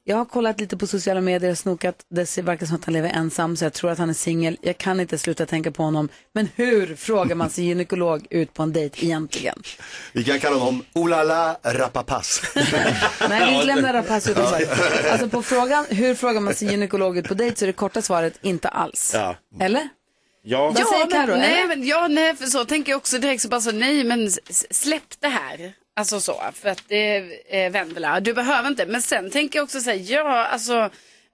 Jag 0.10 0.18
har 0.18 0.26
kollat 0.26 0.60
lite 0.60 0.78
på 0.78 0.88
sociala 0.88 1.22
medier 1.22 1.52
och 1.52 1.58
snokat. 1.58 1.96
Det 2.10 2.26
ser 2.26 2.42
verkar 2.42 2.66
som 2.66 2.76
att 2.76 2.86
han 2.86 2.94
lever 2.94 3.10
ensam 3.10 3.58
så 3.58 3.66
jag 3.66 3.74
tror 3.74 3.92
att 3.92 3.98
han 3.98 4.10
är 4.10 4.14
singel. 4.14 4.58
Jag 4.62 4.78
kan 4.78 5.00
inte 5.00 5.18
sluta 5.18 5.46
tänka 5.46 5.72
på 5.72 5.84
honom. 5.84 6.10
Men 6.34 6.50
hur 6.56 6.96
frågar 6.96 7.36
man 7.36 7.50
sin 7.50 7.66
gynekolog 7.66 8.28
ut 8.30 8.54
på 8.54 8.64
en 8.64 8.74
dejt 8.74 9.06
egentligen? 9.06 9.64
Vi 10.14 10.24
kan 10.24 10.40
kalla 10.40 10.56
honom 10.56 10.84
Olala 10.94 11.58
Rapapass. 11.64 12.42
Nej, 13.30 13.60
vi 13.60 13.66
lämnar 13.66 13.94
rapace 13.94 14.32
utan 14.32 14.48
sagt. 14.48 14.72
Alltså 15.12 15.30
på 15.30 15.44
frågan 15.44 15.86
hur 15.90 16.16
frågar 16.16 16.42
man 16.42 16.54
sin 16.54 16.70
gynekolog 16.70 17.18
ut 17.18 17.28
på 17.28 17.34
dejt 17.34 17.56
så 17.60 17.66
är 17.66 17.68
det 17.68 17.74
korta 17.74 18.02
svaret 18.02 18.40
inte 18.42 18.68
alls. 18.68 19.12
Ja. 19.14 19.36
Eller? 19.60 19.90
Ja. 20.44 20.68
Vad 20.68 20.88
säger 20.88 21.12
Karo, 21.12 21.28
men, 21.28 21.40
nej, 21.40 21.68
men, 21.68 21.88
ja, 21.88 22.08
nej, 22.08 22.36
för 22.36 22.46
så 22.46 22.66
tänker 22.66 22.92
jag 22.92 22.98
också 22.98 23.18
direkt 23.18 23.42
så 23.42 23.50
bara 23.50 23.62
så, 23.62 23.72
nej 23.72 24.04
men 24.04 24.32
släpp 24.70 25.22
det 25.22 25.28
här. 25.28 25.74
Alltså 25.98 26.20
så, 26.20 26.42
för 26.54 26.70
att 26.70 26.84
det 26.88 27.18
är 27.50 27.70
Vendela, 27.70 28.20
du 28.20 28.34
behöver 28.34 28.70
inte. 28.70 28.86
Men 28.86 29.02
sen 29.02 29.32
tänker 29.32 29.60
jag 29.60 29.64
också 29.64 29.80
säga, 29.80 29.96
ja 30.22 30.46
alltså 30.46 30.90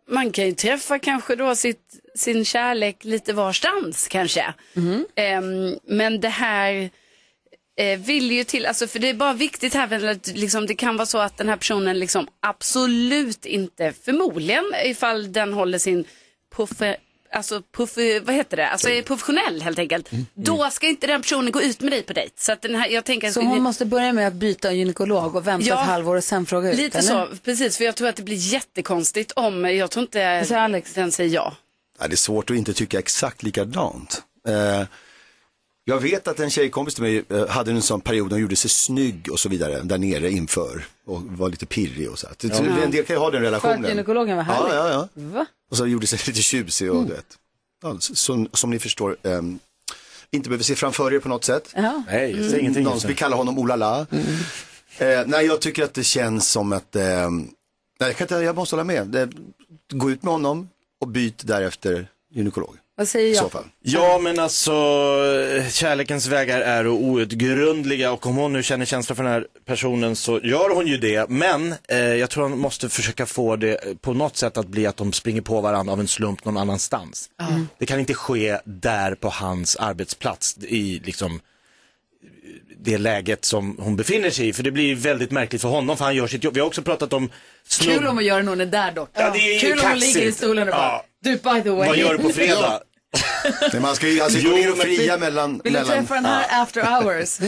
man 0.08 0.32
kan 0.32 0.46
ju 0.46 0.52
träffa 0.52 1.00
kanske 1.00 1.36
då 1.36 1.56
sitt, 1.56 2.00
sin 2.16 2.46
kärlek 2.46 3.04
lite 3.04 3.34
varstans 3.34 4.08
kanske. 4.08 4.54
Ehm, 5.16 5.80
men 5.84 6.22
det 6.22 6.30
här 6.30 6.90
eh, 7.78 8.00
vill 8.00 8.32
ju 8.32 8.44
till, 8.44 8.66
alltså 8.66 8.88
för 8.88 9.00
det 9.00 9.10
är 9.10 9.14
bara 9.14 9.34
viktigt 9.34 9.74
här, 9.74 9.88
väl 9.88 10.08
att 10.10 10.28
liksom, 10.28 10.66
det 10.66 10.76
kan 10.76 10.98
vara 10.98 11.06
så 11.06 11.18
att 11.18 11.38
den 11.38 11.50
här 11.50 11.58
personen 11.58 12.00
liksom 12.00 12.28
absolut 12.40 13.46
inte, 13.46 13.94
förmodligen 14.06 14.66
ifall 14.86 15.32
den 15.32 15.54
håller 15.54 15.78
sin 15.78 16.06
puffe, 16.56 16.98
alltså 17.34 17.62
puff, 17.76 17.98
vad 18.24 18.36
heter 18.36 18.58
det, 18.58 18.70
alltså 18.70 18.90
är 18.90 19.02
professionell 19.02 19.62
helt 19.62 19.80
enkelt. 19.80 20.10
Då 20.34 20.70
ska 20.72 20.88
inte 20.88 21.08
den 21.08 21.22
personen 21.22 21.52
gå 21.52 21.62
ut 21.62 21.82
med 21.82 21.92
dig 21.92 22.04
på 22.04 22.14
dejt. 22.14 22.34
Så 22.38 22.52
att 22.52 22.62
den 22.62 22.76
här, 22.76 22.88
jag 22.90 23.06
tänker 23.06 23.32
Så 23.32 23.42
hon 23.42 23.62
måste 23.62 23.86
börja 23.86 24.14
med 24.14 24.28
att 24.28 24.34
byta 24.34 24.72
gynekolog 24.72 25.36
och 25.36 25.48
vänta 25.48 25.68
Ja. 25.68 25.82
ett 25.82 25.88
halvår 25.88 26.16
och 26.16 26.24
sen 26.24 26.46
fråga 26.46 26.72
ut? 26.72 26.78
Lite 26.78 26.98
eller? 26.98 27.08
så, 27.08 27.28
precis, 27.46 27.78
för 27.78 27.84
jag 27.86 27.96
tror 27.96 28.08
att 28.08 28.16
det 28.16 28.24
blir 28.24 28.36
jättekonstigt 28.54 29.32
om, 29.32 29.66
jag 29.66 29.92
tror 29.92 30.02
inte 30.04 30.46
säger 30.46 30.62
Alex. 30.62 30.94
den 30.94 31.12
säger 31.12 31.36
ja. 31.36 31.56
Ja, 32.00 32.08
det 32.08 32.14
är 32.14 32.18
svårt 32.18 32.50
att 32.50 32.58
inte 32.58 32.74
tycka 32.74 33.00
exakt 33.00 33.44
likadant. 33.44 34.22
Eh, 34.48 34.88
jag 35.86 36.00
vet 36.00 36.28
att 36.28 36.40
en 36.40 36.50
tjejkompis 36.50 36.94
till 36.96 37.04
mig 37.04 37.24
eh, 37.30 37.48
hade 37.48 37.72
en 37.72 37.82
sån 37.82 38.02
period 38.02 38.26
när 38.28 38.32
hon 38.32 38.42
gjorde 38.42 38.56
sig 38.56 38.70
snygg 38.70 39.28
och 39.32 39.40
så 39.40 39.50
vidare 39.50 39.82
där 39.84 39.98
nere 39.98 40.32
inför 40.32 40.86
och 41.06 41.22
var 41.24 41.50
lite 41.50 41.66
pirrig 41.66 42.10
och 42.12 42.20
så. 42.20 42.28
Att, 42.28 42.44
Ja. 42.44 42.56
En 42.84 42.92
del 42.92 43.06
kan 43.06 43.16
ju 43.16 43.20
ha 43.20 43.32
den 43.32 43.42
relationen. 43.42 43.90
gynekologen 43.90 44.38
var 44.38 44.44
härlig? 44.44 44.76
Ja, 44.76 44.90
ja, 44.90 45.10
ja. 45.14 45.22
Va? 45.24 45.46
Och 45.72 45.78
så 45.78 45.88
gjorde 45.88 46.08
sig 46.08 46.20
lite 46.28 46.42
tjusig 46.42 46.92
och 46.92 47.06
du 47.06 47.14
vet. 47.14 47.38
Ja, 47.84 47.98
som, 48.00 48.48
som 48.54 48.70
ni 48.70 48.80
förstår, 48.80 49.18
ehm, 49.24 49.60
inte 50.32 50.50
behöver 50.50 50.64
se 50.64 50.76
framför 50.76 51.14
er 51.14 51.20
på 51.20 51.30
något 51.30 51.44
sätt. 51.46 51.72
Ja. 51.76 52.04
Nej, 52.08 52.32
jag 52.32 52.46
säger 52.50 52.60
ingenting 52.60 52.84
Någon 52.84 53.00
vi 53.08 53.16
kallar 53.16 53.38
honom 53.38 53.60
Olala. 53.60 54.08
Eh, 54.98 55.22
nej, 55.26 55.46
jag 55.46 55.62
tycker 55.62 55.84
att 55.84 55.94
det 55.94 56.04
känns 56.04 56.52
som 56.52 56.74
att, 56.74 56.96
ehm, 56.96 57.38
nej, 58.00 58.10
jag, 58.10 58.16
kan 58.16 58.26
inte, 58.26 58.36
jag 58.36 58.56
måste 58.56 58.76
hålla 58.76 58.84
med. 58.84 59.08
Det, 59.08 59.30
gå 59.94 60.12
ut 60.12 60.24
med 60.24 60.34
honom 60.34 60.70
och 61.02 61.08
byt 61.08 61.48
därefter 61.48 62.08
gynekolog. 62.32 62.78
Vad 62.96 63.08
säger 63.08 63.28
I 63.28 63.34
jag? 63.34 63.44
så 63.44 63.50
fall. 63.50 63.64
Ja, 63.82 64.20
men 64.22 64.40
alltså 64.40 64.72
kärlekens 65.72 66.28
vägar 66.28 66.62
är 66.62 66.88
outgrundliga 66.88 68.12
och 68.12 68.26
om 68.26 68.36
hon 68.36 68.54
nu 68.54 68.64
känner 68.64 68.86
känsla 68.86 69.16
för 69.16 69.24
den 69.24 69.32
här 69.32 69.48
personen 69.66 70.16
så 70.16 70.40
gör 70.44 70.70
hon 70.76 70.88
ju 70.88 70.98
det. 70.98 71.30
Men 71.30 71.76
eh, 71.90 71.98
jag 71.98 72.30
tror 72.30 72.44
hon 72.50 72.60
måste 72.60 72.90
försöka 72.90 73.26
få 73.26 73.56
det 73.56 74.02
på 74.02 74.14
något 74.14 74.38
sätt 74.38 74.58
att 74.58 74.68
bli 74.68 74.86
att 74.86 74.98
de 74.98 75.14
springer 75.14 75.42
på 75.42 75.62
varandra 75.62 75.94
av 75.94 76.00
en 76.00 76.08
slump 76.08 76.46
någon 76.46 76.58
annanstans. 76.58 77.30
Det 77.78 77.86
kan 77.86 78.00
inte 78.00 78.14
ske 78.14 78.58
där 78.66 79.16
på 79.16 79.30
hans 79.30 79.76
arbetsplats 79.76 80.58
i 80.62 81.02
liksom 81.06 81.40
det 82.80 82.98
läget 82.98 83.46
som 83.46 83.78
hon 83.80 83.96
befinner 83.96 84.30
sig 84.30 84.48
i. 84.48 84.54
För 84.54 84.64
det 84.64 84.72
blir 84.72 84.96
väldigt 84.96 85.32
märkligt 85.32 85.62
för 85.62 85.70
honom 85.70 85.98
för 85.98 86.06
han 86.06 86.16
gör 86.16 86.28
sitt 86.28 86.44
jobb. 86.44 86.54
Vi 86.54 86.60
har 86.60 86.68
också 86.68 86.82
pratat 86.82 87.14
om 87.14 87.30
snubb... 87.68 87.94
Kul 87.98 88.08
om 88.08 88.16
hon 88.16 88.26
gör 88.26 88.38
det 88.38 88.44
när 88.44 88.50
hon 88.52 88.62
är 88.62 88.66
där 88.66 88.92
dock. 88.92 89.10
Ja, 89.14 89.30
det 89.34 89.40
är 89.40 89.54
ju 89.54 89.60
Kul 89.60 89.72
om 89.72 89.80
hon 89.80 89.92
kaxigt. 89.92 90.16
ligger 90.16 90.30
i 90.30 90.32
stolen 90.32 90.68
och 90.68 90.74
bara, 90.74 90.82
Ja. 90.82 91.06
Du 91.24 91.32
by 91.36 91.62
the 91.64 91.70
way. 91.70 91.88
Vad 91.88 91.98
gör 91.98 92.18
du 92.18 92.24
på 92.24 92.30
fredag? 92.30 92.82
Nej, 93.74 93.82
man 93.82 93.96
ska 93.96 94.08
ju 94.08 94.22
alltså 94.22 94.40
gå 94.40 94.50
ner 94.56 94.72
och 94.72 94.78
men- 94.78 94.86
fria 94.86 95.18
mellan... 95.18 95.62
Vill 95.64 95.74
du 95.74 95.80
mellan... 95.80 95.98
träffa 95.98 96.14
den 96.14 96.26
här 96.26 96.62
after 96.62 96.82
hours? 96.82 97.40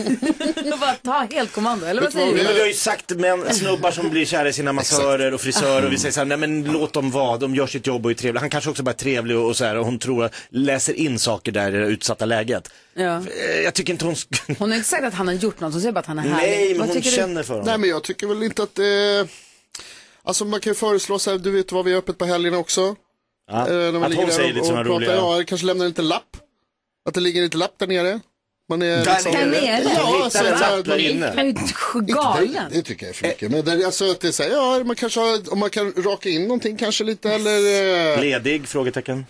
och 0.73 0.79
bara 0.79 0.93
ta 1.03 1.27
helt 1.35 1.51
kommando, 1.53 1.85
eller 1.85 2.01
vad 2.01 2.11
säger 2.11 2.35
Men 2.35 2.45
du? 2.45 2.53
vi 2.53 2.59
har 2.59 2.67
ju 2.67 2.73
sagt 2.73 3.09
män, 3.09 3.53
snubbar 3.53 3.91
som 3.91 4.09
blir 4.09 4.25
kära 4.25 4.49
i 4.49 4.53
sina 4.53 4.73
massörer 4.73 5.33
och 5.33 5.41
frisörer 5.41 5.85
och 5.85 5.91
vi 5.91 5.97
säger 5.97 6.11
så 6.11 6.19
här, 6.19 6.25
nej 6.25 6.37
men 6.37 6.63
låt 6.63 6.93
dem 6.93 7.11
vara, 7.11 7.37
de 7.37 7.55
gör 7.55 7.67
sitt 7.67 7.87
jobb 7.87 8.05
och 8.05 8.11
är 8.11 8.15
trevliga. 8.15 8.39
Han 8.41 8.49
kanske 8.49 8.69
också 8.69 8.83
bara 8.83 8.91
är 8.91 8.95
trevlig 8.95 9.37
och, 9.37 9.45
och 9.47 9.57
så 9.57 9.65
här 9.65 9.75
och 9.77 9.85
hon 9.85 9.99
tror, 9.99 10.29
läser 10.49 10.93
in 10.93 11.19
saker 11.19 11.51
där 11.51 11.75
i 11.75 11.79
det 11.79 11.85
utsatta 11.87 12.25
läget. 12.25 12.69
Ja. 12.93 13.03
Eh, 13.17 13.61
Jag 13.63 13.73
tycker 13.73 13.93
inte 13.93 14.05
hon 14.05 14.15
Hon 14.59 14.69
har 14.71 14.77
inte 14.77 14.89
sagt 14.89 15.03
att 15.03 15.13
han 15.13 15.27
har 15.27 15.33
gjort 15.33 15.59
något, 15.59 15.71
hon 15.73 15.81
säger 15.81 15.93
bara 15.93 15.99
att 15.99 16.05
han 16.05 16.19
är 16.19 16.23
härlig. 16.23 16.37
Nej, 16.47 16.69
men 16.69 16.87
Vad 16.87 16.87
hon 16.95 17.01
känner 17.03 17.43
för 17.43 17.53
honom. 17.53 17.67
Nej 17.67 17.77
men 17.77 17.89
jag 17.89 18.03
tycker 18.03 18.27
väl 18.27 18.43
inte 18.43 18.63
att 18.63 18.75
det 18.75 19.27
Alltså 20.23 20.45
man 20.45 20.59
kan 20.59 20.71
ju 20.71 20.75
föreslå 20.75 21.19
så 21.19 21.31
här, 21.31 21.37
du 21.37 21.51
vet 21.51 21.71
vad 21.71 21.85
vi 21.85 21.93
är 21.93 21.97
öppet 21.97 22.17
på 22.17 22.25
helgerna 22.25 22.57
också. 22.57 22.95
Ja. 23.51 23.67
Eh, 23.69 23.73
när 23.73 23.91
man 23.91 24.03
Att 24.03 24.13
hon 24.17 24.25
där 24.25 24.33
säger 24.33 24.49
och, 24.49 24.55
lite 24.55 24.67
sådana 24.67 24.83
roliga... 24.83 25.15
ja, 25.15 25.43
kanske 25.47 25.67
lämnar 25.67 25.85
en 25.85 25.89
liten 25.89 26.07
lapp. 26.07 26.37
Att 27.07 27.13
det 27.13 27.19
ligger 27.19 27.39
en 27.39 27.43
liten 27.43 27.59
lapp 27.59 27.73
där 27.77 27.87
nere. 27.87 28.19
Man 28.69 28.81
är 28.81 29.05
Där 29.05 29.13
liksom, 29.13 29.31
Där 29.31 29.45
nere? 29.45 29.83
Ja, 29.95 30.15
Hittar 30.25 30.29
så, 30.29 30.45
en 30.45 30.59
lapp 30.59 30.85
där 30.85 30.97
inne. 30.97 31.53
Det, 31.53 32.13
galen. 32.13 32.71
det 32.71 32.81
tycker 32.81 33.05
jag 33.05 33.09
är 33.09 33.13
för 33.13 33.27
mycket. 33.27 33.51
Men 33.51 33.65
det 33.65 33.71
är 33.71 33.85
alltså 33.85 34.11
att 34.11 34.19
det 34.19 34.27
är 34.27 34.31
så 34.31 34.43
här, 34.43 34.49
ja, 34.49 34.83
man 34.83 34.95
kanske 34.95 35.19
har, 35.19 35.53
om 35.53 35.59
man 35.59 35.69
kan 35.69 35.93
raka 35.97 36.29
in 36.29 36.41
någonting 36.41 36.77
kanske 36.77 37.03
lite 37.03 37.31
eller... 37.31 38.13
eh, 38.13 38.21
Ledig? 38.21 38.67
Frågetecken. 38.67 39.25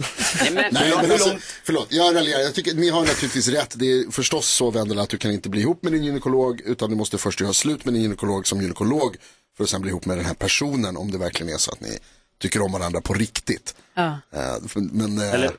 Nej, 0.52 0.72
men 0.72 1.12
alltså, 1.12 1.36
förlåt, 1.64 1.88
jag 1.90 2.16
raljerar. 2.16 2.40
Jag 2.40 2.54
tycker 2.54 2.74
ni 2.74 2.90
har 2.90 3.02
naturligtvis 3.02 3.48
rätt. 3.48 3.74
Det 3.76 3.86
är 3.86 4.12
förstås 4.12 4.48
så 4.48 4.72
Vendela 4.72 5.02
att 5.02 5.10
du 5.10 5.18
kan 5.18 5.32
inte 5.32 5.50
bli 5.50 5.62
ihop 5.62 5.84
med 5.84 5.92
din 5.92 6.04
gynekolog 6.04 6.62
utan 6.66 6.90
du 6.90 6.96
måste 6.96 7.18
först 7.18 7.42
göra 7.42 7.54
slut 7.54 7.86
med 7.86 7.94
din 7.94 8.02
gynekolog 8.04 8.48
som 8.48 8.62
gynekolog 8.62 9.16
för 9.58 9.64
att 9.64 9.70
sen 9.70 9.82
bli 9.82 9.90
ihop 9.90 10.06
med 10.06 10.18
den 10.18 10.26
här 10.26 10.34
personen 10.34 10.98
om 10.98 11.12
det 11.12 11.18
verkligen 11.18 11.54
är 11.54 11.58
så 11.58 11.72
att 11.72 11.82
ni 11.82 12.00
tycker 12.38 12.62
om 12.62 12.72
varandra 12.72 13.02
på 13.02 13.14
riktigt. 13.14 13.76
Ja. 13.94 14.20
Eh, 14.34 14.56
men 14.74 15.18
eh, 15.20 15.34
Eller- 15.34 15.52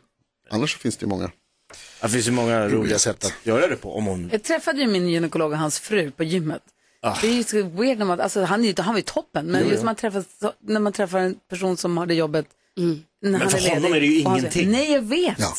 annars 0.50 0.72
så 0.72 0.78
finns 0.78 0.96
det 0.96 1.04
ju 1.04 1.08
många. 1.08 1.30
Det 2.02 2.08
finns 2.08 2.26
ju 2.26 2.30
många 2.30 2.68
roliga 2.68 2.98
sätt 2.98 3.24
att 3.24 3.32
göra 3.42 3.66
det 3.66 3.76
på 3.76 3.96
om 3.96 4.06
hon... 4.06 4.28
Jag 4.32 4.42
träffade 4.42 4.80
ju 4.80 4.86
min 4.86 5.08
gynekolog 5.08 5.52
och 5.52 5.58
hans 5.58 5.78
fru 5.80 6.10
på 6.10 6.24
gymmet. 6.24 6.62
Det 7.20 7.26
är 7.28 7.32
ju 7.32 7.44
så 7.44 7.62
weird 7.62 7.98
när 7.98 8.04
man, 8.04 8.20
alltså 8.20 8.44
han, 8.44 8.64
är 8.64 8.82
han 8.82 8.94
var 8.94 8.98
ju 8.98 9.02
toppen, 9.02 9.46
men 9.46 9.68
just 9.68 9.76
när 9.76 9.84
man, 9.84 9.96
träffar, 9.96 10.24
när 10.60 10.80
man 10.80 10.92
träffar 10.92 11.18
en 11.18 11.34
person 11.50 11.76
som 11.76 11.98
har 11.98 12.06
det 12.06 12.14
jobbet 12.14 12.46
när 13.22 13.38
han 13.38 13.50
för 13.50 13.58
är 13.58 13.62
ledig. 13.62 13.74
honom 13.74 13.92
är 13.94 14.00
det 14.00 14.06
ju 14.06 14.18
ingenting. 14.18 14.70
Nej, 14.70 14.92
jag 14.92 15.02
vet. 15.02 15.38
Ja. 15.38 15.54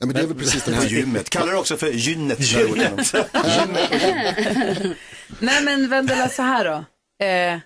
Nej, 0.00 0.06
men 0.06 0.08
det 0.08 0.20
är 0.20 0.26
väl 0.26 0.36
precis 0.38 0.62
den 0.64 0.74
På 0.74 0.80
här. 0.80 0.88
gymmet. 0.88 1.30
Kallar 1.30 1.52
det 1.52 1.58
också 1.58 1.76
för 1.76 1.86
gynnet. 1.86 2.40
Gynnet. 2.40 3.12
Nej 5.40 5.62
men 5.64 5.88
Vendela, 5.88 6.28
så 6.28 6.42
här 6.42 6.64
då. 6.64 6.84
Eh, 7.24 7.58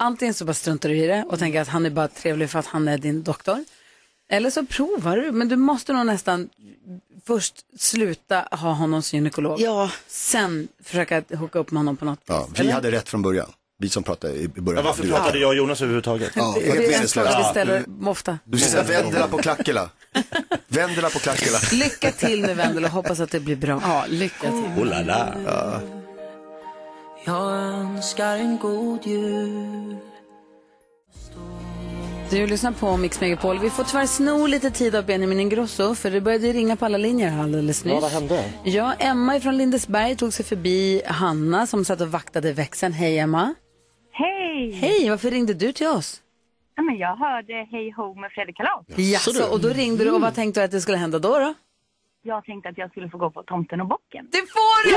antingen 0.00 0.34
så 0.34 0.44
bara 0.44 0.54
struntar 0.54 0.88
du 0.88 0.96
i 0.96 1.06
det 1.06 1.24
och 1.28 1.38
tänker 1.38 1.60
att 1.60 1.68
han 1.68 1.86
är 1.86 1.90
bara 1.90 2.08
trevlig 2.08 2.50
för 2.50 2.58
att 2.58 2.66
han 2.66 2.88
är 2.88 2.98
din 2.98 3.22
doktor. 3.22 3.64
Eller 4.32 4.50
så 4.50 4.66
provar 4.66 5.16
du, 5.16 5.32
men 5.32 5.48
du 5.48 5.56
måste 5.56 5.92
nog 5.92 6.06
nästan 6.06 6.48
först 7.26 7.54
sluta 7.78 8.48
ha 8.50 8.72
honom 8.72 9.02
som 9.02 9.16
gynekolog. 9.16 9.60
Ja. 9.60 9.90
Sen 10.08 10.68
försöka 10.84 11.22
hooka 11.34 11.58
upp 11.58 11.70
med 11.70 11.78
honom 11.78 11.96
på 11.96 12.04
något 12.04 12.20
Ja, 12.26 12.48
vi 12.54 12.60
eller? 12.60 12.72
hade 12.72 12.90
rätt 12.90 13.08
från 13.08 13.22
början. 13.22 13.52
Vi 13.78 13.88
som 13.88 14.02
pratade 14.02 14.34
i 14.34 14.48
början. 14.48 14.84
Ja, 14.84 14.88
varför 14.90 15.02
Du- 15.02 15.08
pratade 15.08 15.38
jag 15.38 15.48
och 15.48 15.54
Jonas 15.56 15.80
överhuvudtaget? 15.80 16.32
Ja, 16.36 16.54
Det 16.60 16.94
är 16.94 17.02
en 17.02 17.08
fråga 17.08 17.28
vi 17.28 17.32
Ja. 17.42 17.50
ställer 17.50 17.84
ofta. 18.06 18.38
Du 18.44 18.58
ska 18.58 18.70
säga 18.70 18.82
Vendela 19.02 19.28
på 19.28 19.38
Klackela. 19.38 19.90
Vendela 20.68 21.10
på 21.10 21.18
Klackela. 21.18 21.58
Lycka 21.72 22.12
till 22.12 22.42
nu 22.42 22.54
Vendela 22.54 22.86
och 22.88 22.92
hoppas 22.94 23.20
att 23.20 23.30
det 23.30 23.40
blir 23.40 23.56
bra. 23.56 23.80
Ja, 23.84 24.04
lycka 24.08 24.50
till. 24.50 24.82
Oh 24.82 24.86
la 24.86 25.00
la. 25.02 25.80
Jag 27.24 27.52
önskar 27.52 28.36
en 28.36 28.58
god 28.58 29.06
jul 29.06 29.96
Du 32.30 32.46
lyssnar 32.46 32.72
på 32.72 32.96
Mix 32.96 33.20
Megapol. 33.20 33.58
Vi 33.58 33.70
får 33.70 33.84
tyvärr 33.84 34.06
sno 34.06 34.46
lite 34.46 34.70
tid 34.70 34.94
av 34.94 35.06
Benjamin 35.06 35.40
Ingrosso 35.40 35.94
för 35.94 36.10
det 36.10 36.20
började 36.20 36.52
ringa 36.52 36.76
på 36.76 36.84
alla 36.84 36.98
linjer 36.98 37.28
här 37.30 37.42
alldeles 37.42 37.84
nyss. 37.84 37.94
Ja, 37.94 38.00
vad 38.00 38.10
hände? 38.10 38.44
Ja, 38.64 38.94
Emma 38.98 39.40
från 39.40 39.56
Lindesberg 39.56 40.16
tog 40.16 40.32
sig 40.32 40.44
förbi 40.44 41.02
Hanna 41.06 41.66
som 41.66 41.84
satt 41.84 42.00
och 42.00 42.08
vaktade 42.08 42.52
växeln. 42.52 42.92
Hej 42.92 43.18
Emma. 43.18 43.54
Hej! 44.12 44.72
Hej, 44.72 45.10
varför 45.10 45.30
ringde 45.30 45.54
du 45.54 45.72
till 45.72 45.86
oss? 45.86 46.22
Ja, 46.76 46.82
men 46.82 46.98
jag 46.98 47.16
hörde 47.16 47.52
Hej 47.70 47.90
Ho 47.96 48.20
med 48.20 48.30
Fredrik 48.32 48.56
Kalas. 48.56 48.84
Jaså, 48.98 49.52
och 49.52 49.60
då 49.60 49.68
ringde 49.68 50.04
du 50.04 50.10
och 50.10 50.20
vad 50.20 50.34
tänkte 50.34 50.60
du 50.60 50.64
att 50.64 50.70
det 50.70 50.80
skulle 50.80 50.96
hända 50.98 51.18
då? 51.18 51.38
då? 51.38 51.54
Jag 52.22 52.44
tänkte 52.44 52.68
att 52.68 52.78
jag 52.78 52.90
skulle 52.90 53.08
få 53.08 53.18
gå 53.18 53.30
på 53.30 53.42
Tomten 53.42 53.80
och 53.80 53.86
bocken. 53.86 54.28
Det 54.32 54.38
får 54.38 54.84
du! 54.84 54.90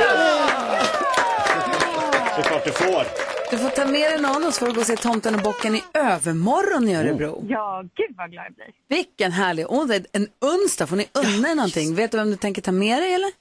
Det 2.36 2.42
är 2.42 2.44
klart 2.44 2.66
du 2.66 2.72
får. 2.72 3.04
Du 3.52 3.58
får 3.58 3.70
ta 3.70 3.86
med 3.86 4.12
dig 4.12 4.22
någon 4.22 4.44
och 4.48 4.54
så 4.54 4.60
får 4.60 4.66
du 4.66 4.74
gå 4.74 4.80
och 4.80 4.86
se 4.88 4.96
Tomten 4.96 5.36
och 5.36 5.42
bocken 5.42 5.76
i 5.76 5.84
övermorgon 5.94 6.88
i 6.88 6.96
Örebro. 6.96 7.46
Ja, 7.50 7.84
gud 7.96 8.16
vad 8.18 8.32
glad 8.32 8.46
jag 8.46 8.54
blir. 8.54 8.72
Vilken 8.88 9.32
härlig 9.32 9.72
onsdag. 9.72 10.00
En 10.12 10.28
onsdag, 10.42 10.88
får 10.88 10.96
ni 10.96 11.08
unna 11.14 11.50
er 11.50 11.56
någonting? 11.56 11.96
Vet 11.96 12.12
du 12.12 12.18
vem 12.18 12.32
du 12.32 12.36
tänker 12.38 12.62
ta 12.62 12.72
med 12.72 13.02
dig 13.02 13.14
eller? 13.14 13.32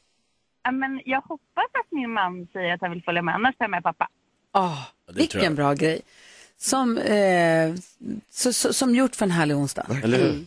Ja, 0.65 0.71
men 0.73 1.01
jag 1.05 1.21
hoppas 1.21 1.65
att 1.81 1.87
min 1.91 2.11
man 2.13 2.47
säger 2.53 2.75
att 2.75 2.81
han 2.81 2.91
vill 2.91 3.03
följa 3.03 3.23
med, 3.23 3.35
annars 3.35 3.57
tar 3.57 3.65
jag 3.65 3.71
med 3.71 3.83
pappa. 3.83 4.09
Ah, 4.53 4.77
det 5.09 5.13
vilken 5.13 5.43
jag. 5.43 5.55
bra 5.55 5.73
grej. 5.75 6.01
Som, 6.57 6.99
eh, 6.99 7.75
så, 8.31 8.53
så, 8.53 8.73
som 8.73 8.95
gjort 8.95 9.17
för 9.17 9.25
en 9.25 9.31
härlig 9.31 9.57
onsdag. 9.57 9.87
Eller 10.05 10.19
hur? 10.19 10.45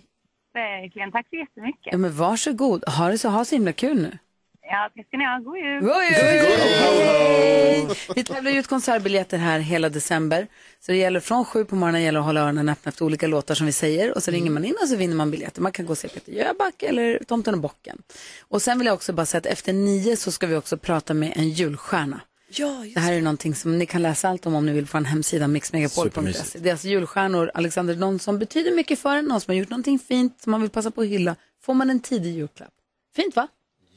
Verkligen, 0.56 1.12
tack 1.12 1.28
så 1.30 1.36
jättemycket. 1.36 1.92
Ja, 1.92 1.98
men 1.98 2.16
varsågod. 2.16 2.84
Ha 2.90 3.10
det 3.10 3.18
så, 3.18 3.30
ha 3.30 3.46
så 3.46 3.56
himla 3.56 3.74
kul 3.74 4.02
nu. 4.02 4.18
Ja, 4.62 4.90
tack 4.96 5.08
ska 5.08 5.18
ni 5.18 5.26
ha. 5.26 5.40
God 5.40 5.58
jul! 5.58 5.82
God 5.82 6.04
jul! 6.04 7.96
Vi 8.16 8.24
tävlar 8.24 8.52
ut 8.52 8.68
konsertbiljetter 8.68 9.38
här 9.38 9.60
hela 9.60 9.90
december. 9.90 10.48
Så 10.80 10.92
det 10.92 10.98
gäller 10.98 11.20
från 11.20 11.46
sju 11.46 11.66
på 11.66 11.76
morgonen 11.76 12.04
gäller 12.04 12.20
att 12.20 12.26
hålla 12.26 12.42
öronen 12.42 12.70
öppna 12.70 12.90
efter 12.90 13.06
olika 13.06 13.28
låtar 13.28 13.56
som 13.56 13.66
vi 13.66 13.72
säger. 13.72 14.16
Och 14.16 14.24
så 14.24 14.32
ringer 14.32 14.52
man 14.52 14.66
in 14.66 14.76
och 14.82 14.88
så 14.88 14.96
vinner 14.96 15.16
man 15.16 15.32
biljetter. 15.32 15.62
Man 15.62 15.72
kan 15.72 15.86
gå 15.86 15.92
och 15.92 15.98
se 15.98 16.08
Peter 16.08 16.32
Jöback 16.32 16.84
eller 16.84 17.20
Tomten 17.28 17.54
och 17.54 17.60
bocken. 17.60 17.98
Och 18.42 18.62
sen 18.62 18.78
vill 18.78 18.86
jag 18.86 18.94
också 18.94 19.14
bara 19.14 19.26
säga 19.26 19.40
att 19.40 19.46
efter 19.46 19.74
nio 19.74 20.18
så 20.18 20.32
ska 20.32 20.48
vi 20.48 20.56
också 20.56 20.78
prata 20.78 21.14
med 21.14 21.34
en 21.36 21.50
julstjärna. 21.50 22.22
Ja, 22.58 22.86
Det 22.94 23.00
här 23.00 23.14
är 23.14 23.22
någonting 23.22 23.56
som 23.56 23.78
ni 23.78 23.86
kan 23.86 24.02
läsa 24.02 24.30
allt 24.30 24.46
om 24.46 24.56
om 24.56 24.66
ni 24.66 24.72
vill 24.72 24.88
på 24.88 24.98
en 24.98 25.06
hemsida 25.06 25.48
mixmegapol.se. 25.48 26.60
Det 26.60 26.70
är 26.70 26.74
alltså 26.74 26.88
julstjärnor. 26.88 27.52
Alexander, 27.54 27.96
någon 27.96 28.20
som 28.20 28.40
betyder 28.40 28.72
mycket 28.72 29.00
för 29.00 29.16
en, 29.16 29.26
någon 29.26 29.42
som 29.42 29.52
har 29.52 29.60
gjort 29.60 29.70
någonting 29.70 30.00
fint 30.00 30.42
som 30.42 30.52
man 30.52 30.62
vill 30.62 30.70
passa 30.70 30.92
på 30.92 31.02
att 31.02 31.08
hylla. 31.08 31.36
Får 31.64 31.74
man 31.74 31.90
en 31.90 32.00
tidig 32.00 32.36
julklapp. 32.36 32.74
Fint 33.16 33.36
va? 33.36 33.48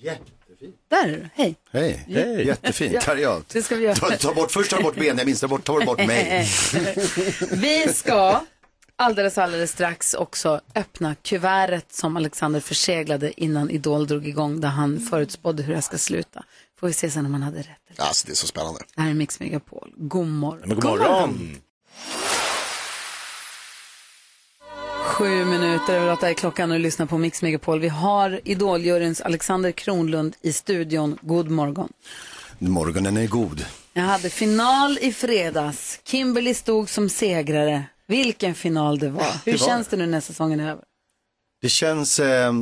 Jättefint. 0.00 0.76
Där 0.88 1.08
är 1.08 1.12
du, 1.12 1.28
hej. 1.34 1.56
Hej, 1.70 2.46
jättefint. 2.46 3.06
Ja, 3.18 3.40
det 3.52 3.62
ska 3.62 3.76
vi 3.76 3.84
göra. 3.84 3.94
Ta, 3.94 4.10
ta 4.10 4.34
bort, 4.34 4.50
först 4.50 4.76
du 4.76 4.82
bort 4.82 4.94
Benjamin, 4.94 5.36
sen 5.36 5.48
bort, 5.48 5.64
tar 5.64 5.80
du 5.80 5.86
bort 5.86 6.06
mig. 6.06 6.48
Vi 7.52 7.88
ska 7.92 8.40
alldeles, 8.96 9.38
alldeles 9.38 9.70
strax 9.70 10.14
också 10.14 10.60
öppna 10.74 11.14
kuvertet 11.14 11.92
som 11.92 12.16
Alexander 12.16 12.60
förseglade 12.60 13.40
innan 13.40 13.70
Idol 13.70 14.06
drog 14.06 14.28
igång 14.28 14.60
där 14.60 14.68
han 14.68 15.00
förutspådde 15.00 15.62
hur 15.62 15.74
det 15.74 15.82
ska 15.82 15.98
sluta. 15.98 16.44
Får 16.80 16.86
vi 16.86 16.92
se 16.92 17.10
sen 17.10 17.26
om 17.26 17.32
han 17.32 17.42
hade 17.42 17.58
rätt. 17.58 18.00
Alltså 18.00 18.26
det 18.26 18.32
är 18.32 18.36
så 18.36 18.46
spännande. 18.46 18.80
Det 18.94 19.02
här 19.02 19.10
är 19.10 19.14
Mix 19.14 19.40
Megapol. 19.40 19.92
God 19.96 20.26
morgon. 20.26 20.68
Men 20.68 20.80
god 20.80 20.98
morgon. 20.98 21.56
Sju 25.04 25.44
minuter 25.44 25.94
över 25.94 26.12
åtta 26.12 26.30
är 26.30 26.34
klockan 26.34 26.72
och 26.72 26.80
lyssnar 26.80 27.06
på 27.06 27.18
Mix 27.18 27.42
Megapol. 27.42 27.80
Vi 27.80 27.88
har 27.88 28.40
Idoljuryns 28.44 29.20
Alexander 29.20 29.72
Kronlund 29.72 30.36
i 30.42 30.52
studion. 30.52 31.18
God 31.22 31.50
morgon. 31.50 31.92
Morgonen 32.58 33.16
är 33.16 33.26
god. 33.26 33.66
Jag 33.92 34.02
hade 34.02 34.30
final 34.30 34.98
i 35.00 35.12
fredags. 35.12 36.00
Kimberly 36.04 36.54
stod 36.54 36.88
som 36.88 37.08
segrare. 37.08 37.84
Vilken 38.06 38.54
final 38.54 38.98
det 38.98 39.08
var. 39.10 39.32
Hur 39.44 39.52
det 39.52 39.58
var 39.58 39.66
känns 39.66 39.88
det 39.88 39.96
nu 39.96 40.06
när 40.06 40.20
säsongen 40.20 40.60
är 40.60 40.70
över? 40.70 40.84
Det 41.60 41.68
känns 41.68 42.18
eh, 42.20 42.52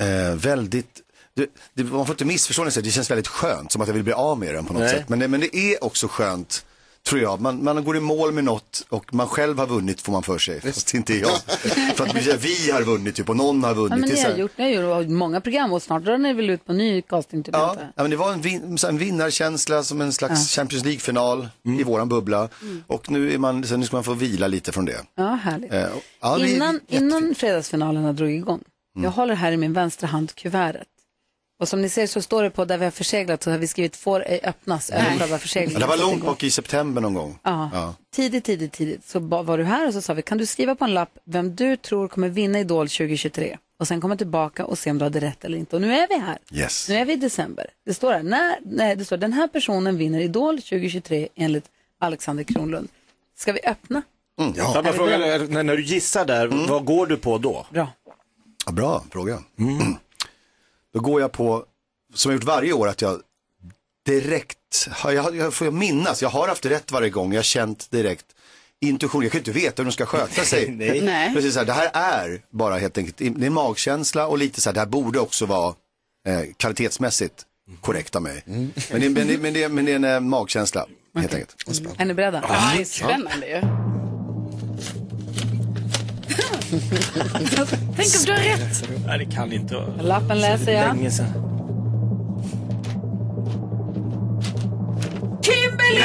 eh, 0.00 0.34
väldigt, 0.34 1.00
det, 1.36 1.46
det, 1.74 1.84
man 1.84 2.06
får 2.06 2.12
inte 2.14 2.24
missförstå 2.24 2.64
det, 2.64 2.80
det 2.80 2.90
känns 2.90 3.10
väldigt 3.10 3.28
skönt, 3.28 3.72
som 3.72 3.82
att 3.82 3.88
jag 3.88 3.94
vill 3.94 4.02
bli 4.04 4.12
av 4.12 4.38
med 4.38 4.54
den 4.54 4.64
på 4.64 4.72
något 4.72 4.80
Nej. 4.82 4.90
sätt. 4.90 5.08
Men 5.08 5.18
det, 5.18 5.28
men 5.28 5.40
det 5.40 5.56
är 5.56 5.84
också 5.84 6.08
skönt, 6.08 6.64
tror 7.08 7.20
jag. 7.20 7.40
Man, 7.40 7.64
man 7.64 7.84
går 7.84 7.96
i 7.96 8.00
mål 8.00 8.32
med 8.32 8.44
något 8.44 8.86
och 8.88 9.14
man 9.14 9.28
själv 9.28 9.58
har 9.58 9.66
vunnit 9.66 10.00
får 10.00 10.12
man 10.12 10.22
för 10.22 10.38
sig, 10.38 10.60
fast 10.60 10.94
inte 10.94 11.14
jag. 11.14 11.30
för 11.94 12.04
att 12.06 12.14
vi 12.44 12.70
har 12.70 12.82
vunnit 12.82 13.14
typ 13.14 13.28
och 13.28 13.36
någon 13.36 13.64
har 13.64 13.74
vunnit. 13.74 13.90
Ja, 13.90 13.96
men 13.96 14.08
ni 14.08 14.22
har 14.22 14.30
gjort, 14.36 14.58
ni 14.58 14.74
har 14.76 15.00
gjort 15.02 15.08
många 15.10 15.40
program 15.40 15.72
och 15.72 15.82
snart 15.82 16.04
drar 16.04 16.18
ni 16.18 16.32
väl 16.32 16.50
ut 16.50 16.64
på 16.66 16.72
ny 16.72 17.02
casting 17.02 17.42
typ 17.42 17.54
Ja, 17.54 17.76
ja, 17.96 18.02
men 18.02 18.10
det 18.10 18.16
var 18.16 18.32
en, 18.32 18.40
vin, 18.40 18.78
en 18.88 18.98
vinnarkänsla 18.98 19.82
som 19.82 20.00
en 20.00 20.12
slags 20.12 20.50
Champions 20.54 20.84
League-final 20.84 21.48
i 21.80 21.82
våran 21.84 22.08
bubbla. 22.08 22.48
Och 22.86 23.10
nu, 23.10 23.32
är 23.34 23.38
man, 23.38 23.64
så 23.64 23.76
nu 23.76 23.86
ska 23.86 23.96
man 23.96 24.04
få 24.04 24.14
vila 24.14 24.46
lite 24.46 24.72
från 24.72 24.84
det. 24.84 25.00
Ja, 25.14 25.38
härligt. 25.42 25.72
Eh, 25.72 25.84
och- 25.84 26.02
ja, 26.20 26.46
innan, 26.46 26.80
innan 26.88 27.34
fredagsfinalerna 27.34 28.12
drog 28.12 28.30
igång, 28.30 28.60
Mm. 28.96 29.04
jag 29.04 29.10
håller 29.10 29.34
här 29.34 29.52
i 29.52 29.56
min 29.56 29.72
vänstra 29.72 30.06
hand 30.06 30.34
kuvertet. 30.34 30.82
Och 31.58 31.68
som 31.68 31.82
ni 31.82 31.88
ser 31.88 32.06
så 32.06 32.22
står 32.22 32.42
det 32.42 32.50
på 32.50 32.64
där 32.64 32.78
vi 32.78 32.84
har 32.84 32.90
förseglat 32.90 33.42
så 33.42 33.50
har 33.50 33.58
vi 33.58 33.66
skrivit 33.66 33.96
får 33.96 34.24
ej 34.26 34.40
öppnas 34.44 34.90
över 34.90 35.04
själva 35.04 35.26
Ja, 35.28 35.38
förseglingen. 35.38 35.80
det 35.80 35.86
var 35.86 35.96
långt 35.96 36.24
bak 36.24 36.42
i 36.42 36.50
september 36.50 37.00
någon 37.02 37.14
gång. 37.14 37.38
Ja. 37.42 37.70
Ja. 37.72 37.94
Tidigt, 38.14 38.44
tidigt, 38.44 38.72
tidigt 38.72 39.04
så 39.08 39.18
var 39.20 39.58
du 39.58 39.64
här 39.64 39.86
och 39.86 39.92
så 39.94 40.02
sa 40.02 40.14
vi, 40.14 40.22
kan 40.22 40.38
du 40.38 40.46
skriva 40.46 40.74
på 40.74 40.84
en 40.84 40.94
lapp 40.94 41.18
vem 41.24 41.56
du 41.56 41.76
tror 41.76 42.08
kommer 42.08 42.28
vinna 42.28 42.58
Idol 42.60 42.88
2023? 42.88 43.56
Och 43.78 43.88
sen 43.88 44.00
komma 44.00 44.16
tillbaka 44.16 44.64
och 44.64 44.78
se 44.78 44.90
om 44.90 44.98
du 44.98 45.04
hade 45.04 45.20
rätt 45.20 45.44
eller 45.44 45.58
inte. 45.58 45.76
Och 45.76 45.82
nu 45.82 45.92
är 45.94 46.08
vi 46.08 46.18
här. 46.18 46.38
Yes. 46.52 46.88
Nu 46.88 46.94
är 46.94 47.04
vi 47.04 47.12
i 47.12 47.16
december. 47.16 47.66
Det 47.86 47.94
står 47.94 48.12
här, 48.12 48.22
när, 48.22 48.56
nej, 48.64 48.96
det 48.96 49.04
står 49.04 49.16
den 49.16 49.32
här 49.32 49.48
personen 49.48 49.96
vinner 49.96 50.20
Idol 50.20 50.56
2023 50.62 51.28
enligt 51.34 51.64
Alexander 52.00 52.44
Kronlund. 52.44 52.88
Ska 53.38 53.52
vi 53.52 53.60
öppna? 53.66 54.02
Mm, 54.40 54.52
jag 54.56 54.84
bara 54.84 54.92
fråga, 54.92 55.18
när, 55.18 55.62
när 55.62 55.76
du 55.76 55.82
gissar 55.84 56.24
där, 56.24 56.66
vad 56.68 56.84
går 56.84 57.06
du 57.06 57.16
på 57.16 57.38
då? 57.38 57.66
Bra. 57.70 57.88
Ja, 58.66 58.72
bra 58.72 59.04
fråga. 59.12 59.38
Då 60.96 61.02
går 61.02 61.20
jag 61.20 61.32
på, 61.32 61.64
som 62.14 62.30
jag 62.30 62.36
gjort 62.36 62.44
varje 62.44 62.72
år, 62.72 62.88
att 62.88 63.02
jag 63.02 63.20
direkt, 64.06 64.88
jag, 65.04 65.36
jag 65.36 65.54
får 65.54 65.66
jag 65.66 65.74
minnas, 65.74 66.22
jag 66.22 66.28
har 66.28 66.48
haft 66.48 66.66
rätt 66.66 66.92
varje 66.92 67.10
gång, 67.10 67.32
jag 67.32 67.38
har 67.38 67.42
känt 67.42 67.90
direkt 67.90 68.26
intuition, 68.80 69.22
jag 69.22 69.32
kan 69.32 69.38
ju 69.38 69.40
inte 69.40 69.60
veta 69.60 69.82
hur 69.82 69.84
de 69.84 69.92
ska 69.92 70.06
sköta 70.06 70.42
sig. 70.44 70.70
Nej. 71.02 71.34
Precis 71.34 71.52
så 71.54 71.58
här, 71.58 71.66
det 71.66 71.72
här 71.72 71.90
är 71.92 72.40
bara 72.50 72.78
helt 72.78 72.98
enkelt, 72.98 73.16
det 73.16 73.26
är 73.26 73.46
en 73.46 73.52
magkänsla 73.52 74.26
och 74.26 74.38
lite 74.38 74.60
så 74.60 74.68
här, 74.68 74.74
det 74.74 74.80
här 74.80 74.86
borde 74.86 75.20
också 75.20 75.46
vara 75.46 75.74
eh, 76.28 76.40
kvalitetsmässigt 76.56 77.46
korrekt 77.80 78.16
av 78.16 78.22
mig. 78.22 78.42
Men, 78.46 78.72
det, 78.90 79.08
men, 79.08 79.26
det, 79.26 79.38
men, 79.38 79.54
det, 79.54 79.68
men 79.68 79.84
det 79.84 79.92
är 79.92 79.96
en 79.96 80.04
eh, 80.04 80.20
magkänsla, 80.20 80.86
helt 81.14 81.34
enkelt. 81.34 81.54
Är 81.98 82.04
ni 82.04 82.14
beredda? 82.14 82.44
Ja, 82.48 82.72
det 82.76 82.80
är 82.80 82.84
spännande 82.84 83.46
ju. 83.46 83.60
Tänk 87.96 88.14
om 88.18 88.24
du 88.26 88.32
har 88.32 88.38
rätt. 88.38 88.88
Nej, 89.06 89.18
det 89.18 89.34
kan 89.34 89.52
inte 89.52 89.74
vara. 89.74 90.02
Lappen 90.02 90.40
läser 90.40 90.72
jag. 90.72 90.96
Länge 90.96 91.10
sedan. 91.10 91.32
Kimberly! 95.42 96.00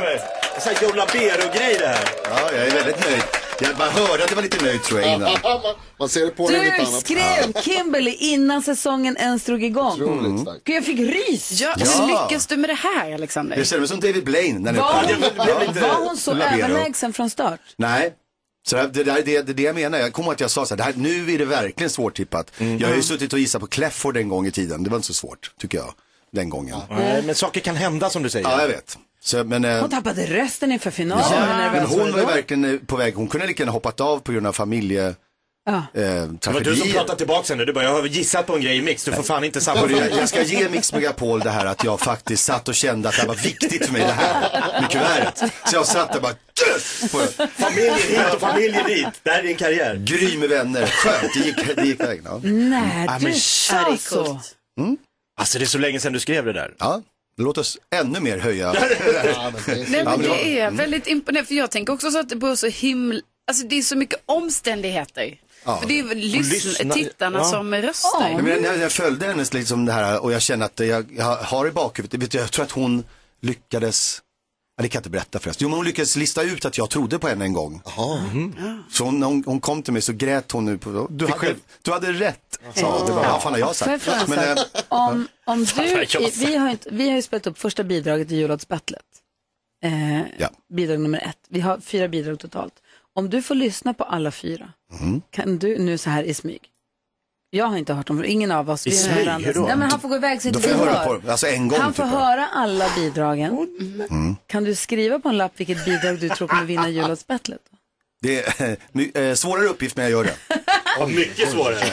Mig? 0.00 0.20
Det 0.64 0.70
är 0.70 0.82
Joe 0.82 0.92
Labero-grej 0.94 1.76
det 1.78 1.86
här. 1.86 2.08
Ja, 2.24 2.52
jag 2.56 2.66
är 2.66 2.70
väldigt 2.74 3.04
nöjd. 3.10 3.22
Jag 3.60 3.76
bara 3.76 3.90
hörde 3.90 4.24
att 4.24 4.30
jag 4.30 4.36
var 4.36 4.42
lite 4.42 4.64
nöjd 4.64 4.82
tror 4.82 5.00
jag 5.00 5.12
innan. 5.14 5.30
man, 5.98 6.08
ser 6.08 6.24
det 6.24 6.30
på 6.30 6.48
dig 6.48 6.60
Du 6.64 6.70
annat. 6.70 7.00
skrev 7.00 7.52
Kimberly 7.62 8.10
innan 8.18 8.62
säsongen 8.62 9.16
ens 9.16 9.44
drog 9.44 9.64
igång. 9.64 9.92
Otroligt 10.02 10.40
starkt. 10.40 10.64
Gud, 10.64 10.76
jag 10.76 10.84
fick 10.84 10.98
rys. 11.00 11.60
Ja, 11.60 11.74
Ja. 11.78 11.86
Hur 12.00 12.06
lyckas 12.06 12.46
du 12.46 12.56
med 12.56 12.70
det 12.70 12.74
här, 12.74 13.14
Alexander? 13.14 13.56
Jag 13.56 13.66
känner 13.66 13.80
mig 13.80 13.88
som 13.88 14.00
David 14.00 14.24
Blaine 14.24 14.58
när 14.62 14.72
Var, 14.72 14.92
hon, 14.92 15.82
var 15.82 16.06
hon 16.06 16.16
så 16.16 16.34
Labero. 16.34 16.64
överlägsen 16.64 17.12
från 17.12 17.30
start? 17.30 17.60
Nej. 17.76 18.12
Så 18.66 18.76
det, 18.76 18.86
det, 18.88 19.04
där- 19.04 19.22
det, 19.24 19.42
det, 19.42 19.52
det 19.52 19.62
jag 19.62 19.74
menar, 19.74 19.98
jag 19.98 20.12
kommer 20.12 20.32
att 20.32 20.40
jag 20.40 20.50
sa 20.50 20.66
så 20.66 20.74
här, 20.74 20.76
det 20.76 20.82
här, 20.82 20.92
nu 20.96 21.32
är 21.34 21.38
det 21.38 21.44
verkligen 21.44 21.90
svårtippat. 21.90 22.52
Jag 22.78 22.88
har 22.88 22.94
ju 22.94 23.02
suttit 23.02 23.32
och 23.32 23.38
gissat 23.38 23.60
på 23.60 23.66
Clefford 23.66 24.16
en 24.16 24.28
gång 24.28 24.46
i 24.46 24.50
tiden, 24.50 24.82
det 24.84 24.90
var 24.90 24.96
inte 24.96 25.06
så 25.06 25.14
svårt, 25.14 25.50
tycker 25.58 25.78
jag, 25.78 25.94
den 26.32 26.48
gången. 26.50 26.76
Nej, 26.90 27.22
men 27.22 27.34
saker 27.34 27.60
kan 27.60 27.76
hända 27.76 28.10
som 28.10 28.22
du 28.22 28.30
säger. 28.30 28.48
Ja, 28.48 28.60
jag 28.60 28.68
vet. 28.68 28.98
Så, 29.20 29.44
men, 29.44 29.64
eh, 29.64 29.80
Hon 29.80 29.90
tappade 29.90 30.26
rösten 30.26 30.72
inför 30.72 30.90
finalen. 30.90 31.24
ja, 31.30 31.70
men 31.72 31.86
hon 31.86 32.12
var 32.12 32.18
ju 32.20 32.26
verkligen 32.26 32.80
på 32.86 32.96
väg, 32.96 33.14
hon 33.14 33.28
kunde 33.28 33.46
lika 33.46 33.62
gärna 33.62 33.72
hoppat 33.72 34.00
av 34.00 34.18
på 34.18 34.32
grund 34.32 34.46
av 34.46 34.52
familje... 34.52 35.14
Ja. 35.66 35.76
Eh, 35.94 36.02
Det 36.24 36.46
var 36.46 36.60
du 36.60 36.76
som 36.76 36.92
pratade 36.92 37.18
tillbaka 37.18 37.44
sen 37.46 37.58
nu. 37.58 37.64
Du 37.64 37.72
bara, 37.72 37.84
jag 37.84 37.92
har 37.92 38.06
gissat 38.06 38.46
på 38.46 38.54
en 38.54 38.60
grej 38.60 38.76
i 38.76 38.82
mix. 38.82 39.04
Du 39.04 39.12
får 39.12 39.22
fan 39.22 39.44
inte 39.44 39.60
samma 39.60 39.90
Jag 39.90 40.28
ska 40.28 40.42
ge 40.42 40.68
Mix 40.68 40.92
Megapol 40.92 41.40
det 41.40 41.50
här 41.50 41.66
att 41.66 41.84
jag 41.84 42.00
faktiskt 42.00 42.44
satt 42.44 42.68
och 42.68 42.74
kände 42.74 43.08
att 43.08 43.14
det 43.14 43.20
här 43.20 43.28
var 43.28 43.34
viktigt 43.34 43.84
för 43.86 43.92
mig 43.92 44.02
det 44.02 44.12
här 44.12 44.80
med 44.80 44.90
kuvertet. 44.90 45.52
Så 45.66 45.76
jag 45.76 45.86
satt 45.86 46.12
där 46.12 46.20
bara, 46.20 46.32
yes! 46.68 47.12
På 47.12 47.18
det. 47.18 47.48
Familjer 47.56 47.94
hit 47.94 48.34
och 48.34 48.40
familjer 48.40 48.84
dit. 48.84 49.06
Det 49.22 49.30
här 49.30 49.38
är 49.38 49.42
din 49.42 49.56
karriär. 49.56 49.94
Gry 49.96 50.38
med 50.38 50.48
vänner, 50.48 50.86
skönt, 50.86 51.32
det 51.34 51.40
gick, 51.40 51.76
det 51.76 51.84
gick 51.86 52.00
vägen. 52.00 52.24
Ja. 52.24 52.40
Nej, 52.42 53.04
Ja, 53.08 53.16
du 53.18 53.24
men 53.24 53.34
sa 53.34 53.74
Ja, 53.76 53.84
det 53.88 53.92
är 53.94 53.96
så. 53.96 54.24
coolt. 54.24 54.54
Alltså 55.40 55.58
det 55.58 55.64
är 55.64 55.66
så 55.66 55.78
länge 55.78 56.00
sedan 56.00 56.12
du 56.12 56.20
skrev 56.20 56.44
det 56.44 56.52
där. 56.52 56.74
ja, 56.78 57.02
låt 57.38 57.58
oss 57.58 57.78
ännu 57.94 58.20
mer 58.20 58.38
höja. 58.38 58.74
Ja, 59.34 59.50
men 59.54 59.62
det 59.66 59.72
är 59.72 59.86
Nej, 59.90 60.04
men 60.04 60.22
det 60.22 60.60
är 60.60 60.70
väldigt 60.70 61.06
imponerande, 61.06 61.46
för 61.48 61.54
jag 61.54 61.70
tänker 61.70 61.92
också 61.92 62.10
så 62.10 62.18
att 62.20 62.28
det 62.28 62.36
beror 62.36 62.56
så 62.56 62.66
himla, 62.66 63.20
alltså 63.48 63.66
det 63.66 63.78
är 63.78 63.82
så 63.82 63.96
mycket 63.96 64.20
omständigheter. 64.26 65.34
Ja. 65.64 65.76
För 65.80 65.88
det 65.88 65.98
är 65.98 66.04
lysn- 66.04 66.50
lyssna- 66.50 66.94
tittarna 66.94 67.38
ja. 67.38 67.44
som 67.44 67.74
röstar. 67.74 68.30
Ja, 68.30 68.42
men 68.42 68.62
jag, 68.64 68.78
jag 68.78 68.92
följde 68.92 69.26
hennes 69.26 69.52
liksom 69.54 69.84
det 69.84 69.92
här 69.92 70.22
och 70.22 70.32
jag 70.32 70.42
känner 70.42 70.66
att 70.66 70.80
jag, 70.80 71.12
jag 71.16 71.36
har 71.36 71.66
i 71.66 71.70
bakhuvudet, 71.70 72.22
vet 72.22 72.30
du, 72.30 72.38
jag 72.38 72.50
tror 72.52 72.64
att 72.64 72.70
hon 72.70 73.04
lyckades, 73.40 74.22
ja, 74.76 74.82
det 74.82 74.88
kan 74.88 74.98
jag 74.98 75.00
inte 75.00 75.10
berätta 75.10 75.38
förresten, 75.38 75.64
jo 75.64 75.68
men 75.68 75.76
hon 75.76 75.84
lyckades 75.86 76.16
lista 76.16 76.42
ut 76.42 76.64
att 76.64 76.78
jag 76.78 76.90
trodde 76.90 77.18
på 77.18 77.28
henne 77.28 77.44
en 77.44 77.52
gång. 77.52 77.82
Så 78.90 79.04
hon, 79.04 79.20
när 79.20 79.26
hon, 79.26 79.42
hon 79.46 79.60
kom 79.60 79.82
till 79.82 79.92
mig 79.92 80.02
så 80.02 80.12
grät 80.12 80.52
hon 80.52 80.64
nu 80.64 80.78
på, 80.78 81.06
du 81.10 81.26
hade, 81.26 81.38
själv, 81.38 81.56
du 81.82 81.92
hade 81.92 82.12
rätt, 82.12 82.58
sa 82.74 82.98
hon. 82.98 83.06
Det 83.06 83.12
var, 83.12 83.22
vad 83.30 83.42
fan 83.42 83.52
har 83.52 83.58
jag 83.58 83.68
jag 83.68 83.76
sagt? 83.76 84.08
en 84.08 84.30
Men, 84.30 84.58
eh, 84.58 84.64
om, 84.88 85.28
om 85.46 85.64
du, 85.76 86.06
jag 86.08 86.30
vi, 86.38 86.56
har 86.56 86.68
inte, 86.70 86.88
vi 86.92 87.08
har 87.08 87.16
ju 87.16 87.22
spelat 87.22 87.46
upp 87.46 87.58
första 87.58 87.84
bidraget 87.84 88.32
i 88.32 88.36
jullåtsbattlet. 88.36 89.00
Eh, 89.84 90.20
Ja. 90.38 90.50
Bidrag 90.74 91.00
nummer 91.00 91.18
ett. 91.18 91.38
Vi 91.48 91.60
har 91.60 91.78
fyra 91.80 92.08
bidrag 92.08 92.38
totalt. 92.38 92.74
Om 93.14 93.30
du 93.30 93.42
får 93.42 93.54
lyssna 93.54 93.94
på 93.94 94.04
alla 94.04 94.30
fyra, 94.30 94.72
Mm. 95.00 95.22
kan 95.30 95.58
du 95.58 95.78
nu 95.78 95.98
så 95.98 96.10
här 96.10 96.22
i 96.22 96.34
smyg. 96.34 96.60
Jag 97.50 97.66
har 97.66 97.76
inte 97.76 97.92
hört 97.94 98.06
dem, 98.06 98.16
för 98.18 98.24
ingen 98.24 98.52
av 98.52 98.70
oss. 98.70 98.86
I 98.86 98.90
smyg? 98.90 99.28
Hur 99.28 99.54
då? 99.54 99.60
Nej, 99.66 99.76
men 99.76 99.90
han 99.90 100.00
får 100.00 100.08
gå 100.08 100.16
iväg 100.16 100.42
så 100.42 100.48
inte 100.48 100.60
vi 100.60 100.72
hör. 100.74 101.18
på 101.20 101.30
alltså 101.30 101.46
en 101.46 101.68
gång 101.68 101.78
Han 101.80 101.94
får 101.94 102.02
typ. 102.02 102.12
Mm. 102.12 102.22
höra 102.24 102.46
alla 102.48 102.86
bidragen. 102.96 103.66
Kan 104.46 104.64
du 104.64 104.74
skriva 104.74 105.18
på 105.18 105.28
en 105.28 105.36
lapp 105.36 105.52
vilket 105.56 105.84
bidrag 105.84 106.18
du 106.20 106.28
tror 106.28 106.48
kommer 106.48 106.64
vinna 106.64 106.88
jullåtsbattlet? 106.90 107.60
Det 108.22 108.60
är 108.60 108.76
eh, 109.30 109.34
svårare 109.34 109.66
uppgift 109.66 109.96
men 109.96 110.02
jag 110.04 110.12
gör 110.12 110.24
det. 110.24 110.36
Ja, 110.98 111.06
mycket 111.06 111.50
svårare. 111.50 111.84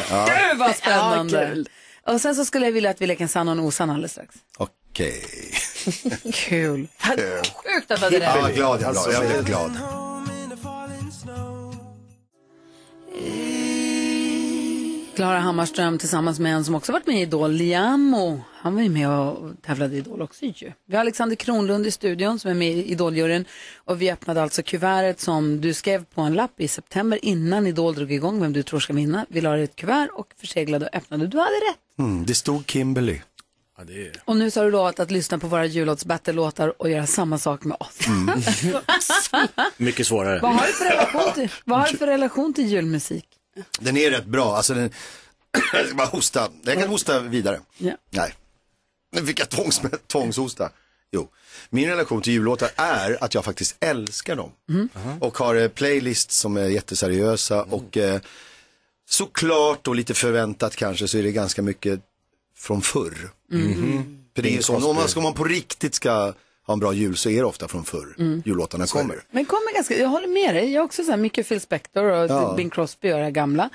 Gud 0.50 0.60
vad 0.60 0.76
spännande! 0.76 1.42
Ja, 1.44 1.50
kul. 1.54 1.70
och 2.08 2.22
sen 2.22 2.36
så 2.36 2.46
skulle 2.46 2.66
jag 2.66 2.74
vilja 2.74 2.90
att 2.90 3.02
vi 3.02 3.08
leker 3.08 3.24
en 3.24 3.28
sann 3.30 3.48
och 3.48 3.52
en 3.52 3.60
osann 3.60 3.90
alldeles 3.90 4.12
strax. 4.12 4.36
Okej. 4.58 5.24
Kul. 6.34 6.88
Sjukt 7.00 7.92
att 7.92 8.00
du 8.00 8.06
hade 8.06 8.18
Ja, 8.18 8.36
rätt. 8.36 8.42
vad 8.42 8.54
glad 8.56 8.82
jag 8.82 8.92
blev. 8.92 9.14
Jag 9.14 9.28
blev 9.28 9.46
glad. 9.46 9.72
Klara 15.16 15.40
Hammarström 15.40 15.98
tillsammans 15.98 16.40
med 16.40 16.54
en 16.54 16.66
som 16.66 16.76
också 16.76 16.92
varit 16.92 17.08
med 17.08 17.16
i 17.16 17.22
Idol, 17.22 17.52
Liamo. 17.52 18.42
Han 18.54 18.76
var 18.76 18.82
ju 18.82 18.90
med 18.90 19.10
och 19.10 19.62
tävlade 19.62 19.96
i 19.96 19.98
Idol 19.98 20.22
också 20.22 20.46
ju. 20.46 20.72
Vi 20.88 20.96
har 20.96 21.02
Alexander 21.02 21.36
Kronlund 21.36 21.88
i 21.88 21.92
studion 21.92 22.40
som 22.40 22.52
är 22.52 22.56
med 22.56 22.72
i 22.72 22.92
Idoljuryn. 22.92 23.46
Och 23.76 24.02
vi 24.02 24.12
öppnade 24.12 24.42
alltså 24.42 24.64
kuvertet 24.64 25.20
som 25.20 25.62
du 25.62 25.74
skrev 25.74 26.06
på 26.06 26.22
en 26.22 26.34
lapp 26.34 26.62
i 26.62 26.68
september 26.68 27.20
innan 27.22 27.68
Idol 27.68 27.96
drog 27.96 28.12
igång 28.12 28.42
vem 28.42 28.54
du 28.54 28.64
tror 28.64 28.80
ska 28.80 28.94
vinna. 28.94 29.26
Vi 29.30 29.42
la 29.42 29.52
det 29.52 29.62
i 29.62 29.64
ett 29.64 29.76
kuvert 29.76 30.10
och 30.14 30.28
förseglade 30.38 30.86
och 30.86 30.96
öppnade. 30.96 31.28
Du 31.28 31.38
hade 31.38 31.50
rätt. 31.52 32.00
Mm, 32.00 32.26
det 32.26 32.36
stod 32.36 32.70
Kimberly. 32.70 33.22
Ja, 33.82 33.86
det 33.94 34.08
är... 34.08 34.22
Och 34.26 34.38
nu 34.38 34.52
så 34.52 34.60
har 34.60 34.66
du 34.66 34.72
lovat 34.72 35.00
att 35.00 35.12
lyssna 35.12 35.38
på 35.38 35.48
våra 35.48 35.66
jullåtsbattle-låtar 35.66 36.82
och 36.82 36.90
göra 36.90 37.08
samma 37.08 37.38
sak 37.38 37.64
med 37.64 37.78
oss. 37.80 37.98
Mycket 39.78 40.08
svårare. 40.08 40.40
vad, 40.40 40.56
har 40.56 40.68
du 40.68 40.74
för 40.74 40.86
relation 40.86 41.34
till, 41.34 41.52
vad 41.66 41.80
har 41.80 41.88
du 41.88 41.98
för 41.98 42.08
relation 42.08 42.54
till 42.54 42.68
julmusik? 42.68 43.26
Den 43.80 43.98
är 43.98 44.12
rätt 44.12 44.26
bra. 44.26 44.56
Alltså 44.56 44.74
den... 44.74 44.90
jag 45.74 45.86
ska 45.86 45.96
bara 45.96 46.08
hosta. 46.08 46.50
Jag 46.64 46.80
kan 46.80 46.90
hosta 46.90 47.20
vidare. 47.20 47.60
Ja. 47.78 47.94
Nej. 48.10 48.34
Nu 49.12 49.26
fick 49.26 49.40
jag 49.40 49.50
tvångs 49.50 49.82
tvångshosta. 50.08 50.70
Jo. 51.12 51.30
Min 51.70 51.90
relation 51.90 52.22
till 52.22 52.34
jullåtar 52.34 52.70
är 52.76 53.24
att 53.24 53.34
jag 53.34 53.46
faktiskt 53.46 53.76
älskar 53.80 54.36
dem. 54.36 54.52
Och 55.20 55.38
har 55.38 55.56
eh, 55.56 55.68
playlists 55.68 56.38
som 56.38 56.58
är 56.58 56.68
jätteseriösa 56.68 57.64
och 57.64 57.98
eh, 57.98 58.22
såklart 59.10 59.88
och 59.88 59.96
lite 59.96 60.14
förväntat 60.14 60.76
kanske 60.76 61.08
så 61.08 61.18
är 61.18 61.24
det 61.24 61.32
ganska 61.32 61.62
mycket 61.62 62.02
från 62.62 62.82
förr. 62.82 63.30
För 64.36 64.42
det 64.42 64.58
är 64.58 64.62
så, 64.62 64.90
om 64.90 64.96
man, 64.96 65.08
ska 65.08 65.22
man 65.22 65.34
på 65.34 65.44
riktigt 65.44 65.96
ska 65.96 66.34
ha 66.68 66.74
en 66.74 66.80
bra 66.80 66.94
jul 66.94 67.18
så 67.18 67.30
är 67.30 67.38
det 67.38 67.44
ofta 67.46 67.68
från 67.68 67.84
förr 67.86 68.42
jullåtarna 68.46 68.88
kommer. 68.88 69.24
Men 69.32 69.46
kommer 69.46 69.74
ganska, 69.76 69.98
jag 69.98 70.08
håller 70.10 70.28
med 70.28 70.56
dig, 70.56 70.72
jag 70.72 70.82
är 70.82 70.86
också 70.86 71.04
så 71.04 71.12
här 71.12 71.18
mycket 71.18 71.48
Phil 71.50 71.62
Spector 71.62 72.04
och 72.04 72.30
Ja. 72.30 72.54
Bing 72.58 72.70
Crosby 72.70 73.12
och 73.14 73.18
det 73.18 73.24
här 73.24 73.32
gamla. 73.32 73.70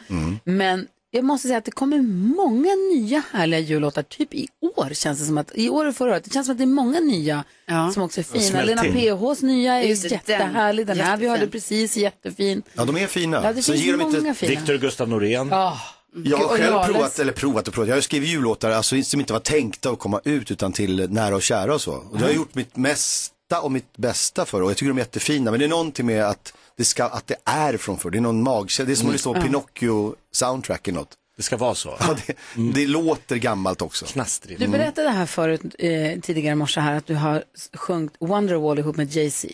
Men 0.45 0.87
jag 1.11 1.25
måste 1.25 1.49
säga 1.49 1.59
att 1.59 1.65
det 1.65 1.71
kommer 1.71 2.03
många 2.37 2.71
nya 2.95 3.23
härliga 3.33 3.61
jullåtar, 3.61 4.03
typ 4.03 4.35
i 4.35 4.49
år 4.77 4.95
känns 4.95 5.19
det 5.19 5.25
som 5.25 5.39
att, 5.39 5.51
i 5.55 5.69
år 5.69 5.87
och 5.87 5.97
förra 5.97 6.11
året, 6.11 6.25
det 6.25 6.33
känns 6.33 6.47
som 6.47 6.53
att 6.53 6.59
det 6.59 6.65
är 6.65 6.67
många 6.67 7.01
nya 7.01 7.45
Ja. 7.67 7.91
som 7.93 8.03
också 8.03 8.21
är 8.21 8.25
fina. 8.25 8.63
Lena. 8.63 8.83
PHs 8.83 9.43
nya 9.43 9.75
är 9.75 9.89
Just 9.89 10.11
jättehärlig, 10.11 10.87
den, 10.87 10.97
den. 10.97 11.07
här 11.07 11.17
vi 11.17 11.29
hörde 11.29 11.47
precis, 11.47 11.97
jättefin. 11.97 12.63
Ja, 12.75 12.85
de 12.85 12.97
är 12.97 13.07
fina. 13.07 13.41
Ja, 13.45 13.53
det 13.53 13.63
så 13.63 13.73
finns 13.73 13.97
många 13.97 14.19
inte... 14.19 14.35
fina. 14.35 14.51
Victor 14.61 14.75
Gustav 14.79 15.09
Norén. 15.09 15.53
Ah, 15.53 15.77
Jag 16.25 16.37
har 16.37 16.57
själv 16.57 16.93
provat, 16.93 17.19
eller 17.19 17.33
provat 17.33 17.69
och 17.69 17.75
provat. 17.75 17.89
Jag 17.89 17.97
har 17.97 18.01
skrivit 18.01 18.29
jullåtar 18.29 18.71
alltså, 18.71 19.03
som 19.03 19.21
inte 19.21 19.33
var 19.33 19.41
tänkta 19.41 19.91
att 19.91 19.99
komma 19.99 20.21
ut 20.25 20.51
utan 20.51 20.73
till 20.73 21.11
nära 21.11 21.37
och 21.37 21.43
kära 21.43 21.75
och 21.75 21.81
så. 21.81 21.93
Och 21.93 22.21
jag 22.21 22.27
har 22.27 22.33
gjort 22.33 22.55
mitt 22.55 22.77
mesta 22.77 23.61
och 23.63 23.73
mitt 23.73 23.97
bästa 23.97 24.45
för 24.45 24.63
och 24.63 24.71
jag 24.71 24.77
tycker 24.77 24.89
de 24.89 24.99
är 24.99 25.03
jättefina. 25.03 25.51
Men 25.51 25.61
det 25.61 25.67
är 25.67 25.69
någonting 25.69 26.07
med 26.07 26.25
att 26.25 26.53
det, 26.77 26.85
ska, 26.85 27.05
att 27.05 27.27
det 27.27 27.37
är 27.45 27.77
från 27.77 27.99
förr. 27.99 28.11
Det 28.11 28.19
är 28.19 28.21
någon 28.21 28.43
magkänsla. 28.43 28.85
Det 28.85 28.93
är 28.93 28.97
som 28.97 29.07
att 29.07 29.13
lyssna 29.13 29.33
på 29.33 29.41
Pinocchio 29.41 30.15
soundtrack 30.33 30.89
eller 30.89 30.99
något. 30.99 31.15
Det 31.37 31.43
ska 31.43 31.57
vara 31.57 31.75
så. 31.75 31.97
Ja, 32.01 32.17
det, 32.27 32.35
det 32.73 32.87
låter 32.87 33.37
gammalt 33.37 33.83
också. 33.83 34.07
Knastrigt. 34.07 34.61
du 34.61 34.69
berättade 34.69 35.11
här 35.11 35.27
förut, 35.27 35.61
eh, 35.79 36.21
tidigare 36.21 36.53
i 36.53 36.55
morse 36.55 36.81
här, 36.81 36.97
att 36.97 37.07
du 37.07 37.15
har 37.15 37.45
sjungit 37.75 38.13
Wonderwall 38.21 38.79
ihop 38.79 38.97
med 38.97 39.11
Jay-Z. 39.13 39.49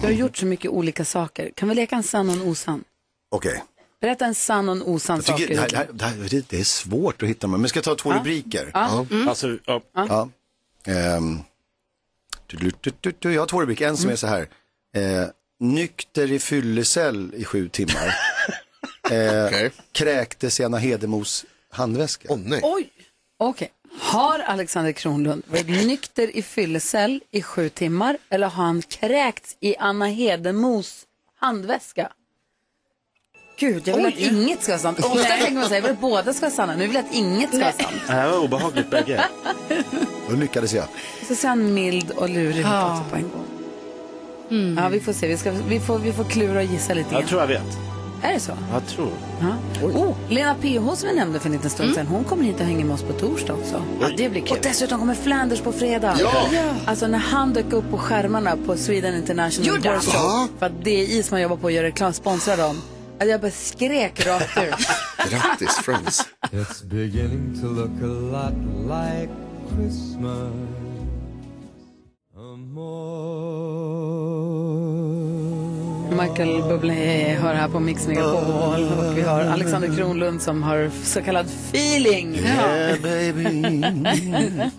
Du 0.00 0.06
har 0.06 0.12
gjort 0.12 0.36
så 0.36 0.46
mycket 0.46 0.70
olika 0.70 1.04
saker. 1.04 1.50
Kan 1.54 1.68
vi 1.68 1.74
leka 1.74 1.96
en 1.96 2.02
sann 2.02 2.28
och 2.28 2.34
en 2.34 2.42
osann? 2.42 2.84
Okej. 3.30 3.62
Berätta 4.02 4.24
en 4.26 4.34
sann 4.34 4.68
och 4.68 4.76
en 4.76 4.82
osann 4.82 5.22
sak. 5.22 5.38
det, 5.48 5.56
här, 5.60 5.68
det, 5.68 5.76
här, 5.76 5.88
det, 5.92 6.04
här, 6.04 6.28
det- 6.30 6.48
det 6.48 6.60
är 6.60 6.64
svårt 6.64 7.22
att 7.22 7.28
hitta. 7.28 7.46
Men 7.46 7.68
ska 7.68 7.76
jag 7.76 7.84
ta 7.84 7.94
två 7.94 8.12
rubriker? 8.12 8.70
Ja. 8.74 9.06
Alltså, 9.28 9.58
ja. 9.66 9.82
Ja. 9.94 10.28
Du, 12.46 12.56
du, 12.56 12.72
du, 12.80 12.92
du, 13.00 13.12
du, 13.18 13.32
jag 13.34 13.42
har 13.42 13.46
två 13.46 13.62
rubriker. 13.62 13.88
En 13.88 13.96
som 13.96 14.10
är 14.10 14.16
så 14.16 14.26
här. 14.26 14.48
Eh, 14.96 15.26
nykter 15.60 16.32
i 16.32 16.38
fyllecell 16.38 17.34
i 17.36 17.44
sju 17.44 17.68
timmar. 17.68 18.06
eh, 19.10 19.46
Okej. 19.46 19.70
Kräktes 19.92 20.60
i 20.60 20.64
Anna 20.64 20.78
Hedemos 20.78 21.44
handväska. 21.70 22.28
Åh 22.30 22.38
nej. 22.38 22.60
Oj! 22.62 22.90
Okej. 23.38 23.72
Har 24.00 24.38
Alexander 24.38 24.92
Kronlund 24.92 25.42
varit 25.46 25.66
nykter 25.68 26.36
i 26.36 26.42
fyllecell 26.42 27.20
i 27.30 27.42
sju 27.42 27.68
timmar 27.68 28.18
eller 28.28 28.46
har 28.48 28.64
han 28.64 28.82
kräkts 28.82 29.56
i 29.60 29.76
Anna 29.76 30.06
Hedemos 30.06 31.06
handväska? 31.36 32.12
Gud, 33.56 33.88
jag 33.88 33.96
vill 33.96 34.06
att 34.06 34.18
inget 34.18 34.62
ska 34.62 34.72
vara 34.72 34.80
sant. 34.80 34.98
Ofta 34.98 35.22
tänker 35.24 35.52
man 35.54 35.68
säga 35.68 35.90
att 35.90 36.00
båda 36.00 36.32
ska 36.32 36.46
vara 36.46 36.54
sanna. 36.54 36.74
Nu 36.76 36.86
vill 36.86 36.94
jag 36.96 37.04
att 37.04 37.14
inget 37.14 37.48
ska 37.48 37.58
vara 37.58 37.72
sant. 37.72 38.02
Det 38.06 38.12
här 38.12 38.28
var 38.30 38.38
obehagligt 38.38 38.90
bägge. 38.90 39.24
Då 40.30 40.36
lyckades 40.36 40.72
jag. 40.74 40.84
Så 41.28 41.34
ser 41.34 41.48
han 41.48 41.74
mild 41.74 42.10
och 42.10 42.28
lurig 42.30 42.58
ut 42.58 42.66
också 42.66 43.04
på 43.10 43.16
en 43.16 43.22
gång. 43.22 44.76
Ja, 44.78 44.88
vi 44.88 45.00
får 45.00 45.12
se. 45.12 45.26
Vi, 45.28 45.36
ska, 45.36 45.50
vi, 45.68 45.80
får, 45.80 45.98
vi 45.98 46.12
får 46.12 46.24
klura 46.24 46.58
och 46.58 46.64
gissa 46.64 46.94
lite 46.94 47.08
Jag 47.14 47.20
grann. 47.20 47.28
tror 47.28 47.40
jag 47.40 47.48
vet. 47.48 47.78
Är 48.24 48.32
det 48.32 48.40
så? 48.40 48.52
Jag 48.72 48.86
tror. 48.86 49.10
Ja. 49.40 49.86
Oh, 49.86 50.14
Lena 50.28 50.54
PH 50.54 50.94
som 50.94 51.08
vi 51.08 51.14
nämnde 51.14 51.40
för 51.40 51.46
en 51.46 51.52
liten 51.52 51.70
stund 51.70 51.94
sedan, 51.94 52.06
hon 52.06 52.24
kommer 52.24 52.44
hit 52.44 52.60
och 52.60 52.66
hänger 52.66 52.84
med 52.84 52.94
oss 52.94 53.02
på 53.02 53.12
torsdag 53.12 53.52
också. 53.54 53.82
Ja, 54.00 54.06
det 54.16 54.28
blir 54.28 54.40
kul. 54.40 54.50
Och 54.50 54.58
dessutom 54.62 54.98
kommer 54.98 55.14
Flanders 55.14 55.60
på 55.60 55.72
fredag. 55.72 56.16
Ja! 56.20 56.48
Alltså 56.86 57.06
när 57.06 57.18
han 57.18 57.52
dök 57.52 57.72
upp 57.72 57.90
på 57.90 57.98
skärmarna 57.98 58.56
på 58.66 58.76
Sweden 58.76 59.14
International 59.14 59.68
Gjorde 59.68 59.88
han? 59.88 59.96
Horse 59.98 60.10
Show, 60.10 60.48
för 60.58 60.66
att 60.66 60.84
DI 60.84 61.22
som 61.22 61.34
han 61.34 61.42
jobbar 61.42 61.56
på 61.56 61.70
gör 61.70 61.82
reklam 61.82 62.12
sponsrar 62.12 62.56
dem. 62.56 62.82
Alltså 63.22 63.30
jag 63.30 63.40
bara 63.40 63.50
skrek 63.50 64.26
rakt 64.26 64.58
ut. 64.58 64.88
Grattis 65.30 65.76
Friends. 65.76 66.28
It's 66.52 66.82
beginning 66.84 67.60
to 67.60 67.66
look 67.66 68.02
a 68.02 68.06
lot 68.06 68.54
like 68.86 69.30
Christmas. 69.68 70.54
Michael 76.10 76.62
Bublé 76.62 77.34
hör 77.34 77.54
här 77.54 77.68
på 77.68 77.80
Mix 77.80 78.06
Megapol 78.06 78.84
och 78.98 79.18
vi 79.18 79.22
har 79.22 79.40
Alexander 79.40 79.96
Kronlund 79.96 80.42
som 80.42 80.62
har 80.62 80.90
så 81.04 81.22
kallad 81.22 81.46
feeling. 81.46 82.34
Yeah, 82.34 83.00
baby. 83.02 83.82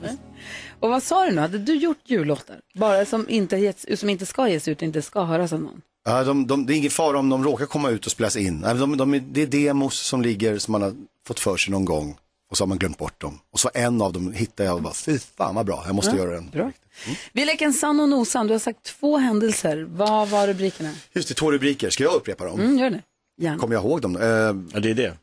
Och 0.79 0.89
vad 0.89 1.03
sa 1.03 1.25
du 1.25 1.31
nu, 1.31 1.41
hade 1.41 1.57
du 1.57 1.75
gjort 1.75 2.01
jullåtar? 2.05 2.59
Bara 2.73 3.05
som 3.05 3.29
inte, 3.29 3.57
getts, 3.57 3.85
som 3.95 4.09
inte 4.09 4.25
ska 4.25 4.47
ges 4.49 4.67
ut, 4.67 4.81
inte 4.81 5.01
ska 5.01 5.23
höras 5.23 5.53
av 5.53 5.61
någon? 5.61 5.81
Ja, 6.05 6.23
de, 6.23 6.47
de, 6.47 6.65
det 6.65 6.73
är 6.73 6.75
ingen 6.77 6.91
fara 6.91 7.19
om 7.19 7.29
de 7.29 7.43
råkar 7.43 7.65
komma 7.65 7.89
ut 7.89 8.05
och 8.05 8.11
spelas 8.11 8.35
in. 8.37 8.61
De, 8.61 8.97
de, 8.97 9.13
är- 9.13 9.19
det 9.19 9.41
är 9.41 9.47
demos 9.47 9.95
som 9.99 10.21
ligger 10.21 10.57
som 10.59 10.71
man 10.71 10.81
har 10.81 10.93
fått 11.27 11.39
för 11.39 11.57
sig 11.57 11.71
någon 11.71 11.85
gång. 11.85 12.17
Och 12.51 12.57
så 12.57 12.63
har 12.63 12.67
man 12.67 12.77
glömt 12.77 12.97
bort 12.97 13.21
dem. 13.21 13.39
Och 13.51 13.59
så 13.59 13.69
en 13.73 14.01
av 14.01 14.13
dem 14.13 14.33
hittar 14.33 14.63
jag 14.63 14.75
och 14.75 14.81
bara, 14.81 14.93
fy 14.93 15.19
fan 15.19 15.55
vad 15.55 15.65
bra, 15.65 15.83
jag 15.85 15.95
måste 15.95 16.15
göra 16.15 16.31
den. 16.31 16.49
Bra. 16.49 16.71
Vi 17.31 17.45
leker 17.45 17.65
en 17.65 17.73
sann 17.73 17.99
och 17.99 18.03
en 18.03 18.13
osann. 18.13 18.47
Du 18.47 18.53
har 18.53 18.59
sagt 18.59 18.83
två 18.83 19.17
händelser. 19.17 19.87
Vad 19.89 20.29
var 20.29 20.47
rubrikerna? 20.47 20.91
Just 21.13 21.27
det, 21.27 21.33
två 21.33 21.51
rubriker. 21.51 21.89
Ska 21.89 22.03
jag 22.03 22.13
upprepa 22.13 22.45
dem? 22.45 22.59
Mm, 22.59 22.77
gör 22.77 22.89
det. 22.89 23.01
Gärna. 23.37 23.57
Kommer 23.57 23.75
jag 23.75 23.83
ihåg 23.83 24.01
dem? 24.01 24.15
Eh, 24.15 24.23
Ja, 24.73 24.79
det 24.79 24.89
är 24.89 24.93
det. 24.93 25.17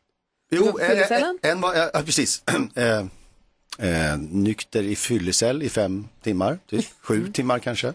jo, 0.51 0.79
eh, 0.79 0.91
eh, 0.91 1.23
en 1.43 1.61
var, 1.61 1.75
ja 1.75 1.91
ja, 1.95 2.03
precis. 2.03 2.43
eh, 2.75 2.99
eh, 3.89 4.19
nykter 4.19 4.83
i 4.83 4.97
fyllecell 4.97 5.63
i 5.63 5.69
fem 5.69 6.09
timmar, 6.23 6.59
typ. 6.71 6.85
Sju 7.01 7.33
timmar 7.33 7.59
kanske. 7.59 7.89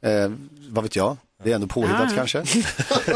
Eh, 0.00 0.30
vad 0.68 0.84
vet 0.84 0.96
jag? 0.96 1.16
Det 1.44 1.50
är 1.50 1.54
ändå 1.54 1.66
påhittat 1.66 2.14
kanske. 2.14 2.38
eh, 2.38 2.44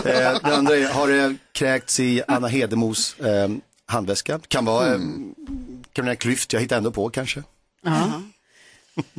det 0.04 0.56
andra 0.56 0.76
är, 0.76 0.92
har 0.92 1.08
det 1.08 1.36
kräkts 1.52 2.00
i 2.00 2.22
Anna 2.28 2.48
Hedemos 2.48 3.20
eh, 3.20 3.48
handväska? 3.86 4.40
Kan 4.48 4.64
vara 4.64 4.94
eh, 4.94 5.00
Carolina 5.92 6.14
Klüft, 6.14 6.46
jag 6.54 6.60
hittar 6.60 6.76
ändå 6.76 6.90
på 6.90 7.10
kanske. 7.10 7.42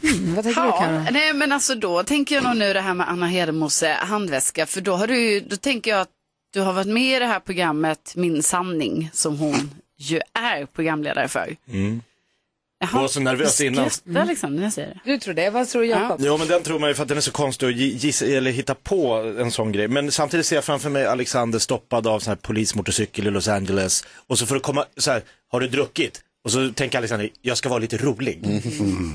Mm, 0.04 0.36
vad 0.36 0.44
tänker 0.44 0.62
du 0.62 0.68
Ja, 0.68 0.80
Karo? 0.80 1.06
nej 1.12 1.34
men 1.34 1.52
alltså 1.52 1.76
då 1.76 2.04
tänker 2.04 2.36
jag 2.36 2.44
nog 2.44 2.58
nu 2.58 2.74
det 2.74 2.82
här 2.82 2.94
med 2.94 3.10
Anna 3.10 3.28
Hedemos 3.28 3.84
eh, 3.84 3.96
handväska, 3.96 4.66
för 4.66 4.82
då 4.82 4.96
har 4.96 5.08
du 5.08 5.40
då 5.40 5.56
tänker 5.56 5.92
jag 5.92 6.02
att 6.02 6.10
du 6.54 6.62
har 6.62 6.74
varit 6.74 6.88
med 6.88 7.16
i 7.16 7.20
det 7.20 7.26
här 7.26 7.40
programmet 7.40 8.14
Min 8.16 8.44
sanning, 8.44 9.10
som 9.14 9.38
hon 9.38 9.72
ju 9.98 10.20
är 10.34 10.66
programledare 10.66 11.28
för. 11.28 11.56
Jag 12.94 13.00
var 13.02 13.08
så 13.08 13.20
nervös 13.20 13.58
du 13.58 13.66
innan. 13.66 13.90
skrattar 13.90 14.26
liksom 14.26 14.56
när 14.56 14.64
jag 14.64 14.74
säger 14.74 14.88
det. 14.88 15.12
Du 15.12 15.18
tror 15.20 15.34
det, 15.34 15.50
vad 15.50 15.68
tror 15.70 15.86
Jakob? 15.86 16.22
Jo 16.24 16.38
men 16.38 16.48
den 16.48 16.64
tror 16.64 16.80
man 16.80 16.90
ju 16.90 16.96
för 16.96 17.02
att 17.02 17.08
den 17.10 17.18
är 17.18 17.22
så 17.22 17.32
konstig 17.32 17.66
att 17.68 17.74
gi- 17.76 17.98
gissa 17.98 18.26
eller 18.26 18.52
hitta 18.52 18.76
på 18.76 19.14
en 19.40 19.52
sån 19.52 19.72
grej. 19.72 19.88
Men 19.88 20.12
samtidigt 20.12 20.46
ser 20.46 20.56
jag 20.56 20.64
framför 20.64 20.90
mig 20.90 21.06
Alexander 21.06 21.60
stoppad 21.60 22.08
av 22.08 22.20
sån 22.20 22.32
här 22.32 22.36
polismotorcykel 22.36 23.28
i 23.28 23.32
Los 23.32 23.48
Angeles. 23.48 24.04
Och 24.28 24.40
så 24.40 24.46
för 24.46 24.56
att 24.56 24.64
komma, 24.64 24.86
så 24.98 25.12
här, 25.12 25.22
har 25.52 25.60
du 25.60 25.68
druckit? 25.68 26.22
Och 26.46 26.52
så 26.52 26.70
tänker 26.74 26.98
Alexander, 26.98 27.30
jag 27.42 27.58
ska 27.58 27.70
vara 27.70 27.80
lite 27.80 27.98
rolig. 27.98 28.62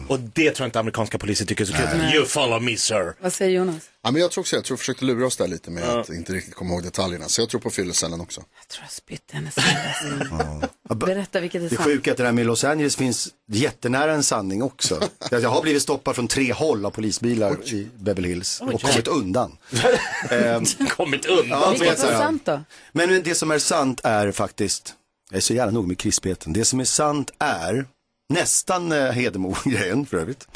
Och 0.08 0.20
det 0.20 0.50
tror 0.50 0.64
jag 0.64 0.68
inte 0.68 0.80
amerikanska 0.80 1.18
poliser 1.18 1.44
tycker 1.44 1.64
är 1.64 1.66
så 1.66 1.72
kul. 1.72 2.14
You 2.14 2.24
follow 2.26 2.62
me 2.62 2.76
sir. 2.76 3.14
Vad 3.20 3.32
säger 3.32 3.56
Jonas? 3.58 3.90
Ja, 4.02 4.10
men 4.10 4.22
jag 4.22 4.30
tror 4.30 4.42
också 4.42 4.56
jag 4.56 4.64
tror 4.64 4.74
jag 4.74 4.78
försökte 4.78 5.04
lura 5.04 5.26
oss 5.26 5.36
där 5.36 5.48
lite 5.48 5.70
med 5.70 5.82
att 5.84 6.08
inte 6.08 6.32
riktigt 6.32 6.54
komma 6.54 6.74
ihåg 6.74 6.82
detaljerna. 6.82 7.28
Så 7.28 7.40
jag 7.40 7.48
tror 7.48 7.60
på 7.60 7.70
fyllecellen 7.70 8.20
också. 8.20 8.40
Jag 8.60 8.68
tror 8.68 8.84
jag 8.84 8.90
spytt 8.92 9.22
i 9.32 9.36
hennes 9.36 9.56
handväska. 9.58 10.68
Berätta 10.94 11.40
vilket 11.40 11.62
är 11.62 11.68
Det 11.68 11.76
sant. 11.76 11.86
sjuka 11.88 12.10
är 12.10 12.12
att 12.12 12.16
det 12.18 12.24
där 12.24 12.32
med 12.32 12.46
Los 12.46 12.64
Angeles 12.64 12.96
finns 12.96 13.28
jättenära 13.48 14.12
en 14.12 14.22
sanning 14.22 14.62
också. 14.62 15.00
Jag 15.30 15.40
har 15.50 15.62
blivit 15.62 15.82
stoppad 15.82 16.14
från 16.14 16.28
tre 16.28 16.52
håll 16.52 16.86
av 16.86 16.90
polisbilar 16.90 17.64
i 17.72 17.88
Beverly 17.98 18.28
Hills 18.28 18.60
och 18.60 18.82
kommit 18.82 19.08
undan. 19.08 19.56
Ehm, 20.30 20.64
Kommit 20.96 21.26
undan. 21.26 21.60
Ja, 21.60 21.70
Vilket 21.70 21.88
ja. 22.02 22.18
sant 22.18 22.42
då? 22.46 22.60
Men 22.92 23.22
det 23.22 23.34
som 23.34 23.50
är 23.50 23.58
sant 23.58 24.00
är 24.04 24.32
faktiskt, 24.32 24.94
jag 25.30 25.36
är 25.36 25.40
så 25.40 25.54
jävla 25.54 25.72
nog 25.72 25.88
med 25.88 25.98
krispheten, 25.98 26.52
det 26.52 26.64
som 26.64 26.80
är 26.80 26.84
sant 26.84 27.30
är 27.38 27.86
Nästan 28.30 28.92
eh, 28.92 29.12
Hedemo-grejen 29.12 30.06
för 30.06 30.16
övrigt. 30.16 30.48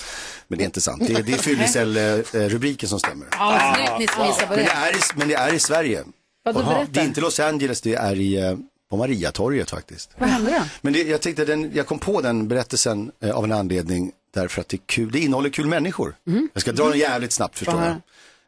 Men 0.48 0.58
det 0.58 0.64
är 0.64 0.66
inte 0.66 0.80
sant. 0.80 1.02
Det 1.06 1.12
är, 1.14 1.22
det 1.22 1.32
är 1.32 1.38
fyllecell-rubriken 1.38 2.88
som 2.88 2.98
stämmer. 2.98 3.26
Ja, 3.30 3.74
snyggt 3.76 3.98
ni 3.98 4.06
som 4.08 4.26
gissar 4.26 4.46
på 4.46 4.54
Men 4.54 4.58
det 4.58 4.64
det. 4.64 4.70
är 4.70 4.92
i, 4.96 5.00
men 5.14 5.28
det 5.28 5.34
är 5.34 5.54
i 5.54 5.58
Sverige. 5.58 6.04
Vadå. 6.44 6.86
Det 6.90 7.00
är 7.00 7.04
inte 7.04 7.20
Los 7.20 7.40
Angeles, 7.40 7.80
det 7.80 7.94
är 7.94 8.20
i, 8.20 8.36
eh, 8.36 8.56
på 8.90 8.96
Mariatorget 8.96 9.70
faktiskt. 9.70 10.10
Vad 10.18 10.28
hände 10.28 10.50
då? 10.50 10.64
Men 10.80 10.92
det, 10.92 11.02
jag 11.02 11.20
tänkte, 11.20 11.44
den, 11.44 11.70
jag 11.74 11.86
kom 11.86 11.98
på 11.98 12.20
den 12.20 12.48
berättelsen 12.48 13.12
eh, 13.22 13.30
av 13.30 13.44
en 13.44 13.52
anledning 13.52 14.12
därför 14.34 14.60
att 14.60 14.68
det 14.68 14.76
är 14.76 14.80
kul, 14.86 15.10
det 15.10 15.18
innehåller 15.18 15.50
kul 15.50 15.66
människor. 15.66 16.14
Jag 16.52 16.60
ska 16.62 16.72
dra 16.72 16.88
den 16.88 16.98
jävligt 16.98 17.32
snabbt 17.32 17.58
förstår 17.58 17.82
jag. 17.82 17.94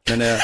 Men 0.09 0.21
eh, 0.21 0.41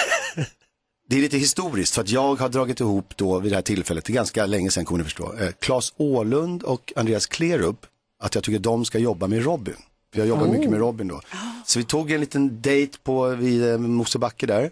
det 1.11 1.17
är 1.17 1.21
lite 1.21 1.39
historiskt 1.39 1.95
för 1.95 2.03
att 2.03 2.11
jag 2.11 2.41
har 2.41 2.49
dragit 2.49 2.81
ihop 2.81 3.17
då 3.17 3.39
vid 3.39 3.53
det 3.53 3.57
här 3.57 3.63
tillfället, 3.63 4.05
det 4.05 4.13
är 4.13 4.15
ganska 4.15 4.47
länge 4.47 4.71
sedan 4.71 4.85
kommer 4.85 4.99
ni 4.99 5.05
förstå, 5.05 5.35
eh, 5.41 5.51
Claes 5.59 5.93
Åhlund 5.97 6.63
och 6.63 6.93
Andreas 6.97 7.27
Klerup, 7.27 7.87
att 8.23 8.35
jag 8.35 8.45
tycker 8.45 8.59
de 8.59 8.85
ska 8.85 8.99
jobba 8.99 9.27
med 9.27 9.45
Robin. 9.45 9.75
För 10.13 10.21
jag 10.21 10.29
jobbar 10.29 10.47
Oh. 10.47 10.53
mycket 10.53 10.71
med 10.71 10.79
Robin 10.81 11.09
då. 11.09 11.21
Så 11.67 11.79
vi 11.79 11.85
tog 11.85 12.11
en 12.11 12.21
liten 12.21 12.61
date 12.61 12.99
på, 13.03 13.29
vid 13.29 13.69
eh, 13.69 13.79
Mosebacke 13.79 14.47
där. 14.47 14.71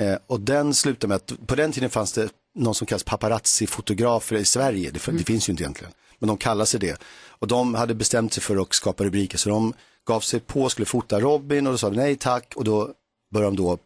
Eh, 0.00 0.16
och 0.26 0.40
den 0.40 0.74
slutade 0.74 1.08
med 1.08 1.16
att, 1.16 1.32
på 1.46 1.54
den 1.54 1.72
tiden 1.72 1.90
fanns 1.90 2.12
det 2.12 2.28
någon 2.54 2.74
som 2.74 2.86
kallas 2.86 3.04
paparazzi-fotografer 3.04 4.36
i 4.36 4.44
Sverige. 4.44 4.90
Det, 4.90 5.12
det 5.12 5.24
finns 5.24 5.48
ju 5.48 5.50
inte 5.50 5.62
egentligen. 5.62 5.92
Men 6.18 6.28
de 6.28 6.36
kallar 6.36 6.64
sig 6.64 6.80
det. 6.80 7.02
Och 7.28 7.48
de 7.48 7.74
hade 7.74 7.94
bestämt 7.94 8.32
sig 8.32 8.42
för 8.42 8.56
att 8.56 8.74
skapa 8.74 9.04
rubriker. 9.04 9.38
Så 9.38 9.48
de 9.48 9.74
gav 10.06 10.20
sig 10.20 10.40
på 10.40 10.68
skulle 10.68 10.86
fota 10.86 11.20
Robin 11.20 11.66
och 11.66 11.72
då 11.72 11.78
sa 11.78 11.88
vi 11.88 11.96
nej 11.96 12.16
tack. 12.16 12.52
Och 12.56 12.64
då 12.64 12.90
började 13.34 13.56
de 13.56 13.62
då 13.62 13.78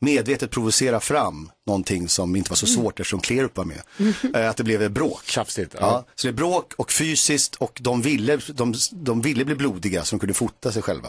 medvetet 0.00 0.50
provocera 0.50 1.00
fram 1.00 1.50
någonting 1.66 2.08
som 2.08 2.36
inte 2.36 2.50
var 2.50 2.56
så 2.56 2.66
svårt 2.66 3.00
eftersom 3.00 3.20
Klerup 3.20 3.56
var 3.56 3.64
med. 3.64 3.82
Eh, 4.34 4.50
att 4.50 4.56
det 4.56 4.64
blev 4.64 4.82
ett 4.82 4.92
bråk. 4.92 5.22
Tjafsigt. 5.24 5.74
Ja, 5.80 6.04
så 6.14 6.26
det 6.26 6.30
är 6.30 6.32
bråk 6.32 6.72
och 6.76 6.92
fysiskt 6.92 7.54
och 7.54 7.78
de 7.80 8.02
ville, 8.02 8.38
de, 8.48 8.74
de 8.90 9.20
ville 9.20 9.44
bli 9.44 9.54
blodiga 9.54 10.04
så 10.04 10.16
de 10.16 10.20
kunde 10.20 10.34
fota 10.34 10.72
sig 10.72 10.82
själva. 10.82 11.08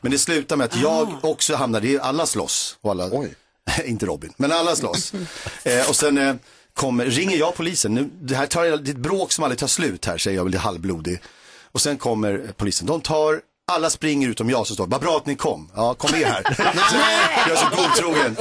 Men 0.00 0.12
det 0.12 0.18
slutar 0.18 0.56
med 0.56 0.64
att 0.64 0.76
jag 0.76 1.08
också 1.22 1.54
hamnade, 1.54 1.88
i 1.88 1.98
alla 2.00 2.26
slåss. 2.26 2.78
Och 2.80 2.90
alla, 2.90 3.10
inte 3.84 4.06
Robin, 4.06 4.32
men 4.36 4.52
alla 4.52 4.76
slåss. 4.76 5.12
eh, 5.64 5.88
och 5.88 5.96
sen 5.96 6.18
eh, 6.18 6.34
kommer, 6.74 7.06
ringer 7.06 7.36
jag 7.36 7.54
polisen, 7.54 7.94
nu, 7.94 8.10
det 8.20 8.36
här 8.36 8.46
tar, 8.46 8.64
det 8.64 8.90
är 8.90 8.94
ett 8.94 8.96
bråk 8.96 9.32
som 9.32 9.44
aldrig 9.44 9.58
tar 9.58 9.66
slut 9.66 10.04
här 10.04 10.18
säger 10.18 10.36
jag 10.36 10.44
väl, 10.44 10.54
är 10.54 10.58
halvblodig. 10.58 11.20
Och 11.72 11.80
sen 11.80 11.96
kommer 11.96 12.52
polisen, 12.56 12.86
de 12.86 13.00
tar 13.00 13.40
alla 13.72 13.90
springer 13.90 14.28
utom 14.28 14.50
jag 14.50 14.66
som 14.66 14.76
står, 14.76 14.86
vad 14.86 15.00
bra 15.00 15.16
att 15.16 15.26
ni 15.26 15.36
kom. 15.36 15.70
Ja, 15.74 15.94
kom 15.94 16.10
med 16.10 16.26
här. 16.26 16.42
Jag 17.48 17.50
är 17.50 17.56
så 17.56 17.82
godtrogen. 17.82 18.36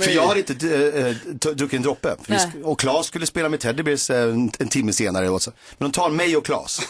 För 0.00 0.10
jag 0.10 0.26
hade 0.26 0.40
inte 0.40 0.68
äh, 0.68 1.06
äh, 1.06 1.54
druckit 1.54 1.76
en 1.76 1.82
droppe. 1.82 2.16
Vi 2.26 2.38
och 2.64 2.80
Claes 2.80 3.06
skulle 3.06 3.26
spela 3.26 3.48
med 3.48 3.60
Teddy 3.60 3.82
Bears 3.82 4.10
äh, 4.10 4.22
en, 4.22 4.52
en 4.58 4.68
timme 4.68 4.92
senare. 4.92 5.28
Och 5.28 5.42
så. 5.42 5.52
Men 5.78 5.90
de 5.90 5.94
tar 5.94 6.10
mig 6.10 6.36
och 6.36 6.44
Claes. 6.44 6.80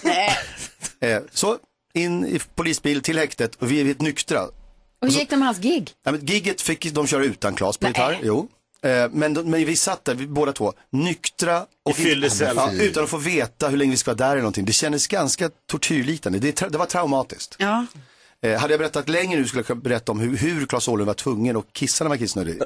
Eh, 1.01 1.23
så 1.33 1.59
in 1.95 2.27
i 2.27 2.41
polisbil 2.55 3.03
till 3.03 3.19
häktet 3.19 3.55
och 3.55 3.71
vi 3.71 3.81
är 3.81 3.85
helt 3.85 4.01
nyktra. 4.01 4.43
Och 4.43 4.53
hur 5.01 5.11
gick 5.11 5.31
det 5.31 5.37
med 5.37 5.47
hans 5.47 5.59
gig? 5.59 5.91
Ja, 6.05 6.13
men 6.13 6.27
gigget 6.27 6.61
fick 6.61 6.93
de 6.93 7.07
köra 7.07 7.25
utan 7.25 7.55
Claes 7.55 7.77
på 7.77 7.87
gitarr. 7.87 8.21
Jo. 8.23 8.49
Eh, 8.85 9.09
Men, 9.13 9.33
men 9.33 9.65
vi 9.65 9.77
satt 9.77 10.05
där, 10.05 10.15
vi, 10.15 10.27
båda 10.27 10.53
två, 10.53 10.73
nyktra 10.91 11.67
och 11.83 11.97
fyllecell. 11.97 12.57
ja, 12.57 12.73
utan 12.73 13.05
att 13.05 13.11
få 13.11 13.17
veta 13.17 13.69
hur 13.69 13.77
länge 13.77 13.91
vi 13.91 13.97
ska 13.97 14.11
vara 14.11 14.17
där 14.17 14.31
eller 14.31 14.41
någonting. 14.43 14.65
Det 14.65 14.73
kändes 14.73 15.07
ganska 15.07 15.51
tortyrliknande. 15.67 16.39
Det, 16.39 16.61
det 16.71 16.79
var 16.79 16.87
traumatiskt. 16.87 17.57
Ja. 17.59 17.87
Eh, 18.43 18.61
hade 18.61 18.73
jag 18.73 18.81
berättat 18.81 19.09
längre 19.09 19.41
nu 19.41 19.47
skulle 19.47 19.65
jag 19.69 19.79
berätta 19.79 20.13
om 20.13 20.21
hur, 20.21 20.37
hur 20.37 20.67
Claes 20.67 20.89
Åhlund 20.89 21.07
var 21.07 21.15
tvungen 21.15 21.57
att 21.57 21.73
kissa 21.73 22.05
när 22.05 22.09
man 22.09 22.19
kissnödig. 22.19 22.61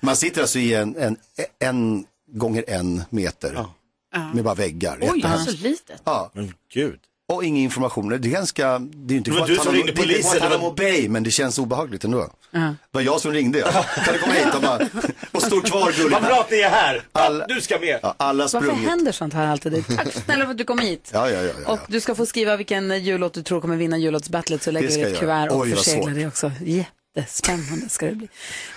Man 0.00 0.16
sitter 0.16 0.40
alltså 0.40 0.58
i 0.58 0.74
en, 0.74 0.96
en, 0.96 1.16
en 1.58 2.04
gånger 2.32 2.64
en 2.68 3.02
meter 3.10 3.66
med 4.34 4.44
bara 4.44 4.54
väggar. 4.54 4.98
Oj, 5.00 5.24
så 5.46 5.50
litet. 5.50 6.02
Ja. 6.04 6.30
Men 6.32 6.54
gud. 6.72 7.00
Och 7.30 7.44
ingen 7.44 7.62
information. 7.64 8.08
Det 8.08 8.16
är 8.16 8.18
ganska, 8.18 8.78
det 8.78 9.14
är 9.14 9.18
inte 9.18 9.30
bara 9.30 9.46
du 9.46 9.56
att 9.56 9.64
som 9.64 9.74
ringde 9.74 9.92
är 9.92 9.96
polisen, 9.96 10.38
det 10.50 10.54
om 10.56 10.62
var- 10.62 10.68
obey, 10.70 11.08
men 11.08 11.22
det 11.22 11.30
känns 11.30 11.58
obehagligt 11.58 12.04
ändå. 12.04 12.30
Ja. 12.50 12.60
Det 12.60 12.74
var 12.90 13.00
jag 13.00 13.20
som 13.20 13.32
ringde. 13.32 13.60
Kan 14.04 14.14
du 14.14 14.18
komma 14.18 14.32
hit 14.32 14.54
och, 14.54 14.62
bara, 14.62 14.78
och 15.32 15.42
stå 15.42 15.60
kvar 15.60 15.92
gulligt. 15.92 16.12
Vad 16.12 16.22
bra 16.22 16.40
att 16.40 16.50
ni 16.50 16.60
är 16.60 16.70
här. 16.70 17.02
Alla- 17.12 17.46
Du 17.46 17.60
ska 17.60 17.78
med. 17.78 17.98
Ja, 18.02 18.14
alla 18.16 18.44
Varför 18.44 18.60
sprungit. 18.66 18.88
händer 18.88 19.12
sånt 19.12 19.34
här 19.34 19.46
alltid? 19.46 19.84
Tack 19.96 20.12
snälla 20.12 20.44
för 20.44 20.50
att 20.50 20.58
du 20.58 20.64
kom 20.64 20.78
hit. 20.78 21.10
Ja, 21.14 21.30
ja, 21.30 21.42
ja. 21.42 21.52
ja, 21.66 21.72
Och 21.72 21.78
du 21.88 22.00
ska 22.00 22.14
få 22.14 22.26
skriva 22.26 22.56
vilken 22.56 23.02
jullåt 23.04 23.34
du 23.34 23.42
tror 23.42 23.60
kommer 23.60 23.76
vinna 23.76 23.98
jullåtsbattlet 23.98 24.62
så 24.62 24.70
lägger 24.70 24.88
ska 24.88 25.00
ett 25.00 25.08
jag 25.10 25.18
kuvert 25.20 25.48
och 25.50 25.60
Oj, 25.60 25.70
förseglar 25.76 26.12
det 26.14 26.26
också. 26.26 26.52
Jättespännande 27.16 27.88
ska 27.88 28.06
det 28.06 28.14
bli. 28.14 28.28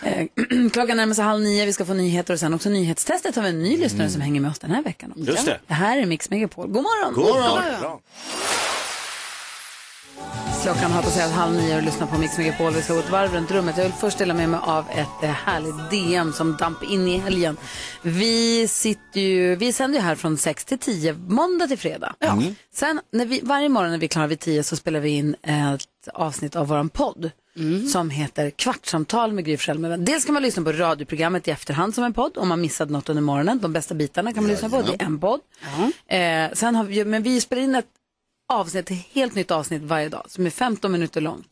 Eh, 0.04 0.28
klockan 0.74 0.98
närmar 0.98 1.14
sig 1.14 1.24
halv 1.26 1.42
nio, 1.44 1.66
vi 1.66 1.74
ska 1.74 1.86
få 1.86 1.94
nyheter 1.94 2.34
och 2.34 2.40
sen 2.40 2.54
också 2.54 2.70
nyhetstestet 2.70 3.36
har 3.36 3.44
vi 3.44 3.50
en 3.50 3.60
ny 3.64 3.78
lyssnare 3.78 4.10
som 4.10 4.22
hänger 4.22 4.42
med 4.42 4.52
oss 4.52 4.60
den 4.60 4.72
här 4.72 4.84
veckan. 4.84 5.12
också. 5.12 5.24
Just 5.32 5.46
det. 5.46 5.60
Det 5.68 5.74
här 5.74 5.98
är 5.98 6.06
Mix 6.06 6.30
Megapol. 6.30 6.68
God 6.68 6.84
morgon! 6.84 7.14
God 7.14 7.26
morgon. 7.36 8.00
Klockan 10.64 10.92
har 10.92 11.02
passerat 11.02 11.32
halv 11.32 11.54
nio 11.56 11.76
och 11.78 11.84
lyssnar 11.84 12.08
på 12.08 12.18
Mix 12.18 12.38
Megapol. 12.38 12.74
Vi 12.74 12.82
ska 12.82 12.94
gå 12.94 13.00
ett 13.00 13.10
varv 13.10 13.34
runt 13.34 13.52
rummet. 13.52 13.78
Jag 13.78 13.84
vill 13.84 13.94
först 13.94 14.18
dela 14.18 14.34
med 14.34 14.50
mig 14.50 14.60
av 14.64 14.86
ett 14.90 15.24
eh, 15.24 15.30
härligt 15.30 15.90
DM 15.92 16.34
som 16.34 16.58
damp 16.58 16.84
in 16.84 17.08
i 17.08 17.18
helgen. 17.18 17.58
Vi 18.02 18.68
sitter 18.68 19.22
ju, 19.22 19.56
vi 19.56 19.74
sänder 19.74 20.00
ju 20.00 20.06
här 20.06 20.16
från 20.16 20.38
6 20.38 20.66
till 20.66 20.78
10, 20.78 21.14
måndag 21.14 21.68
till 21.68 21.78
fredag. 21.78 22.16
Sen 22.74 23.02
när 23.12 23.26
vi, 23.26 23.42
varje 23.44 23.70
morgon 23.70 23.92
när 23.92 23.98
vi 23.98 24.06
är 24.06 24.10
klara 24.10 24.28
vid 24.28 24.40
10 24.40 24.64
så 24.64 24.76
spelar 24.76 25.00
vi 25.00 25.10
in 25.10 25.36
ett 25.44 25.88
avsnitt 26.14 26.56
av 26.56 26.68
våran 26.68 26.90
podd. 26.90 27.32
Som 27.92 28.10
heter 28.10 28.50
Kvartsamtal 28.50 29.34
med 29.34 29.46
Gry 29.46 29.58
med. 29.78 30.00
Dels 30.00 30.26
kan 30.26 30.34
man 30.34 30.44
lyssna 30.44 30.64
på 30.64 30.72
radioprogrammet 30.72 31.48
i 31.48 31.52
efterhand 31.52 31.96
som 31.96 32.04
en 32.04 32.14
podd 32.14 32.38
om 32.38 32.48
man 32.48 32.62
missat 32.62 32.90
något 32.90 33.10
under 33.10 33.24
morgonen. 33.24 33.60
De 33.60 33.74
bästa 33.74 33.96
bitarna 33.96 34.34
kan 34.34 34.44
man 34.44 34.52
lyssna 34.52 34.70
på, 34.70 34.82
det 34.82 35.02
är 35.02 35.06
en 35.06 35.20
podd. 35.20 35.40
Eh, 36.08 36.54
sen 36.54 36.76
har 36.76 36.84
vi, 36.84 37.06
men 37.06 37.24
vi 37.24 37.42
spelar 37.42 37.64
in 37.64 37.76
ett 37.76 37.86
avsnitt, 38.54 38.92
ett 38.92 38.98
helt 39.14 39.36
nytt 39.36 39.52
avsnitt 39.52 39.82
varje 39.82 40.10
dag 40.10 40.26
som 40.28 40.46
är 40.46 40.50
15 40.50 40.92
minuter 40.92 41.22
långt. 41.22 41.48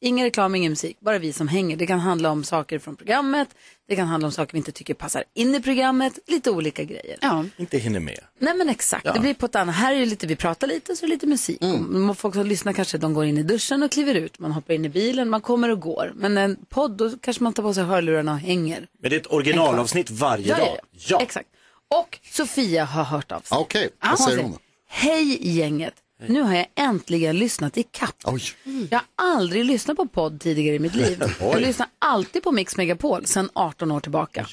Ingen 0.00 0.24
reklam, 0.26 0.54
ingen 0.54 0.72
musik, 0.72 0.96
bara 1.00 1.18
vi 1.18 1.32
som 1.32 1.48
hänger. 1.48 1.76
Det 1.76 1.86
kan 1.86 2.00
handla 2.00 2.30
om 2.30 2.44
saker 2.44 2.78
från 2.78 2.96
programmet, 2.96 3.48
det 3.88 3.96
kan 3.96 4.06
handla 4.08 4.28
om 4.28 4.32
saker 4.32 4.52
vi 4.52 4.58
inte 4.58 4.72
tycker 4.72 4.94
passar 4.94 5.24
in 5.34 5.54
i 5.54 5.62
programmet, 5.62 6.18
lite 6.26 6.50
olika 6.50 6.84
grejer. 6.84 7.16
Ja. 7.20 7.44
Inte 7.56 7.78
hinner 7.78 8.00
med. 8.00 8.20
Nej 8.38 8.54
men 8.54 8.68
exakt, 8.68 9.14
det 9.14 9.20
blir 9.20 9.34
på 9.34 9.46
ett 9.46 9.54
annat. 9.54 9.74
Här 9.74 9.94
är 9.94 10.00
det 10.00 10.06
lite, 10.06 10.26
vi 10.26 10.36
pratar 10.36 10.66
lite 10.66 10.96
så 10.96 11.04
är 11.04 11.08
det 11.08 11.14
lite 11.14 11.26
musik. 11.26 11.62
Mm. 11.62 12.14
Folk 12.14 12.34
som 12.34 12.46
lyssnar 12.46 12.72
kanske, 12.72 12.98
de 12.98 13.14
går 13.14 13.24
in 13.24 13.38
i 13.38 13.42
duschen 13.42 13.82
och 13.82 13.90
kliver 13.90 14.14
ut, 14.14 14.38
man 14.38 14.52
hoppar 14.52 14.74
in 14.74 14.84
i 14.84 14.88
bilen, 14.88 15.30
man 15.30 15.40
kommer 15.40 15.68
och 15.68 15.80
går. 15.80 16.12
Men 16.16 16.38
en 16.38 16.56
podd, 16.68 16.96
då 16.96 17.10
kanske 17.18 17.42
man 17.42 17.52
tar 17.52 17.62
på 17.62 17.74
sig 17.74 17.84
hörlurarna 17.84 18.32
och 18.32 18.38
hänger. 18.38 18.86
Men 19.00 19.10
det 19.10 19.16
är 19.16 19.20
ett 19.20 19.32
originalavsnitt 19.32 20.10
varje 20.10 20.48
Ja, 20.48 20.56
ja, 20.58 20.64
dag. 20.66 20.78
ja. 20.92 21.20
Exakt. 21.22 21.48
Och 21.94 22.18
Sofia 22.32 22.84
har 22.84 23.04
hört 23.04 23.32
av 23.32 23.40
sig. 23.40 23.58
Okej, 23.58 23.88
Ja, 24.02 24.08
vad 24.10 24.20
säger 24.20 24.42
hon? 24.42 24.58
Hej 24.88 25.48
gänget! 25.58 25.94
Nu 26.18 26.40
har 26.42 26.54
jag 26.54 26.66
äntligen 26.74 27.38
lyssnat 27.38 27.78
i 27.78 27.82
kapp. 27.82 28.16
Oj. 28.24 28.42
Jag 28.90 28.98
har 28.98 29.06
aldrig 29.34 29.64
lyssnat 29.64 29.96
på 29.96 30.06
podd 30.06 30.40
tidigare 30.40 30.76
i 30.76 30.78
mitt 30.78 30.94
liv. 30.94 31.22
Jag 31.40 31.60
lyssnar 31.60 31.88
alltid 31.98 32.42
på 32.42 32.52
Mix 32.52 32.76
Megapol 32.76 33.26
sedan 33.26 33.50
18 33.52 33.90
år 33.90 34.00
tillbaka. 34.00 34.46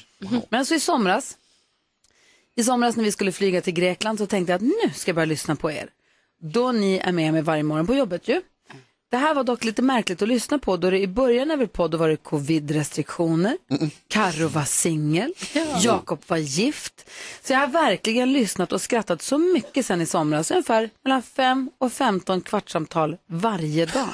Men 0.48 0.66
så 0.66 0.74
i 0.74 0.80
somras, 0.80 1.36
i 2.56 2.64
somras 2.64 2.96
när 2.96 3.04
vi 3.04 3.12
skulle 3.12 3.32
flyga 3.32 3.60
till 3.60 3.72
Grekland 3.74 4.18
så 4.18 4.26
tänkte 4.26 4.52
jag 4.52 4.56
att 4.56 4.62
nu 4.62 4.90
ska 4.94 5.08
jag 5.08 5.14
börja 5.14 5.26
lyssna 5.26 5.56
på 5.56 5.70
er. 5.70 5.88
Då 6.40 6.72
ni 6.72 6.96
är 6.98 7.12
med 7.12 7.32
mig 7.32 7.42
varje 7.42 7.62
morgon 7.62 7.86
på 7.86 7.94
jobbet 7.94 8.28
ju. 8.28 8.42
Det 9.14 9.18
här 9.18 9.34
var 9.34 9.44
dock 9.44 9.64
lite 9.64 9.82
märkligt 9.82 10.22
att 10.22 10.28
lyssna 10.28 10.58
på 10.58 10.76
då 10.76 10.90
det 10.90 10.98
i 10.98 11.06
början 11.06 11.50
av 11.50 11.62
er 11.62 11.66
podd 11.66 11.94
var 11.94 12.08
det 12.08 12.16
covid-restriktioner, 12.16 13.56
Karro 14.08 14.48
var 14.48 14.64
singel, 14.64 15.32
Jakob 15.80 16.22
var 16.26 16.36
gift. 16.36 17.10
Så 17.42 17.52
jag 17.52 17.60
har 17.60 17.66
verkligen 17.66 18.32
lyssnat 18.32 18.72
och 18.72 18.80
skrattat 18.80 19.22
så 19.22 19.38
mycket 19.38 19.86
sen 19.86 20.00
i 20.00 20.06
somras, 20.06 20.50
ungefär 20.50 20.90
mellan 21.04 21.22
5 21.22 21.70
och 21.78 21.92
15 21.92 22.40
kvartssamtal 22.40 23.16
varje 23.26 23.86
dag. 23.86 24.08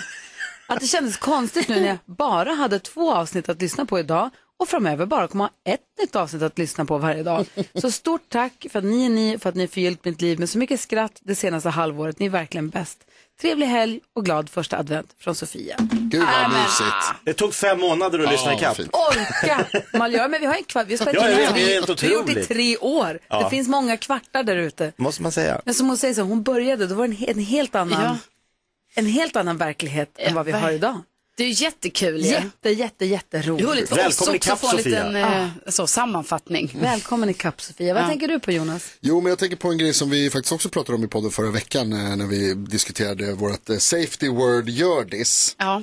Att 0.66 0.80
det 0.80 0.86
kändes 0.86 1.16
konstigt 1.16 1.68
nu 1.68 1.80
när 1.80 1.88
jag 1.88 1.98
bara 2.06 2.52
hade 2.52 2.78
två 2.78 3.14
avsnitt 3.14 3.48
att 3.48 3.60
lyssna 3.60 3.86
på 3.86 3.98
idag 3.98 4.30
och 4.58 4.68
framöver 4.68 5.06
bara 5.06 5.28
kommer 5.28 5.44
ha 5.44 5.50
ett 5.64 5.80
nytt 6.00 6.16
avsnitt 6.16 6.42
att 6.42 6.58
lyssna 6.58 6.84
på 6.84 6.98
varje 6.98 7.22
dag. 7.22 7.46
Så 7.74 7.90
stort 7.90 8.28
tack 8.28 8.66
för 8.70 8.78
att 8.78 8.84
ni 8.84 9.06
är 9.06 9.10
ni, 9.10 9.38
för 9.38 9.48
att 9.48 9.54
ni 9.54 9.68
förgyllt 9.68 10.04
mitt 10.04 10.20
liv 10.20 10.38
med 10.38 10.50
så 10.50 10.58
mycket 10.58 10.80
skratt 10.80 11.20
det 11.22 11.34
senaste 11.34 11.68
halvåret. 11.68 12.18
Ni 12.18 12.26
är 12.26 12.30
verkligen 12.30 12.68
bäst. 12.68 13.06
Trevlig 13.40 13.66
helg 13.66 14.00
och 14.16 14.24
glad 14.24 14.48
första 14.50 14.78
advent 14.78 15.14
från 15.20 15.34
Sofia. 15.34 15.76
Gud 15.90 16.20
vad 16.22 16.50
mysigt. 16.50 17.12
Det 17.24 17.32
tog 17.32 17.54
fem 17.54 17.80
månader 17.80 18.18
att 18.18 18.30
lyssna 18.32 18.54
ikapp. 18.54 18.78
Orka! 18.78 19.64
Man 19.98 20.12
gör, 20.12 20.28
men 20.28 20.40
vi 20.40 20.46
har 20.46 20.54
en 20.54 20.64
kvart, 20.64 20.86
vi 20.86 20.92
har 20.92 20.96
spelat 20.98 21.14
Ja, 21.14 21.28
jag 21.30 21.30
in 21.30 21.36
vet, 21.46 21.54
det 21.54 21.60
är 21.76 21.82
kvart. 21.82 22.00
helt 22.00 22.02
Vi 22.02 22.06
har 22.08 22.14
gjort 22.14 22.26
det 22.26 22.32
i 22.32 22.34
otroligt. 22.34 22.48
tre 22.48 22.76
år. 22.76 23.18
Ja. 23.28 23.42
Det 23.42 23.50
finns 23.50 23.68
många 23.68 23.96
kvartar 23.96 24.42
där 24.42 24.56
ute. 24.56 24.92
Måste 24.96 25.22
man 25.22 25.32
säga. 25.32 25.60
Men 25.64 25.74
som 25.74 25.88
hon 25.88 25.96
säger, 25.96 26.14
så, 26.14 26.22
hon 26.22 26.42
började, 26.42 26.86
då 26.86 26.94
var 26.94 27.08
det 27.08 27.12
en, 27.14 27.16
he- 27.18 27.30
en 27.30 27.38
helt 27.44 27.74
annan, 27.74 28.02
Ja. 28.02 28.16
en 28.94 29.06
helt 29.06 29.36
annan 29.36 29.56
verklighet 29.56 30.10
än 30.18 30.34
vad 30.34 30.46
vi 30.46 30.52
har 30.52 30.70
idag. 30.70 31.00
Det 31.40 31.44
är 31.44 31.62
jättekul. 31.62 32.20
ju. 32.20 32.26
Jätte, 32.30 32.70
jätte, 32.70 33.04
jätteroligt. 33.06 33.68
Roligt 33.68 33.88
för 33.88 33.96
Välkommen 33.96 34.08
oss 34.08 34.20
också 34.20 34.34
ikapp, 34.34 34.52
att 34.52 34.60
få 34.60 34.66
en 34.76 34.76
Sofia. 34.82 35.08
liten 35.08 35.16
eh, 35.16 35.48
så, 35.68 35.86
sammanfattning. 35.86 36.76
Välkommen 36.80 37.28
ikapp 37.30 37.60
Sofia. 37.62 37.94
Vad 37.94 38.02
Ja. 38.02 38.08
tänker 38.08 38.28
du 38.28 38.40
på 38.40 38.52
Jonas? 38.52 38.82
Jo, 39.00 39.20
men 39.20 39.30
jag 39.30 39.38
tänker 39.38 39.56
på 39.56 39.68
en 39.68 39.78
grej 39.78 39.94
som 39.94 40.10
vi 40.10 40.30
faktiskt 40.30 40.52
också 40.52 40.68
pratade 40.68 40.96
om 40.98 41.04
i 41.04 41.06
podden 41.08 41.30
förra 41.30 41.50
veckan 41.50 41.92
eh, 41.92 42.16
när 42.16 42.26
vi 42.26 42.54
diskuterade 42.54 43.32
vårt 43.32 43.70
eh, 43.70 43.76
safety 43.76 44.28
word 44.28 44.68
gördis. 44.68 45.54
Ja. 45.58 45.82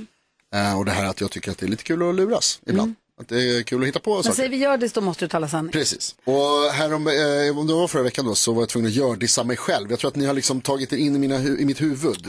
Eh, 0.55 0.77
och 0.77 0.85
det 0.85 0.91
här 0.91 1.05
att 1.05 1.21
jag 1.21 1.31
tycker 1.31 1.51
att 1.51 1.57
det 1.57 1.65
är 1.65 1.69
lite 1.69 1.83
kul 1.83 2.09
att 2.09 2.15
luras 2.15 2.59
ibland. 2.67 2.95
Att 3.21 3.27
det 3.27 3.57
är 3.57 3.63
kul 3.63 3.81
att 3.81 3.87
hitta 3.87 3.99
på 3.99 4.13
Men 4.13 4.23
saker. 4.23 4.35
säger 4.35 4.49
vi 4.49 4.57
gör 4.57 4.77
det 4.77 4.93
då 4.93 5.01
måste 5.01 5.25
du 5.25 5.29
tala 5.29 5.47
sanning. 5.49 5.71
Precis. 5.71 6.15
Och 6.23 6.71
här 6.73 6.93
om, 6.93 7.07
eh, 7.07 7.57
om 7.59 7.67
det 7.67 7.73
var 7.73 7.87
förra 7.87 8.03
veckan 8.03 8.25
då 8.25 8.35
så 8.35 8.53
var 8.53 8.61
jag 8.61 8.69
tvungen 8.69 8.87
att 8.89 8.95
gördissa 8.95 9.43
mig 9.43 9.57
själv. 9.57 9.89
Jag 9.89 9.99
tror 9.99 10.07
att 10.09 10.15
ni 10.15 10.25
har 10.25 10.33
liksom 10.33 10.61
tagit 10.61 10.93
er 10.93 10.97
in 10.97 11.15
i, 11.15 11.19
mina, 11.19 11.37
hu- 11.37 11.57
i 11.59 11.65
mitt 11.65 11.81
huvud. 11.81 12.27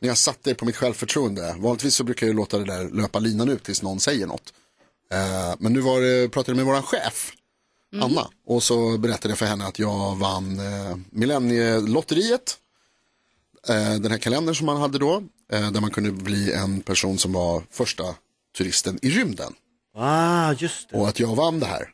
Ni 0.00 0.08
har 0.08 0.14
satt 0.14 0.46
er 0.46 0.54
på 0.54 0.64
mitt 0.64 0.76
självförtroende. 0.76 1.54
Vanligtvis 1.58 1.94
så 1.94 2.04
brukar 2.04 2.26
jag 2.26 2.36
låta 2.36 2.58
det 2.58 2.64
där 2.64 2.88
löpa 2.90 3.18
linan 3.18 3.48
ut 3.48 3.62
tills 3.62 3.82
någon 3.82 4.00
säger 4.00 4.26
något. 4.26 4.52
Eh, 5.12 5.54
men 5.58 5.72
nu 5.72 5.80
var 5.80 6.00
det, 6.00 6.28
pratade 6.28 6.50
jag 6.50 6.56
med 6.56 6.66
våran 6.66 6.82
chef, 6.82 7.32
Anna. 8.02 8.28
Och 8.46 8.62
så 8.62 8.98
berättade 8.98 9.28
jag 9.28 9.38
för 9.38 9.46
henne 9.46 9.66
att 9.66 9.78
jag 9.78 10.16
vann 10.16 10.58
eh, 10.60 10.96
Millennielotteriet. 11.10 12.56
Eh, 13.68 13.94
den 13.94 14.10
här 14.10 14.18
kalendern 14.18 14.54
som 14.54 14.66
man 14.66 14.76
hade 14.76 14.98
då. 14.98 15.22
Eh, 15.52 15.70
där 15.70 15.80
man 15.80 15.90
kunde 15.90 16.10
bli 16.12 16.52
en 16.52 16.80
person 16.80 17.18
som 17.18 17.32
var 17.32 17.62
första 17.70 18.04
turisten 18.58 18.98
i 19.02 19.10
rymden. 19.10 19.54
Ah, 19.98 20.52
just 20.58 20.90
det. 20.90 20.96
Och 20.96 21.08
att 21.08 21.20
jag 21.20 21.34
vann 21.36 21.60
det 21.60 21.66
här. 21.66 21.88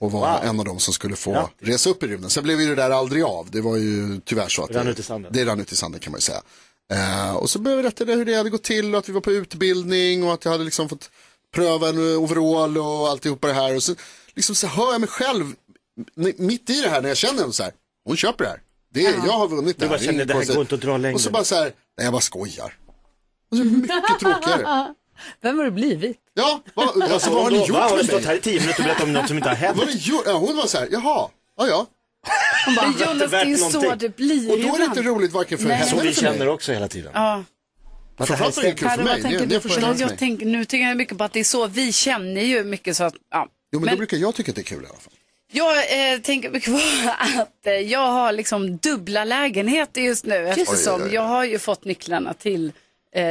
Och 0.00 0.12
var 0.12 0.20
Wow. 0.40 0.48
en 0.48 0.58
av 0.60 0.64
dem 0.64 0.78
som 0.78 0.94
skulle 0.94 1.16
få 1.16 1.32
Ja. 1.32 1.50
resa 1.60 1.90
upp 1.90 2.02
i 2.02 2.06
rymden. 2.06 2.30
Sen 2.30 2.42
blev 2.44 2.60
ju 2.60 2.68
det 2.68 2.74
där 2.74 2.90
aldrig 2.90 3.22
av. 3.22 3.50
Det 3.50 3.60
var 3.60 3.76
ju 3.76 4.20
tyvärr 4.24 4.48
så 4.48 4.62
att 4.64 4.68
Det 4.72 4.78
rann 4.78 4.88
ut 4.88 4.98
i 4.98 5.02
sanden. 5.02 5.32
Det 5.34 5.44
rann 5.44 5.60
ut 5.60 5.72
i 5.72 5.76
sanden 5.76 6.00
kan 6.00 6.10
man 6.10 6.18
ju 6.18 6.22
säga. 6.22 6.42
Eh, 6.92 7.36
och 7.36 7.50
så 7.50 7.58
berättade 7.58 8.12
jag 8.12 8.18
hur 8.18 8.24
det 8.24 8.34
hade 8.34 8.50
gått 8.50 8.62
till 8.62 8.94
och 8.94 8.98
att 8.98 9.08
vi 9.08 9.12
var 9.12 9.20
på 9.20 9.32
utbildning 9.32 10.24
och 10.24 10.32
att 10.34 10.44
jag 10.44 10.52
hade 10.52 10.64
liksom 10.64 10.88
fått 10.88 11.10
pröva 11.54 11.88
en 11.88 11.98
overall 11.98 12.78
och 12.78 13.08
alltihopa 13.08 13.46
det 13.48 13.52
här. 13.54 13.76
Och 13.76 13.82
så, 13.82 13.94
liksom 14.34 14.54
så 14.54 14.66
hör 14.66 14.92
jag 14.92 15.00
mig 15.00 15.10
själv 15.10 15.54
mitt 16.36 16.70
i 16.70 16.80
det 16.80 16.88
här 16.88 17.02
när 17.02 17.08
jag 17.08 17.16
känner 17.18 17.50
så 17.50 17.62
här, 17.62 17.72
hon 18.04 18.16
köper 18.16 18.44
det 18.44 18.50
här. 18.50 18.60
Det 18.92 19.06
är, 19.06 19.14
Jag 19.26 19.32
har 19.32 19.48
vunnit 19.48 19.78
det 19.78 19.84
Du 19.84 19.88
bara 19.88 19.98
här. 19.98 20.04
känner, 20.06 20.24
det 20.24 20.34
här 20.34 20.44
går 20.46 20.60
inte 20.60 20.74
att 20.74 20.80
dra 20.80 20.96
längre. 20.96 21.14
Och 21.14 21.20
så 21.20 21.30
bara 21.30 21.44
så 21.44 21.54
här, 21.54 21.64
nej 21.64 22.04
jag 22.06 22.12
bara 22.12 22.20
skojar. 22.22 22.76
Och 23.50 23.56
så 23.56 23.64
mycket 23.64 24.18
tråkigare. 24.20 24.94
Vem 25.40 25.58
har 25.58 25.64
du 25.64 25.70
blivit? 25.70 26.16
Ja, 26.34 26.60
vad, 26.74 27.02
alltså, 27.12 27.30
vad 27.30 27.42
har 27.42 27.50
ni 27.50 27.58
gjort 27.58 27.68
va, 27.70 27.80
Har 27.82 27.90
du 27.90 27.96
med 27.96 28.04
stått 28.06 28.20
mig? 28.20 28.26
här 28.28 28.34
i 28.36 28.40
tio 28.40 28.60
minuter 28.60 28.78
och 28.80 28.84
berättat 28.84 29.02
om 29.04 29.12
något 29.12 29.28
som 29.28 29.36
inte 29.36 29.48
har 29.48 29.56
hänt? 29.56 29.76
Vad 29.78 29.86
har 29.86 29.94
ni 29.94 30.00
gjort? 30.00 30.22
Ja, 30.26 30.32
hon 30.32 30.56
var 30.56 30.66
så 30.66 30.78
här, 30.78 30.88
jaha, 30.90 31.28
ja 31.56 31.66
ja. 31.68 31.86
Hon 32.66 32.74
bara, 32.74 32.86
Jonas, 33.00 33.30
det 33.30 33.36
är 33.36 33.44
ju 33.44 33.56
så 33.56 33.70
någonting. 33.80 33.98
det 33.98 34.16
blir 34.16 34.50
Och 34.52 34.58
då 34.60 34.74
är 34.74 34.78
det 34.78 34.84
inte 34.84 35.02
roligt 35.02 35.32
varken 35.32 35.58
för 35.58 35.64
Nej. 35.68 35.76
henne 35.76 35.90
Som 35.90 35.98
vi 35.98 36.02
eller 36.04 36.12
för 36.14 36.22
mig. 36.22 36.32
känner 36.32 36.48
också 36.48 36.72
hela 36.72 36.88
tiden. 36.88 37.10
Ja. 37.14 37.44
Framförallt 38.18 38.56
var 38.56 38.62
det 38.64 38.72
kul 38.72 38.88
för 38.88 39.02
mig. 39.02 39.22
Ni, 39.22 39.36
du 39.38 39.46
ni 39.46 39.54
har 39.54 39.60
förstört 39.60 39.98
Jag 40.00 40.08
mig. 40.08 40.18
tänker, 40.18 40.46
nu 40.46 40.64
tänker 40.64 40.88
jag 40.88 40.96
mycket 40.96 41.18
på 41.18 41.24
att 41.24 41.32
det 41.32 41.40
är 41.40 41.44
så, 41.44 41.66
vi 41.66 41.92
känner 41.92 42.40
ju 42.42 42.64
mycket 42.64 42.96
så 42.96 43.04
att, 43.04 43.14
ja. 43.30 43.48
Jo 43.72 43.78
men, 43.80 43.84
Men- 43.86 43.94
då 43.94 43.96
brukar 43.98 44.16
jag 44.16 44.34
tycka 44.34 44.50
att 44.52 44.56
det 44.56 44.60
är 44.62 44.64
kul 44.64 44.82
i 44.84 44.86
alla 44.86 44.98
fall. 44.98 45.12
Jag 45.52 45.76
eh, 46.14 46.18
tänker 46.20 46.50
mycket 46.50 46.72
på 46.72 46.80
att 47.40 47.66
eh, 47.66 47.72
jag 47.72 48.06
har 48.10 48.32
liksom 48.32 48.76
dubbla 48.76 49.24
lägenheter 49.24 50.00
just 50.00 50.24
nu 50.26 50.48
eftersom 50.48 50.94
Oj, 50.94 51.00
oj, 51.02 51.08
oj. 51.08 51.14
jag 51.14 51.22
har 51.22 51.44
ju 51.44 51.58
fått 51.58 51.84
nycklarna 51.84 52.34
till 52.34 52.72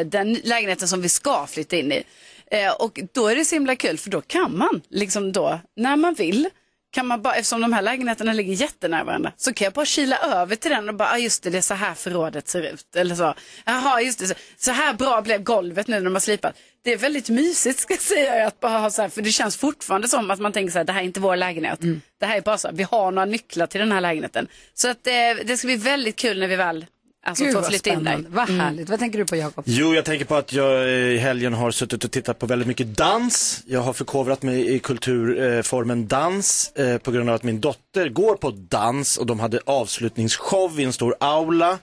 den 0.06 0.34
lägenheten 0.34 0.88
som 0.88 1.02
vi 1.02 1.10
ska 1.10 1.48
flytta 1.48 1.76
in 1.76 1.92
i. 1.92 2.04
Eh, 2.52 2.72
och 2.72 3.00
då 3.14 3.28
är 3.28 3.36
det 3.36 3.46
så 3.46 3.56
himla 3.56 3.76
kul 3.76 3.98
för 3.98 4.10
då 4.10 4.22
kan 4.22 4.58
man 4.58 4.82
liksom 4.90 5.32
då 5.32 5.60
när 5.76 5.96
man 5.96 6.14
vill 6.14 6.50
kan 6.92 7.08
man 7.08 7.22
bara, 7.22 7.36
eftersom 7.36 7.62
de 7.62 7.74
här 7.74 7.82
lägenheterna 7.82 8.34
ligger 8.34 8.54
jättenära 8.54 9.04
varandra, 9.04 9.32
så 9.38 9.54
kan 9.54 9.66
jag 9.66 9.74
bara 9.74 9.86
kila 9.86 10.18
över 10.18 10.56
till 10.56 10.72
den 10.72 10.90
och 10.90 10.96
bara, 10.96 11.10
ah, 11.10 11.18
just 11.18 11.44
det, 11.44 11.50
det 11.50 11.58
är 11.58 11.62
så 11.62 11.74
här 11.74 11.94
förrådet 11.94 12.48
ser 12.48 12.62
ut. 12.62 12.96
Eller 12.96 13.16
så, 13.16 13.34
jaha, 13.66 14.02
just 14.02 14.20
det, 14.20 14.36
så, 14.58 14.72
här 14.72 14.94
bra 14.94 15.22
blev 15.22 15.44
golvet 15.44 15.88
nu 15.88 15.96
när 15.96 16.04
de 16.04 16.14
har 16.16 16.20
slipat. 16.20 16.56
Det 16.84 16.94
är 16.94 16.98
väldigt 16.98 17.30
mysigt 17.30 17.80
ska 17.80 17.94
jag 17.94 18.02
säga, 18.02 18.48
att 18.48 18.60
bara 18.60 18.80
ha 18.80 18.90
så 18.90 19.02
här, 19.02 19.10
för 19.10 19.22
det 19.22 19.32
känns 19.32 19.58
fortfarande 19.58 20.08
som 20.08 20.32
att 20.32 20.40
man 20.40 20.52
tänker 20.52 20.72
så 20.72 20.78
här, 20.78 20.86
det 20.86 20.94
här 20.94 21.02
är 21.02 21.06
inte 21.06 21.20
vår 21.20 21.36
lägenhet. 21.36 21.80
Det 22.20 22.26
här 22.26 22.38
är 22.38 22.42
bara 22.42 22.58
så, 22.58 22.68
här, 22.68 22.76
vi 22.76 22.84
har 22.84 23.12
några 23.12 23.26
nycklar 23.26 23.68
till 23.68 23.80
den 23.80 23.92
här 23.92 24.02
lägenheten. 24.02 24.48
Så 24.74 24.90
att 24.90 25.08
eh, 25.08 25.14
det 25.46 25.58
ska 25.58 25.68
bli 25.68 25.76
väldigt 25.76 26.16
kul 26.16 26.40
när 26.40 26.48
vi 26.48 26.56
väl 26.56 26.86
alltså, 27.26 27.44
Gud 27.44 27.54
vad 27.56 27.66
flytta 27.66 27.90
in 27.90 28.04
där. 28.04 28.26
Vad 28.30 28.50
härligt. 28.50 28.90
Vad 28.90 29.00
tänker 29.00 29.20
du 29.20 29.26
på 29.26 29.36
Jakob? 29.36 29.64
Jo, 29.68 29.94
jag 29.94 30.06
tänker 30.06 30.26
på 30.26 30.36
att 30.36 30.54
jag 30.54 30.90
i 30.90 31.18
helgen 31.18 31.54
har 31.54 31.72
suttit 31.72 32.04
och 32.04 32.12
tittat 32.12 32.40
på 32.40 32.46
väldigt 32.46 32.68
mycket 32.68 32.98
dans. 32.98 33.64
Jag 33.68 33.82
har 33.82 33.94
förkovrat 33.94 34.42
mig 34.42 34.76
i 34.76 34.80
kulturformen 34.80 36.08
dans 36.08 36.72
eh, 36.76 36.98
på 36.98 37.12
grund 37.12 37.30
av 37.30 37.36
att 37.36 37.44
min 37.44 37.60
dotter 37.62 38.10
går 38.10 38.36
på 38.36 38.52
dans 38.52 39.18
och 39.18 39.26
de 39.26 39.40
hade 39.40 39.60
avslutningsshow 39.66 40.80
i 40.80 40.84
en 40.84 40.94
stor 40.94 41.16
aula. 41.20 41.80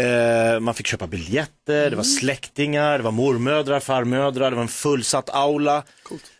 Eh, 0.00 0.60
man 0.60 0.74
fick 0.74 0.86
köpa 0.86 1.06
biljetter, 1.06 1.90
det 1.90 1.96
var 1.96 2.04
släktingar, 2.04 2.98
det 2.98 3.04
var 3.04 3.10
mormödrar, 3.10 3.80
farmödrar, 3.80 4.50
det 4.50 4.56
var 4.56 4.62
en 4.62 4.68
fullsatt 4.68 5.30
aula. 5.30 5.82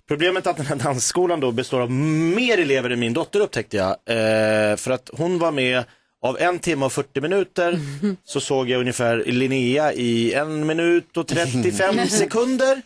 Problemet 0.08 0.46
är 0.46 0.50
att 0.50 0.56
den 0.56 0.66
här 0.66 0.76
dansskolan 0.76 1.40
då 1.40 1.52
består 1.52 1.80
av 1.80 1.90
mer 1.90 2.58
elever 2.58 2.90
än 2.90 3.00
min 3.00 3.12
dotter 3.12 3.40
upptäckte 3.40 3.76
jag. 3.76 3.90
Eh, 3.90 4.76
för 4.76 4.90
att 4.90 5.10
hon 5.12 5.38
var 5.38 5.52
med 5.52 5.84
av 6.22 6.40
en 6.40 6.58
timme 6.58 6.86
och 6.86 6.92
40 6.92 7.20
minuter 7.20 7.78
så 8.24 8.40
såg 8.40 8.70
jag 8.70 8.80
ungefär 8.80 9.24
Linnea 9.26 9.92
i 9.92 10.34
en 10.34 10.66
minut 10.66 11.16
och 11.16 11.26
35 11.26 12.08
sekunder. 12.08 12.82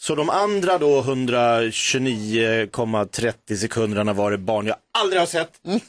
Så 0.00 0.14
de 0.14 0.30
andra 0.30 0.78
då 0.78 1.02
129,30 1.02 3.56
sekunderna 3.56 4.12
var 4.12 4.30
det 4.30 4.38
barn 4.38 4.66
jag 4.66 4.76
aldrig 4.98 5.20
har 5.20 5.26
sett. 5.26 5.50
Men 5.62 5.80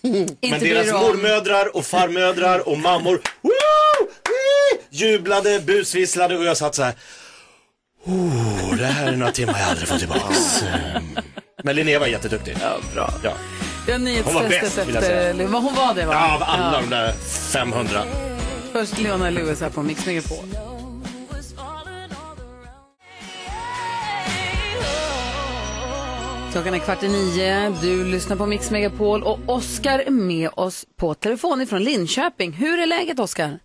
Inte 0.42 0.60
deras 0.60 0.92
mormödrar 0.92 1.76
och 1.76 1.86
farmödrar 1.86 2.70
och 2.70 2.78
mammor 2.78 3.22
woo, 3.42 3.52
wee, 4.24 4.80
jublade, 4.89 5.60
busvisslade 5.60 6.38
och 6.38 6.44
jag 6.44 6.58
satt 6.58 6.76
så 6.76 6.84
här. 6.84 6.94
Oh, 8.06 8.76
det 8.78 8.86
här 8.86 9.12
är 9.12 9.16
några 9.16 9.32
timmar 9.32 9.60
jag 9.60 9.70
aldrig 9.70 9.88
får 9.88 9.98
tillbaks. 9.98 10.62
Mm. 10.62 11.04
Men 11.64 11.76
Linnea 11.76 12.00
var 12.00 12.08
jätteduktig. 12.08 12.56
Ja, 12.62 12.78
bra. 12.94 13.14
Ja. 13.24 13.34
Har 13.88 14.24
Hon 14.24 14.34
var 14.34 14.50
bäst, 14.50 14.78
vill 14.78 14.96
jag 14.96 15.04
efter... 15.04 15.34
säga. 15.34 15.48
Vad 15.48 15.64
hon 15.64 15.76
var 15.76 15.94
det 15.96 16.06
va? 16.06 16.14
Ja, 16.14 16.36
av 16.36 16.44
alla 16.44 16.82
de 16.82 16.90
där 16.90 17.14
500. 17.54 18.04
Först 18.72 19.00
Leona 19.00 19.30
Lewis 19.30 19.62
här 19.62 19.70
på 19.70 19.84
Mix 19.84 20.06
Megapol. 20.06 20.46
Klockan 26.52 26.74
är 26.74 26.80
kvart 26.80 27.04
i 27.04 27.08
nio. 27.08 27.70
Du 27.82 28.06
lyssnar 28.06 28.36
på 28.38 28.46
Mix 28.46 28.72
Megapol 28.72 29.24
och 29.24 29.40
Oskar 29.46 30.00
är 30.00 30.12
med 30.12 30.50
oss 30.54 30.86
på 30.96 31.14
telefon 31.14 31.62
ifrån 31.62 31.84
Linköping. 31.84 32.52
Hur 32.52 32.80
är 32.80 32.86
läget 32.86 33.20
Oskar? 33.20 33.60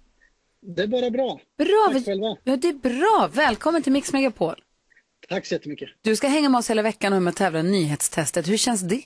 Det 0.76 0.82
är 0.82 0.86
bara 0.86 1.10
bra. 1.10 1.40
Bra. 1.58 1.90
Tack 1.92 2.04
själva. 2.04 2.36
Ja, 2.44 2.56
det 2.56 2.68
är 2.68 2.72
bra. 2.72 3.30
Välkommen 3.32 3.82
till 3.82 3.92
Mix 3.92 4.12
Megapol. 4.12 4.54
Tack 5.28 5.46
så 5.46 5.54
jättemycket. 5.54 5.88
Du 6.02 6.16
ska 6.16 6.28
hänga 6.28 6.48
med 6.48 6.58
oss 6.58 6.70
hela 6.70 6.82
veckan 6.82 7.12
och 7.12 7.22
med 7.22 7.34
tävla 7.34 7.60
i 7.60 7.62
nyhetstestet. 7.62 8.48
Hur 8.48 8.56
känns 8.56 8.80
det? 8.80 9.02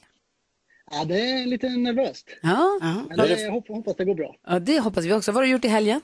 Ja, 0.91 1.05
det 1.05 1.21
är 1.21 1.47
lite 1.47 1.69
nervöst. 1.69 2.27
Ja, 2.43 2.79
Men 3.09 3.19
det, 3.19 3.43
jag 3.43 3.51
hoppas, 3.53 3.77
hoppas 3.77 3.97
det 3.97 4.05
går 4.05 4.15
bra. 4.15 4.37
ja 4.47 4.59
det 4.59 4.79
hoppas 4.81 5.05
vi 5.05 5.13
också. 5.13 5.33
Vad 5.33 5.37
har 5.37 5.43
du 5.43 5.51
gjort 5.51 5.65
i 5.65 5.69
helgen? 5.69 6.01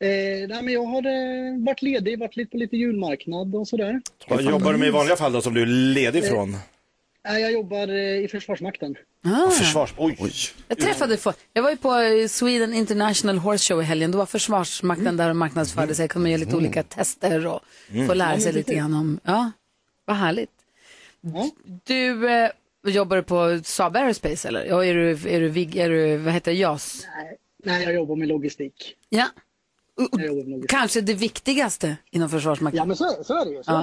Eh, 0.00 0.08
nej, 0.48 0.62
men 0.62 0.68
jag 0.68 0.84
har 0.84 0.98
eh, 1.06 1.64
varit 1.66 1.82
ledig, 1.82 2.18
varit 2.18 2.36
lite 2.36 2.50
på 2.50 2.56
lite 2.56 2.76
julmarknad 2.76 3.54
och 3.54 3.68
sådär. 3.68 4.00
Vad 4.28 4.42
jobbar 4.42 4.72
du 4.72 4.78
med 4.78 4.88
i 4.88 4.90
vanliga 4.90 5.16
fall 5.16 5.32
då 5.32 5.40
som 5.42 5.54
du 5.54 5.62
är 5.62 5.66
ledig 5.66 6.24
från? 6.24 6.54
Eh, 7.28 7.38
jag 7.38 7.52
jobbar 7.52 7.88
eh, 7.88 8.24
i 8.24 8.28
Försvarsmakten. 8.30 8.94
Ah. 9.24 9.50
Försvars... 9.50 9.94
Oj. 9.96 10.16
Jag 10.68 10.78
träffade, 10.78 11.16
för, 11.16 11.34
jag 11.52 11.62
var 11.62 11.70
ju 11.70 11.76
på 11.76 11.94
eh, 11.94 12.26
Sweden 12.28 12.74
International 12.74 13.38
Horse 13.38 13.74
Show 13.74 13.82
i 13.82 13.84
helgen. 13.84 14.10
Då 14.10 14.18
var 14.18 14.26
Försvarsmakten 14.26 15.16
där 15.16 15.30
och 15.30 15.36
marknadsförde 15.36 15.94
sig. 15.94 16.08
kunde 16.08 16.22
man 16.24 16.30
göra 16.30 16.40
lite 16.44 16.56
olika 16.56 16.82
tester 16.82 17.46
och 17.46 17.60
Mm. 17.92 18.06
få 18.06 18.14
lära 18.14 18.40
sig 18.40 18.52
lite 18.52 18.74
grann 18.74 18.94
om, 18.94 19.20
ja, 19.24 19.50
vad 20.04 20.16
härligt. 20.16 20.50
Du, 21.84 22.30
eh, 22.30 22.50
jobbar 22.90 23.16
du 23.16 23.22
på 23.22 23.60
Saab 23.64 23.96
Aerospace 23.96 24.48
eller? 24.48 24.64
Ja, 24.64 24.84
är 24.84 24.94
du, 24.94 25.10
är 25.10 25.40
du, 25.40 25.48
vig- 25.48 25.76
är 25.76 25.90
du 25.90 26.16
vad 26.16 26.34
heter 26.34 26.50
det, 26.52 26.58
JAS? 26.58 27.06
Nej, 27.64 27.82
jag 27.84 27.94
jobbar 27.94 28.16
med 28.16 28.28
logistik. 28.28 28.94
Ja. 29.08 29.26
Kanske 30.68 31.00
det 31.00 31.14
viktigaste 31.14 31.96
inom 32.10 32.28
Försvarsmakten. 32.30 32.78
Ja, 32.78 32.84
men 32.84 32.96
så, 32.96 33.16
så 33.24 33.40
är 33.40 33.44
det 33.44 33.50
ju. 33.50 33.62
Så 33.62 33.70
Ja. 33.70 33.78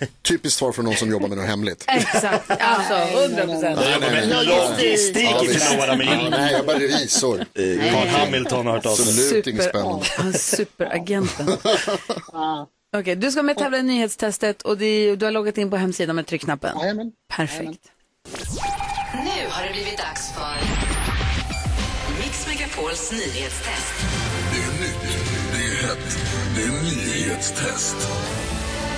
ju. 0.00 0.06
Typiskt 0.22 0.58
svar 0.58 0.72
från 0.72 0.84
någon 0.84 0.94
som 0.94 1.10
jobbar 1.10 1.28
med 1.28 1.38
något 1.38 1.46
hemligt. 1.46 1.84
Exakt, 1.88 2.50
alltså 2.50 2.94
100 2.94 3.42
procent. 3.42 3.80
Jag 3.82 3.92
jobbar 3.94 4.10
med 4.10 4.28
logistik 4.46 5.24
Ja, 5.30 5.44
i. 5.44 5.48
Finland. 5.48 6.02
Ja, 6.02 6.28
Nej, 6.30 6.52
jag 6.52 6.60
är 6.60 6.64
bara 6.66 6.78
revisor. 6.78 7.44
Carl 7.90 8.06
Hamilton 8.08 8.66
har 8.66 8.72
hört 8.74 8.86
av 8.86 8.94
sig. 8.94 9.08
Absolut 9.08 9.46
inget 9.46 9.64
spännande. 9.64 10.04
superagenten. 10.38 11.46
Okej, 12.96 13.16
du 13.16 13.30
ska 13.30 13.42
med 13.42 13.56
tävla 13.58 13.78
i 13.78 13.82
nyhetstestet 13.82 14.62
och 14.62 14.78
du 14.78 15.18
har 15.22 15.30
loggat 15.30 15.58
in 15.58 15.70
på 15.70 15.76
hemsidan 15.76 16.16
med 16.16 16.26
tryckknappen. 16.26 16.76
Perfekt. 17.36 17.80
Nu 19.14 19.48
har 19.50 19.66
det 19.66 19.72
blivit 19.72 19.98
dags 19.98 20.32
för 20.34 20.56
Mix 22.22 22.46
Megapols 22.46 23.12
nyhetstest. 23.12 23.94
Det 24.52 24.58
är 24.58 24.80
nytt, 24.80 25.18
det 25.52 25.58
är 25.58 25.88
hett, 25.88 26.18
det 26.56 26.62
är 26.62 26.82
nyhetstest. 26.82 27.96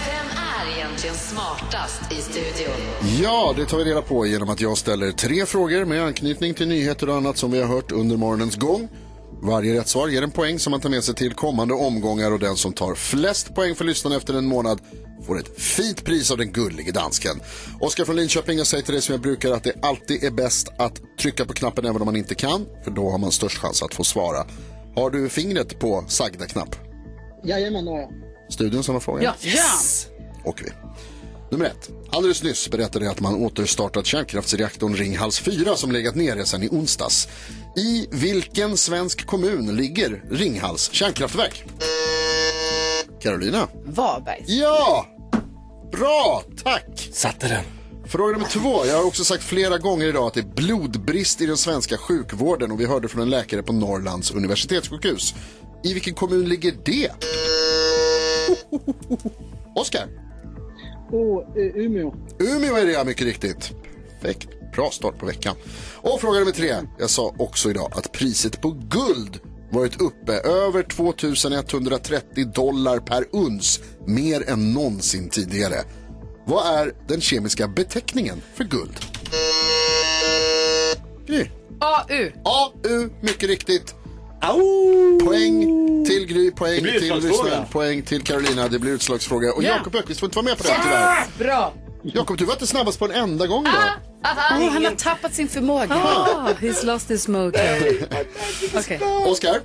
Vem 0.06 0.26
är 0.38 0.78
egentligen 0.78 1.16
smartast 1.16 2.12
i 2.12 2.22
studion? 2.22 2.76
Ja, 3.22 3.54
det 3.56 3.66
tar 3.66 3.78
vi 3.78 3.84
reda 3.84 4.02
på 4.02 4.26
genom 4.26 4.50
att 4.50 4.60
jag 4.60 4.78
ställer 4.78 5.12
tre 5.12 5.46
frågor 5.46 5.84
med 5.84 6.04
anknytning 6.04 6.54
till 6.54 6.68
nyheter 6.68 7.08
och 7.08 7.16
annat 7.16 7.36
som 7.36 7.50
vi 7.50 7.60
har 7.60 7.68
hört 7.68 7.92
under 7.92 8.16
morgonens 8.16 8.56
gång. 8.56 8.88
Varje 9.42 9.80
rätt 9.80 9.88
svar 9.88 10.08
ger 10.08 10.22
en 10.22 10.30
poäng 10.30 10.58
som 10.58 10.70
man 10.70 10.80
tar 10.80 10.90
med 10.90 11.04
sig 11.04 11.14
till 11.14 11.34
kommande 11.34 11.74
omgångar 11.74 12.30
och 12.30 12.38
den 12.38 12.56
som 12.56 12.72
tar 12.72 12.94
flest 12.94 13.54
poäng 13.54 13.74
för 13.74 13.84
lyssnarna 13.84 14.16
efter 14.16 14.34
en 14.34 14.46
månad 14.46 14.80
får 15.26 15.40
ett 15.40 15.60
fint 15.60 16.04
pris 16.04 16.30
av 16.30 16.38
den 16.38 16.52
gullige 16.52 16.92
dansken. 16.92 17.40
Oskar 17.80 18.04
från 18.04 18.16
Linköping, 18.16 18.58
jag 18.58 18.66
säger 18.66 18.84
till 18.84 18.94
dig 18.94 19.02
som 19.02 19.12
jag 19.12 19.22
brukar 19.22 19.50
att 19.50 19.64
det 19.64 19.72
alltid 19.82 20.24
är 20.24 20.30
bäst 20.30 20.68
att 20.78 21.00
trycka 21.20 21.44
på 21.44 21.52
knappen 21.52 21.84
även 21.84 22.02
om 22.02 22.06
man 22.06 22.16
inte 22.16 22.34
kan, 22.34 22.66
för 22.84 22.90
då 22.90 23.10
har 23.10 23.18
man 23.18 23.32
störst 23.32 23.58
chans 23.58 23.82
att 23.82 23.94
få 23.94 24.04
svara. 24.04 24.46
Har 24.96 25.10
du 25.10 25.28
fingret 25.28 25.78
på 25.78 26.04
sagda 26.08 26.46
knapp? 26.46 26.76
Jajamän, 27.44 27.84
det 27.84 27.90
har 27.90 27.98
jag. 27.98 28.10
Studion 28.50 28.82
som 28.82 28.94
har 28.94 29.00
frågan? 29.00 29.22
Ja. 29.22 29.34
Åker 30.44 30.64
vi. 30.64 30.70
Nummer 31.50 31.64
ett. 31.64 31.90
Alldeles 32.10 32.42
nyss 32.42 32.70
berättade 32.70 33.04
jag 33.04 33.12
att 33.12 33.20
man 33.20 33.34
återstartat 33.34 34.06
kärnkraftsreaktorn 34.06 34.94
Ringhals 34.94 35.40
4 35.40 35.76
som 35.76 35.92
legat 35.92 36.14
nere 36.14 36.46
sedan 36.46 36.62
i 36.62 36.68
onsdags. 36.68 37.28
I 37.76 38.08
vilken 38.10 38.76
svensk 38.76 39.26
kommun 39.26 39.76
ligger 39.76 40.24
Ringhals 40.30 40.90
kärnkraftverk? 40.92 41.64
Carolina? 43.20 43.68
Varberg. 43.84 44.44
Ja! 44.46 45.06
Bra, 45.92 46.42
tack! 46.64 47.08
Satte 47.12 47.48
den. 47.48 47.64
Fråga 48.06 48.32
nummer 48.32 48.46
två. 48.48 48.86
Jag 48.86 48.96
har 48.96 49.06
också 49.06 49.24
sagt 49.24 49.42
flera 49.42 49.78
gånger 49.78 50.06
idag 50.06 50.26
att 50.26 50.34
det 50.34 50.40
är 50.40 50.54
blodbrist 50.54 51.40
i 51.40 51.46
den 51.46 51.56
svenska 51.56 51.96
sjukvården 51.98 52.72
och 52.72 52.80
vi 52.80 52.86
hörde 52.86 53.08
från 53.08 53.22
en 53.22 53.30
läkare 53.30 53.62
på 53.62 53.72
Norrlands 53.72 54.30
universitetssjukhus. 54.30 55.34
I 55.84 55.92
vilken 55.94 56.14
kommun 56.14 56.48
ligger 56.48 56.74
det? 56.84 57.10
Oskar? 59.74 60.08
Eh, 61.56 61.62
Umeå. 61.84 62.14
Umeå 62.38 62.76
är 62.76 62.86
det 62.86 62.92
ja, 62.92 63.04
mycket 63.04 63.26
riktigt. 63.26 63.72
Perfekt. 64.20 64.48
Bra 64.74 64.90
start 64.90 65.18
på 65.18 65.26
veckan. 65.26 65.56
Och 65.96 66.20
fråga 66.20 66.38
nummer 66.38 66.52
tre. 66.52 66.74
Jag 66.98 67.10
sa 67.10 67.34
också 67.38 67.70
idag 67.70 67.92
att 67.94 68.12
priset 68.12 68.60
på 68.60 68.70
guld 68.70 69.40
varit 69.72 70.00
uppe 70.00 70.32
över 70.32 70.82
2130 70.82 72.44
dollar 72.44 72.98
per 72.98 73.24
uns. 73.32 73.80
Mer 74.06 74.50
än 74.50 74.72
någonsin 74.72 75.28
tidigare. 75.28 75.76
Vad 76.46 76.66
är 76.78 76.92
den 77.08 77.20
kemiska 77.20 77.68
beteckningen 77.68 78.42
för 78.54 78.64
guld? 78.64 79.00
Gry. 81.26 81.46
AU. 81.80 82.30
AU, 82.44 83.08
mycket 83.22 83.48
riktigt. 83.48 83.94
Au! 84.42 85.20
Poäng 85.24 85.64
till 86.06 86.26
Gry, 86.26 86.50
poäng 86.50 86.80
till 86.80 87.14
lyssnaren, 87.22 87.66
poäng 87.72 88.02
till 88.02 88.22
Carolina. 88.22 88.68
Det 88.68 88.78
blir 88.78 88.92
utslagsfråga. 88.92 89.52
Och 89.52 89.62
Ja. 89.62 89.68
Jakob 89.68 89.94
Öqvist 89.94 90.20
får 90.20 90.26
inte 90.26 90.36
vara 90.36 90.44
med 90.44 90.56
på 90.58 90.62
det 90.62 90.76
tyvärr. 90.82 91.26
Bra. 91.38 91.72
Jakob, 92.02 92.38
du 92.38 92.44
var 92.44 92.52
inte 92.52 92.66
snabbast 92.66 92.98
på 92.98 93.04
en 93.04 93.10
enda 93.10 93.46
gång 93.46 93.62
idag. 93.62 93.74
Oh, 94.24 94.68
han 94.70 94.84
har 94.84 94.94
tappat 94.94 95.34
sin 95.34 95.48
förmåga. 95.48 95.94
Ah, 95.94 96.52
he's 96.60 96.86
lost 96.86 97.10
his 97.10 97.22
smoke. 97.22 97.78
Okej. 98.74 99.00
Oskar? 99.26 99.60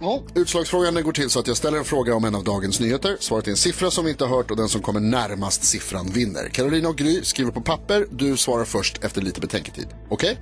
Ja. 0.00 0.22
Utslagsfrågan 0.34 1.04
går 1.04 1.12
till 1.12 1.30
så 1.30 1.40
att 1.40 1.46
jag 1.46 1.56
ställer 1.56 1.78
en 1.78 1.84
fråga 1.84 2.14
om 2.14 2.24
en 2.24 2.34
av 2.34 2.44
dagens 2.44 2.80
nyheter. 2.80 3.16
Svaret 3.20 3.46
är 3.46 3.50
en 3.50 3.56
siffra 3.56 3.90
som 3.90 4.04
vi 4.04 4.10
inte 4.10 4.24
har 4.24 4.36
hört 4.36 4.50
och 4.50 4.56
den 4.56 4.68
som 4.68 4.82
kommer 4.82 5.00
närmast 5.00 5.64
siffran 5.64 6.06
vinner. 6.06 6.48
Carolina 6.48 6.88
och 6.88 6.96
Gry 6.96 7.22
skriver 7.22 7.50
på 7.50 7.60
papper. 7.60 8.06
Du 8.10 8.36
svarar 8.36 8.64
först 8.64 9.04
efter 9.04 9.22
lite 9.22 9.40
betänketid. 9.40 9.88
Okej? 10.08 10.38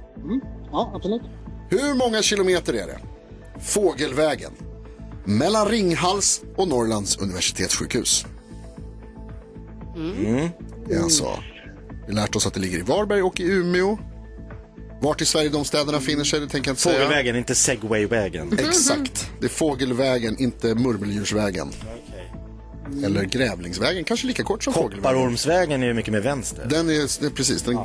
Ja, 0.73 0.93
absolut. 0.95 1.23
Hur 1.71 1.95
många 1.95 2.23
kilometer 2.23 2.73
är 2.73 2.87
det? 2.87 2.99
Fågelvägen. 3.61 4.53
Mellan 5.25 5.69
Ringhals 5.69 6.43
och 6.57 6.69
Norrlands 6.69 7.17
universitetssjukhus. 7.17 8.27
Mm. 9.97 10.49
Det 10.89 10.95
är 10.95 11.03
alltså, 11.03 11.39
vi 12.07 12.15
har 12.15 12.21
lärt 12.21 12.37
oss 12.37 12.47
att 12.47 12.55
det 12.55 12.61
ligger 12.61 12.79
i 12.79 12.83
Varberg 12.83 13.23
och 13.23 13.41
i 13.41 13.45
Umeå. 13.45 13.99
Vart 15.01 15.23
i 15.23 15.25
Sverige 15.25 15.49
de 15.49 15.65
städerna 15.65 16.01
finner 16.01 16.25
sig, 16.25 16.41
det 16.41 16.49
tänker 16.49 16.69
jag 16.69 16.73
inte 16.73 16.83
säga. 16.83 16.99
Fågelvägen, 16.99 17.37
inte 17.37 17.55
segwayvägen. 17.55 18.59
Exakt. 18.59 19.31
Det 19.41 19.47
är 19.47 19.51
Fågelvägen, 19.51 20.37
inte 20.39 20.75
Murmeldjursvägen. 20.75 21.71
Eller 23.05 23.25
Grävlingsvägen, 23.25 24.05
kanske 24.05 24.27
lika 24.27 24.43
kort 24.43 24.65
som 24.65 24.73
Fågelvägen. 24.73 25.03
Kopparormsvägen 25.03 25.83
är 25.83 25.87
ju 25.87 25.95
mycket 25.95 26.13
mer 26.13 26.21
vänster. 26.21 26.67
Den 26.71 26.91
är, 26.91 27.31
precis, 27.31 27.63
den 27.63 27.79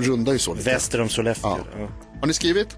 rundar 0.00 0.32
ju 0.32 0.38
så 0.38 0.54
lite. 0.54 0.70
Väster 0.70 1.00
om 1.00 1.08
Sollefteå. 1.08 1.58
Ja. 1.78 1.88
Har 2.20 2.26
ni 2.26 2.32
skrivit? 2.32 2.76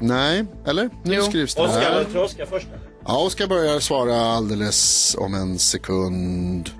Nej, 0.00 0.44
eller? 0.66 0.90
Nu 1.04 1.22
skrivs 1.22 1.54
det 1.54 1.62
Oskar, 1.62 1.98
jag 1.98 2.10
tror 2.12 2.24
Oskar 2.24 2.46
först. 2.46 2.66
Ja, 3.06 3.18
Oskar 3.18 3.46
börjar 3.46 3.80
svara 3.80 4.20
alldeles 4.20 5.16
om 5.18 5.34
en 5.34 5.58
sekund. 5.58 6.70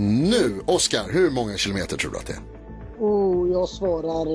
Nu, 0.00 0.60
Oskar, 0.66 1.04
hur 1.12 1.30
många 1.30 1.56
kilometer 1.56 1.96
tror 1.96 2.10
du 2.10 2.18
att 2.18 2.26
det 2.26 2.32
är? 2.32 2.38
Och 3.04 3.48
jag 3.48 3.68
svarar 3.68 4.26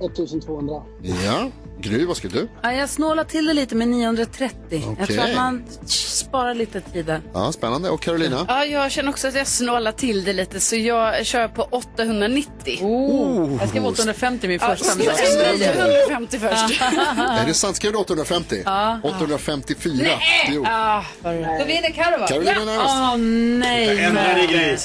eh, 0.00 0.06
1200. 0.06 0.82
Ja, 1.24 1.50
Gry, 1.80 2.04
vad 2.04 2.16
skulle 2.16 2.32
du? 2.40 2.48
Ja, 2.62 2.72
jag 2.72 2.88
snålar 2.88 3.24
till 3.24 3.46
det 3.46 3.54
lite 3.54 3.74
med 3.74 3.88
930. 3.88 4.56
Jag 4.70 4.82
Okej. 4.92 5.06
tror 5.16 5.24
att 5.24 5.34
man 5.36 5.64
sparar 5.86 6.54
lite 6.54 6.80
tid 6.80 7.06
där. 7.06 7.20
Ja, 7.34 7.52
spännande. 7.52 7.90
Och 7.90 8.00
Carolina? 8.02 8.44
Ja, 8.48 8.64
jag 8.64 8.90
känner 8.92 9.10
också 9.10 9.28
att 9.28 9.34
jag 9.34 9.46
snålar 9.46 9.92
till 9.92 10.24
det 10.24 10.32
lite 10.32 10.60
så 10.60 10.76
jag 10.76 11.26
kör 11.26 11.48
på 11.48 11.62
890. 11.62 12.78
Oh, 12.82 13.56
jag 13.60 13.68
skrev 13.68 13.86
850 13.86 14.48
min 14.48 14.60
första. 14.60 14.94
men 14.96 15.06
jag 15.06 15.16
säga 15.16 15.52
850 15.54 16.38
först. 16.38 16.82
Är 17.18 17.46
det 17.46 17.54
sant? 17.54 17.76
Skrev 17.76 17.92
du 17.92 17.98
850? 17.98 18.62
854. 19.02 20.06
Jo. 20.48 20.64
Ah, 20.66 21.02
Då 21.22 21.30
vinner 21.66 21.90
Carro 21.94 22.20
va? 22.20 22.26
Carolina 22.26 22.52
Ja. 22.58 22.64
närmast. 22.64 22.94
Åh 22.96 23.16
nej. 23.58 23.98
Ändra 24.04 24.22
dig 24.22 24.46
Gry. 24.46 24.76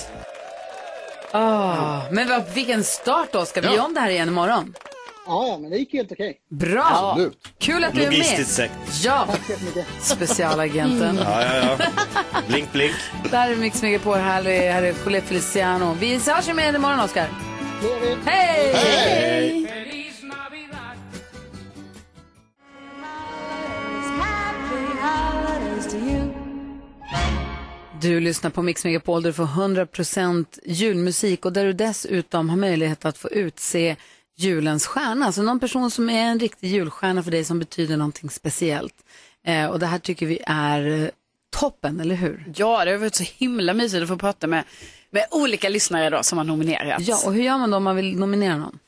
Åh, 1.34 2.04
men 2.12 2.28
vad, 2.30 2.44
vilken 2.54 2.84
start 2.84 3.36
Oskar. 3.36 3.62
Vi 3.62 3.68
Ja. 3.68 3.74
gör 3.76 3.86
om 3.86 3.94
det 3.94 4.00
här 4.00 4.10
igen 4.10 4.28
imorgon. 4.28 4.74
Ja, 5.28 5.48
ja, 5.48 5.58
men 5.62 5.72
det 5.72 5.78
gick 5.78 5.94
helt 5.94 6.12
okej. 6.12 6.38
Bra. 6.50 6.84
Absolut. 7.12 7.38
Kul 7.60 7.84
att 7.84 7.94
du 7.94 8.00
är 8.02 8.06
med. 8.10 8.14
Logistiskt 8.18 8.52
säkert. 8.56 8.78
Ja, 9.04 9.26
Tack 9.32 9.46
så 9.46 9.52
jättemycket. 9.52 9.86
specialagenten. 10.02 11.20
Ja, 11.24 11.42
ja, 11.44 11.78
ja. 11.80 11.86
Blink, 12.48 12.72
blink. 12.72 12.96
Där 13.32 13.52
är 13.52 13.56
Mix 13.56 13.82
Megapol. 13.82 14.18
Här 14.18 14.48
är, 14.48 14.72
här 14.72 14.84
är 14.84 15.22
Feliciano. 15.22 15.96
Vi 16.00 16.14
hörs 16.32 16.48
ju 16.50 16.54
med 16.54 16.64
igen 16.64 16.76
imorgon 16.76 17.00
Oskar. 17.00 17.28
Det 17.82 17.88
gör 17.88 18.00
vi. 18.00 18.18
Hej! 18.26 18.74
Hej! 18.74 19.81
Du 28.02 28.20
lyssnar 28.20 28.52
på 28.52 28.62
Mix 28.62 28.86
Megapol 28.86 29.24
där 29.24 29.30
du 29.30 29.34
får 29.34 29.46
100% 29.46 30.46
julmusik 30.66 31.46
och 31.46 31.54
där 31.54 31.66
du 31.66 31.74
dessutom 31.74 32.50
har 32.50 32.58
möjlighet 32.58 33.06
att 33.06 33.18
få 33.18 33.30
utse 33.30 33.96
julens 34.38 34.86
stjärna. 34.86 35.26
Alltså 35.26 35.42
någon 35.42 35.60
person 35.60 35.92
som 35.92 36.10
är 36.10 36.24
en 36.24 36.40
riktig 36.40 36.68
julstjärna 36.68 37.24
för 37.24 37.32
dig 37.32 37.44
som 37.44 37.60
betyder 37.60 37.98
någonting 37.98 38.30
speciellt. 38.30 38.94
Eh, 39.46 39.66
och 39.66 39.80
det 39.80 39.86
här 39.86 40.00
tycker 40.00 40.26
vi 40.26 40.40
är 40.48 40.88
eh, 40.88 41.10
toppen, 41.60 42.00
eller 42.00 42.16
hur? 42.16 42.46
Ja, 42.56 42.86
det 42.86 42.92
har 42.92 42.98
varit 42.98 43.16
så 43.16 43.26
himla 43.38 43.74
mysigt 43.74 44.02
att 44.04 44.10
få 44.10 44.18
prata 44.18 44.48
med, 44.48 44.64
med 45.10 45.26
olika 45.32 45.70
lyssnare 45.70 46.10
då 46.10 46.24
som 46.24 46.38
har 46.38 46.46
nominerats. 46.46 47.08
Ja, 47.08 47.22
och 47.26 47.34
hur 47.34 47.44
gör 47.44 47.58
man 47.58 47.72
då 47.72 47.78
om 47.78 47.84
man 47.84 47.96
vill 47.96 48.20
nominera 48.20 48.58
någon? 48.58 48.80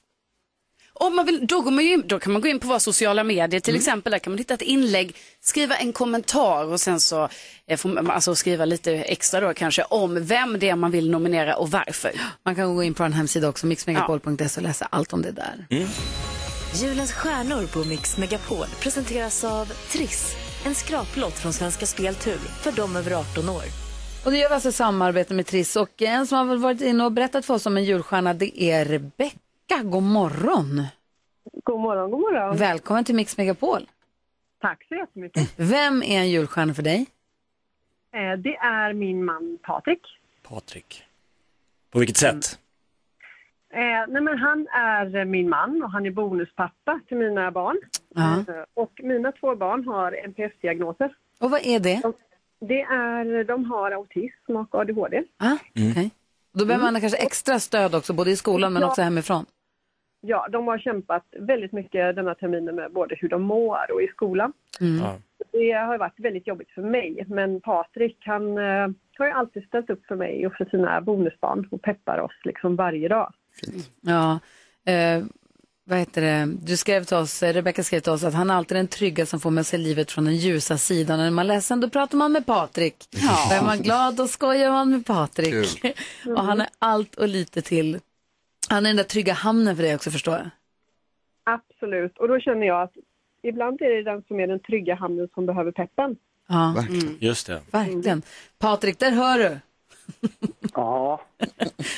Om 0.95 1.15
man 1.15 1.25
vill, 1.25 1.47
då, 1.47 1.61
går 1.61 1.71
man 1.71 1.83
ju, 1.83 1.93
in- 1.93 2.03
då 2.07 2.19
kan 2.19 2.33
man 2.33 2.41
gå 2.41 2.47
in 2.47 2.59
på 2.59 2.67
våra 2.67 2.79
sociala 2.79 3.23
medier 3.23 3.59
till 3.59 3.75
exempel. 3.75 4.11
Där 4.11 4.19
kan 4.19 4.31
man 4.33 4.37
hitta 4.37 4.53
ett 4.53 4.61
inlägg, 4.61 5.15
skriva 5.41 5.75
en 5.75 5.93
kommentar 5.93 6.65
och 6.65 6.79
sen 6.81 6.99
så 6.99 7.29
eh, 7.67 7.77
får 7.77 7.89
man 7.89 8.11
alltså 8.11 8.35
skriva 8.35 8.65
lite 8.65 8.91
extra 8.93 9.39
då 9.39 9.53
kanske 9.53 9.83
om 9.83 10.25
vem 10.25 10.59
det 10.59 10.69
är 10.69 10.75
man 10.75 10.91
vill 10.91 11.09
nominera 11.11 11.55
och 11.55 11.71
varför. 11.71 12.11
Man 12.45 12.55
kan 12.55 12.75
gå 12.75 12.83
in 12.83 12.93
på 12.93 13.03
en 13.03 13.13
hemsida 13.13 13.49
också, 13.49 13.65
mixmegapol.se 13.67 14.59
och 14.59 14.61
läsa 14.61 14.87
allt 14.91 15.13
om 15.13 15.21
det 15.21 15.31
där. 15.31 15.65
Julens 16.75 17.11
stjärnor 17.11 17.67
på 17.67 17.79
Mix 17.83 18.17
Megapol 18.17 18.65
presenteras 18.79 19.43
av 19.43 19.65
Triss. 19.91 20.35
En 20.65 20.75
skraplott 20.75 21.39
från 21.39 21.53
Svenska 21.53 21.85
Spel 21.85 22.15
Tur 22.15 22.37
för 22.61 22.71
de 22.71 22.95
över 22.95 23.11
18 23.11 23.49
år. 23.49 23.63
Och 24.25 24.31
det 24.31 24.37
gör 24.37 24.49
vi 24.49 24.55
alltså 24.55 24.69
i 24.69 24.71
samarbete 24.71 25.33
med 25.33 25.45
Triss 25.45 25.75
och 25.75 26.01
en 26.01 26.27
som 26.27 26.49
har 26.49 26.55
varit 26.55 26.81
inne 26.81 27.05
och 27.05 27.11
berättat 27.11 27.45
för 27.45 27.53
oss 27.53 27.65
om 27.65 27.77
en 27.77 27.83
julstjärna 27.83 28.33
det 28.33 28.61
är 28.63 29.11
Rebecka. 29.73 29.89
God 29.89 30.03
morgon! 30.03 30.83
God 31.63 31.79
morgon, 31.79 32.11
god 32.11 32.19
morgon. 32.21 32.57
Välkommen 32.57 33.03
till 33.03 33.15
Mix 33.15 33.37
Megapol. 33.37 33.89
Tack 34.61 34.85
så 34.89 34.95
jättemycket. 34.95 35.53
Vem 35.57 36.03
är 36.03 36.19
en 36.19 36.29
julstjärna 36.29 36.73
för 36.73 36.83
dig? 36.83 37.05
Eh, 38.13 38.37
Det 38.39 38.55
är 38.55 38.93
min 38.93 39.25
man 39.25 39.57
Patrik. 39.63 40.01
Patrik. 40.49 41.03
På 41.91 41.99
vilket 41.99 42.17
sätt? 42.17 42.59
Eh, 43.73 43.79
nej 44.07 44.21
men 44.21 44.37
han 44.37 44.67
är 44.67 45.25
min 45.25 45.49
man 45.49 45.83
och 45.83 45.91
han 45.91 46.05
är 46.05 46.11
bonuspappa 46.11 46.99
till 47.07 47.17
mina 47.17 47.51
barn. 47.51 47.77
Eh, 48.17 48.55
och 48.73 48.91
mina 49.03 49.31
två 49.31 49.55
barn 49.55 49.87
har 49.87 50.11
NPF-diagnoser. 50.11 51.15
Och 51.39 51.51
vad 51.51 51.61
är 51.65 51.79
det? 51.79 52.01
Det 52.59 52.81
är, 52.81 53.43
de 53.43 53.65
har 53.65 53.91
autism 53.91 54.55
och 54.55 54.75
ADHD. 54.75 55.23
Ah, 55.37 55.57
okej. 55.69 56.11
Då 56.53 56.65
behöver 56.65 56.91
man 56.91 57.01
kanske 57.01 57.17
extra 57.19 57.59
stöd 57.59 57.95
också, 57.95 58.13
både 58.13 58.31
i 58.31 58.35
skolan 58.35 58.73
men 58.73 58.81
Ja. 58.81 58.87
också 58.87 59.01
hemifrån. 59.01 59.45
Ja, 60.25 60.47
de 60.51 60.67
har 60.67 60.77
kämpat 60.77 61.23
väldigt 61.39 61.71
mycket 61.71 62.15
denna 62.15 62.35
terminen 62.35 62.75
med 62.75 62.91
både 62.91 63.15
hur 63.15 63.29
de 63.29 63.41
mår 63.41 63.91
och 63.91 64.01
i 64.01 64.07
skolan. 64.07 64.53
Ja. 64.79 65.15
Det 65.51 65.71
har 65.71 65.97
varit 65.97 66.19
väldigt 66.19 66.47
jobbigt 66.47 66.71
för 66.71 66.81
mig, 66.81 67.25
men 67.27 67.61
Patrik 67.61 68.17
han 68.25 68.57
eh, 68.57 68.87
har 69.17 69.25
ju 69.25 69.31
alltid 69.31 69.63
ställt 69.63 69.89
upp 69.89 70.05
för 70.05 70.15
mig 70.15 70.47
och 70.47 70.53
för 70.53 70.65
sina 70.65 71.01
bonusbarn 71.01 71.67
och 71.71 71.81
peppar 71.81 72.19
oss 72.19 72.31
liksom 72.43 72.75
varje 72.75 73.07
dag. 73.07 73.33
Ja, 74.01 74.39
eh, 74.91 75.23
vad 75.85 75.99
heter 75.99 76.21
det? 76.21 76.53
Du 76.61 76.77
skrev 76.77 77.03
till 77.03 77.17
oss, 77.17 77.43
eh, 77.43 77.53
Rebecka 77.53 77.83
skrev 77.83 77.99
till 77.99 78.11
oss 78.11 78.23
att 78.23 78.33
han 78.33 78.49
är 78.49 78.53
alltid 78.55 78.77
den 78.77 78.87
trygga 78.87 79.25
som 79.25 79.39
får 79.39 79.51
med 79.51 79.65
sig 79.65 79.79
livet 79.79 80.11
från 80.11 80.25
den 80.25 80.35
ljusa 80.35 80.77
sidan. 80.77 81.19
Och 81.19 81.23
när 81.23 81.31
man 81.31 81.45
är 81.45 81.53
ledsen 81.53 81.79
då 81.79 81.89
pratar 81.89 82.17
man 82.17 82.31
med 82.31 82.45
Patrik. 82.45 82.95
Ja. 83.09 83.53
Är 83.53 83.61
man 83.61 83.77
glad 83.77 84.15
då 84.15 84.27
skojar 84.27 84.71
man 84.71 84.89
med 84.89 85.05
Patrik. 85.05 85.85
och 86.25 86.43
han 86.43 86.61
är 86.61 86.67
allt 86.79 87.15
och 87.15 87.27
lite 87.27 87.61
till. 87.61 87.99
Han 88.69 88.85
är 88.85 88.89
den 88.89 88.97
där 88.97 89.03
trygga 89.03 89.33
hamnen 89.33 89.75
för 89.75 89.83
dig 89.83 89.95
också 89.95 90.11
förstår 90.11 90.33
jag. 90.35 90.49
Absolut, 91.43 92.17
och 92.17 92.27
då 92.27 92.39
känner 92.39 92.67
jag 92.67 92.81
att 92.81 92.93
ibland 93.41 93.81
är 93.81 93.89
det 93.95 94.03
den 94.03 94.23
som 94.27 94.39
är 94.39 94.47
den 94.47 94.59
trygga 94.59 94.95
hamnen 94.95 95.27
som 95.33 95.45
behöver 95.45 95.71
peppen. 95.71 96.15
Ja, 96.47 96.75
Just 97.19 97.47
det. 97.47 97.61
verkligen. 97.71 98.21
Patrik, 98.59 98.99
där 98.99 99.11
hör 99.11 99.37
du. 99.37 99.57
Ja, 100.73 101.21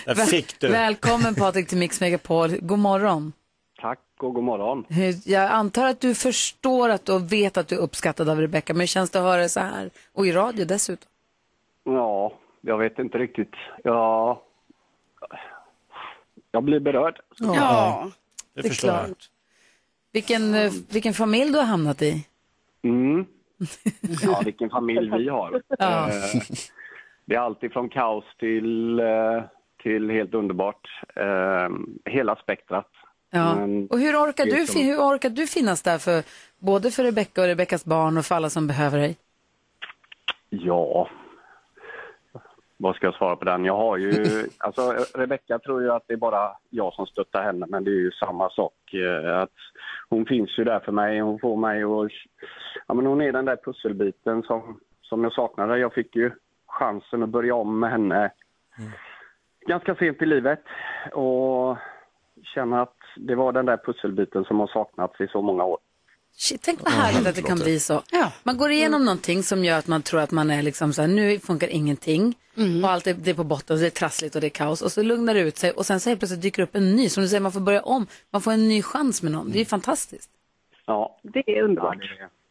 Där 0.05 0.16
fick 0.26 0.59
du. 0.59 0.68
Välkommen 0.68 1.36
Patrik 1.36 1.68
till 1.68 1.78
Mix 1.78 2.01
Megapol. 2.01 2.49
God 2.61 2.80
morgon. 2.80 3.34
tack 3.82 3.99
och 4.20 4.34
god 4.34 4.43
morgon. 4.43 4.86
Jag 5.26 5.51
antar 5.51 5.86
att 5.88 5.99
du 6.01 6.16
förstår 6.16 6.89
att 6.89 7.05
du 7.05 7.11
och 7.13 7.32
vet 7.34 7.57
att 7.57 7.68
du 7.68 7.76
är 7.76 7.80
uppskattad 7.80 8.30
av 8.30 8.39
Rebecca, 8.41 8.74
men 8.74 8.80
hur 8.80 8.88
känns 8.88 9.09
det 9.11 9.20
att 9.20 9.26
höra 9.26 9.41
det 9.41 9.49
så 9.49 9.59
här? 9.59 9.89
Och 10.13 10.28
i 10.28 10.32
radio 10.32 10.66
dessutom. 10.66 11.09
Ja, 11.84 12.34
jag 12.61 12.78
vet 12.78 12.99
inte 12.99 13.18
riktigt. 13.18 13.53
Ja, 13.84 14.41
jag 16.56 16.64
blir 16.64 16.80
berörd. 16.80 17.20
Ja, 17.39 18.12
det 18.53 18.60
är 18.60 18.70
förstår 18.70 18.89
jag. 18.91 19.06
klart. 19.06 19.30
Vilken, 20.12 20.53
eh, 20.53 20.72
vilken 20.89 21.14
familj 21.14 21.51
du 21.51 21.58
har 21.58 21.66
hamnat 21.66 22.01
i. 22.01 22.26
Mm. 22.84 23.26
Ja, 24.24 24.41
vilken 24.45 24.70
familj 24.70 25.18
vi 25.18 25.30
har. 25.30 25.62
Ja. 25.80 26.10
Eh, 26.10 26.41
Det 27.26 27.36
är 27.36 27.39
allt 27.39 27.64
ifrån 27.64 27.89
kaos 27.89 28.24
till, 28.39 28.99
eh, 28.99 29.43
till 29.84 30.10
helt 30.10 30.34
underbart. 30.34 30.88
Hela 32.06 32.36
spektrat. 32.36 32.89
Ja. 33.32 33.56
Men 33.56 33.88
Och 33.88 33.99
hur 33.99 34.16
orkar, 34.16 34.45
det 34.45 34.56
du, 34.56 34.68
som- 34.68 34.82
hur 34.82 34.97
orkar 34.97 35.30
du 35.30 35.47
finnas 35.47 35.82
där 35.82 35.97
för 35.97 36.24
både 36.60 36.91
för 36.91 37.03
Rebecca 37.03 37.41
och 37.41 37.47
Rebeccas 37.47 37.86
barn 37.86 38.18
och 38.18 38.26
för 38.26 38.36
alla 38.36 38.49
som 38.49 38.68
behöver 38.68 38.97
dig? 38.99 39.18
Ja, 40.49 41.10
vad 42.78 42.95
ska 42.95 43.07
jag 43.07 43.15
svara 43.15 43.36
på 43.36 43.45
den? 43.45 43.65
Jag 43.65 43.78
har 43.78 43.97
ju, 43.97 44.11
alltså 44.57 44.93
Rebecka 45.15 45.59
tror 45.59 45.82
ju 45.82 45.91
att 45.91 46.03
det 46.07 46.13
är 46.13 46.17
bara 46.17 46.51
jag 46.69 46.93
som 46.93 47.05
stöttar 47.05 47.43
henne, 47.43 47.65
men 47.69 47.84
det 47.84 47.91
är 47.91 47.99
ju 47.99 48.11
samma 48.11 48.49
sak. 48.49 48.93
eh, 48.93 49.39
Att 49.39 49.49
hon 50.09 50.26
finns 50.26 50.59
ju 50.59 50.63
där 50.63 50.80
för 50.80 50.91
mig, 50.91 51.19
hon 51.19 51.39
får 51.39 51.57
mig 51.57 51.84
att, 51.84 52.11
ja 52.88 52.93
men 52.93 53.05
hon 53.05 53.21
är 53.21 53.32
den 53.32 53.45
där 53.45 53.57
pusselbiten 53.65 54.43
som, 54.43 54.80
som 55.01 55.23
jag 55.23 55.34
saknade. 55.34 55.78
Jag 55.78 55.93
fick 55.93 56.15
ju 56.15 56.32
chansen 56.67 57.23
att 57.23 57.30
börja 57.30 57.55
om 57.55 57.80
med 57.80 57.91
henne 57.91 58.32
ganska 59.67 59.95
sent 59.95 60.21
i 60.21 60.26
livet 60.26 60.63
och 61.11 61.78
känner 62.43 62.78
att 62.82 62.97
det 63.17 63.36
var 63.36 63.51
den 63.51 63.65
där 63.65 63.78
pusselbiten 63.78 64.45
som 64.45 64.59
har 64.59 64.67
saknats 64.67 65.21
i 65.21 65.28
så 65.28 65.41
många 65.41 65.63
år. 65.63 65.78
Shit, 66.38 66.61
tänk 66.61 66.81
vad 66.83 66.93
härligt 66.93 67.27
att 67.27 67.36
det 67.36 67.41
kan 67.41 67.57
bli 67.59 67.79
så. 67.79 68.03
Man 68.43 68.57
går 68.57 68.71
igenom 68.71 69.05
någonting 69.05 69.43
som 69.43 69.63
gör 69.65 69.77
att 69.79 69.88
man 69.88 70.01
tror 70.01 70.19
att 70.21 70.31
man 70.31 70.49
är 70.51 70.61
liksom 70.61 70.93
så 70.93 71.01
här, 71.01 71.07
nu 71.07 71.39
funkar 71.39 71.67
ingenting. 71.67 72.36
Och 72.83 72.89
allt 72.91 73.07
är, 73.07 73.13
det 73.13 73.29
är 73.31 73.36
på 73.36 73.43
botten, 73.43 73.73
och 73.75 73.79
det 73.79 73.86
är 73.86 73.89
trassligt 73.89 74.36
och 74.36 74.41
det 74.41 74.47
är 74.47 74.49
kaos. 74.49 74.81
Och 74.81 74.91
så 74.91 75.03
lugnar 75.03 75.33
det 75.33 75.39
ut 75.39 75.57
sig 75.57 75.71
och 75.71 75.86
sen 75.86 75.99
så 75.99 76.09
helt 76.09 76.19
plötsligt 76.19 76.41
dyker 76.41 76.63
upp 76.63 76.75
en 76.75 76.95
ny. 76.95 77.09
Som 77.09 77.23
du 77.23 77.29
säger, 77.29 77.41
man 77.41 77.51
får 77.51 77.59
börja 77.59 77.81
om. 77.81 78.07
Man 78.31 78.41
får 78.41 78.51
en 78.51 78.67
ny 78.67 78.81
chans 78.81 79.21
med 79.23 79.31
någon. 79.31 79.51
Det 79.51 79.57
är 79.57 79.59
ju 79.59 79.65
fantastiskt. 79.65 80.29
Ja, 80.86 81.19
Det 81.23 81.43
är 81.47 81.63
underbart. 81.63 81.97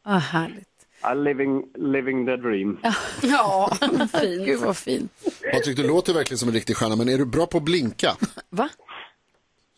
Ah, 0.03 0.18
härligt. 0.18 0.68
Ja, 1.03 1.14
living, 1.14 1.64
living 1.74 2.26
the 2.26 2.37
dream. 2.37 2.78
Ja, 3.22 3.76
fint. 4.20 4.47
Gud 4.47 4.61
vad 4.61 4.76
fint. 4.76 5.12
Patrik, 5.53 5.76
du 5.76 5.87
låter 5.87 6.14
verkligen 6.14 6.39
som 6.39 6.49
en 6.49 6.55
riktig 6.55 6.76
stjärna, 6.76 6.97
men 6.97 7.09
är 7.09 7.18
du 7.18 7.24
bra 7.24 7.47
på 7.47 7.57
att 7.59 7.62
blinka? 7.64 8.16
Va? 8.51 8.68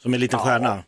Som 0.03 0.15
en 0.15 0.21
liten 0.21 0.39
stjärna. 0.39 0.85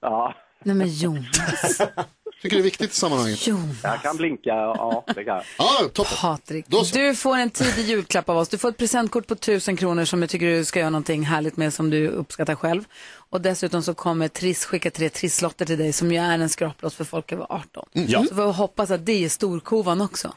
Ja. 0.00 0.34
Nej 0.62 0.76
men 0.76 0.88
Jonas. 0.88 1.80
Tycker 2.42 2.56
det 2.56 2.60
är 2.60 2.64
viktigt 2.64 2.90
i 2.90 2.94
sammanhanget. 2.94 3.46
Jag 3.82 4.02
kan 4.02 4.16
blinka, 4.16 4.50
ja 4.50 5.04
det 5.06 5.24
kan 5.24 5.34
jag. 5.34 5.44
Ja, 5.58 5.88
toppen. 5.92 6.16
Patrik, 6.20 6.66
du 6.92 7.14
får 7.14 7.36
en 7.36 7.50
tidig 7.50 7.84
julklapp 7.84 8.28
av 8.28 8.36
oss. 8.36 8.48
Du 8.48 8.58
får 8.58 8.68
ett 8.68 8.76
presentkort 8.76 9.26
på 9.26 9.34
1000 9.34 9.76
kronor 9.76 10.04
som 10.04 10.22
jag 10.22 10.30
tycker 10.30 10.46
du 10.46 10.64
ska 10.64 10.80
göra 10.80 10.90
någonting 10.90 11.22
härligt 11.22 11.56
med 11.56 11.74
som 11.74 11.90
du 11.90 12.08
uppskattar 12.08 12.54
själv. 12.54 12.84
Och 13.30 13.40
dessutom 13.40 13.82
så 13.82 13.94
kommer 13.94 14.28
Triss 14.28 14.64
skicka 14.64 14.90
tre 14.90 15.08
trisslotter 15.08 15.64
till 15.64 15.78
dig 15.78 15.92
som 15.92 16.12
ju 16.12 16.18
är 16.18 16.38
en 16.38 16.48
skraplott 16.48 16.94
för 16.94 17.04
folk 17.04 17.32
över 17.32 17.46
18. 17.48 17.88
Mm. 17.94 18.08
Ja. 18.10 18.24
Så 18.28 18.34
får 18.34 18.46
vi 18.46 18.52
hoppas 18.52 18.90
att 18.90 19.06
det 19.06 19.24
är 19.24 19.28
storkovan 19.28 20.00
också. 20.00 20.32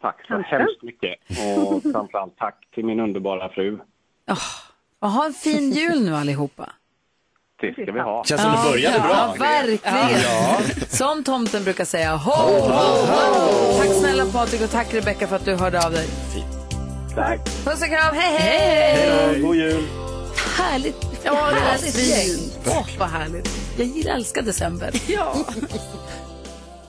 Tack 0.00 0.26
så 0.26 0.38
hemskt 0.38 0.82
mycket. 0.82 1.14
Och 1.58 1.82
framförallt 1.82 2.36
tack 2.38 2.68
till 2.74 2.84
min 2.84 3.00
underbara 3.00 3.48
fru. 3.48 3.78
Och 4.98 5.10
ha 5.10 5.26
en 5.26 5.32
fin 5.32 5.70
jul 5.70 6.04
nu 6.04 6.16
allihopa. 6.16 6.72
Det 7.60 7.72
ska 7.82 7.92
vi 7.92 8.00
ha. 8.00 8.24
Känns 8.24 8.42
som 8.42 8.52
det 8.52 8.70
började 8.70 8.98
bra. 9.00 9.10
Ja, 9.10 9.34
verkligen. 9.38 10.22
Ja. 10.22 10.58
Som 10.88 11.24
tomten 11.24 11.64
brukar 11.64 11.84
säga, 11.84 12.16
ho, 12.16 12.30
ho, 12.30 12.60
ho. 12.60 13.78
Tack 13.78 13.88
snälla 14.00 14.26
Patrik 14.26 14.62
och 14.62 14.70
tack 14.70 14.94
Rebecca 14.94 15.26
för 15.26 15.36
att 15.36 15.44
du 15.44 15.54
hörde 15.54 15.86
av 15.86 15.92
dig. 15.92 16.06
Tack. 17.14 17.44
Puss 17.64 17.82
och 17.82 17.88
kram, 17.88 18.14
hej 18.16 18.38
hej! 18.38 19.08
Hej 19.10 19.40
god 19.40 19.56
jul. 19.56 19.84
Härligt, 20.58 20.96
Ja, 21.24 21.32
det 21.50 21.60
härligt 21.60 21.98
gäng. 22.08 22.50
Åh, 22.66 22.86
vad 22.98 23.08
härligt. 23.08 23.50
Jag 23.78 23.86
gillar- 23.86 24.14
älskar 24.14 24.42
december. 24.42 24.90
Ja. 25.06 25.34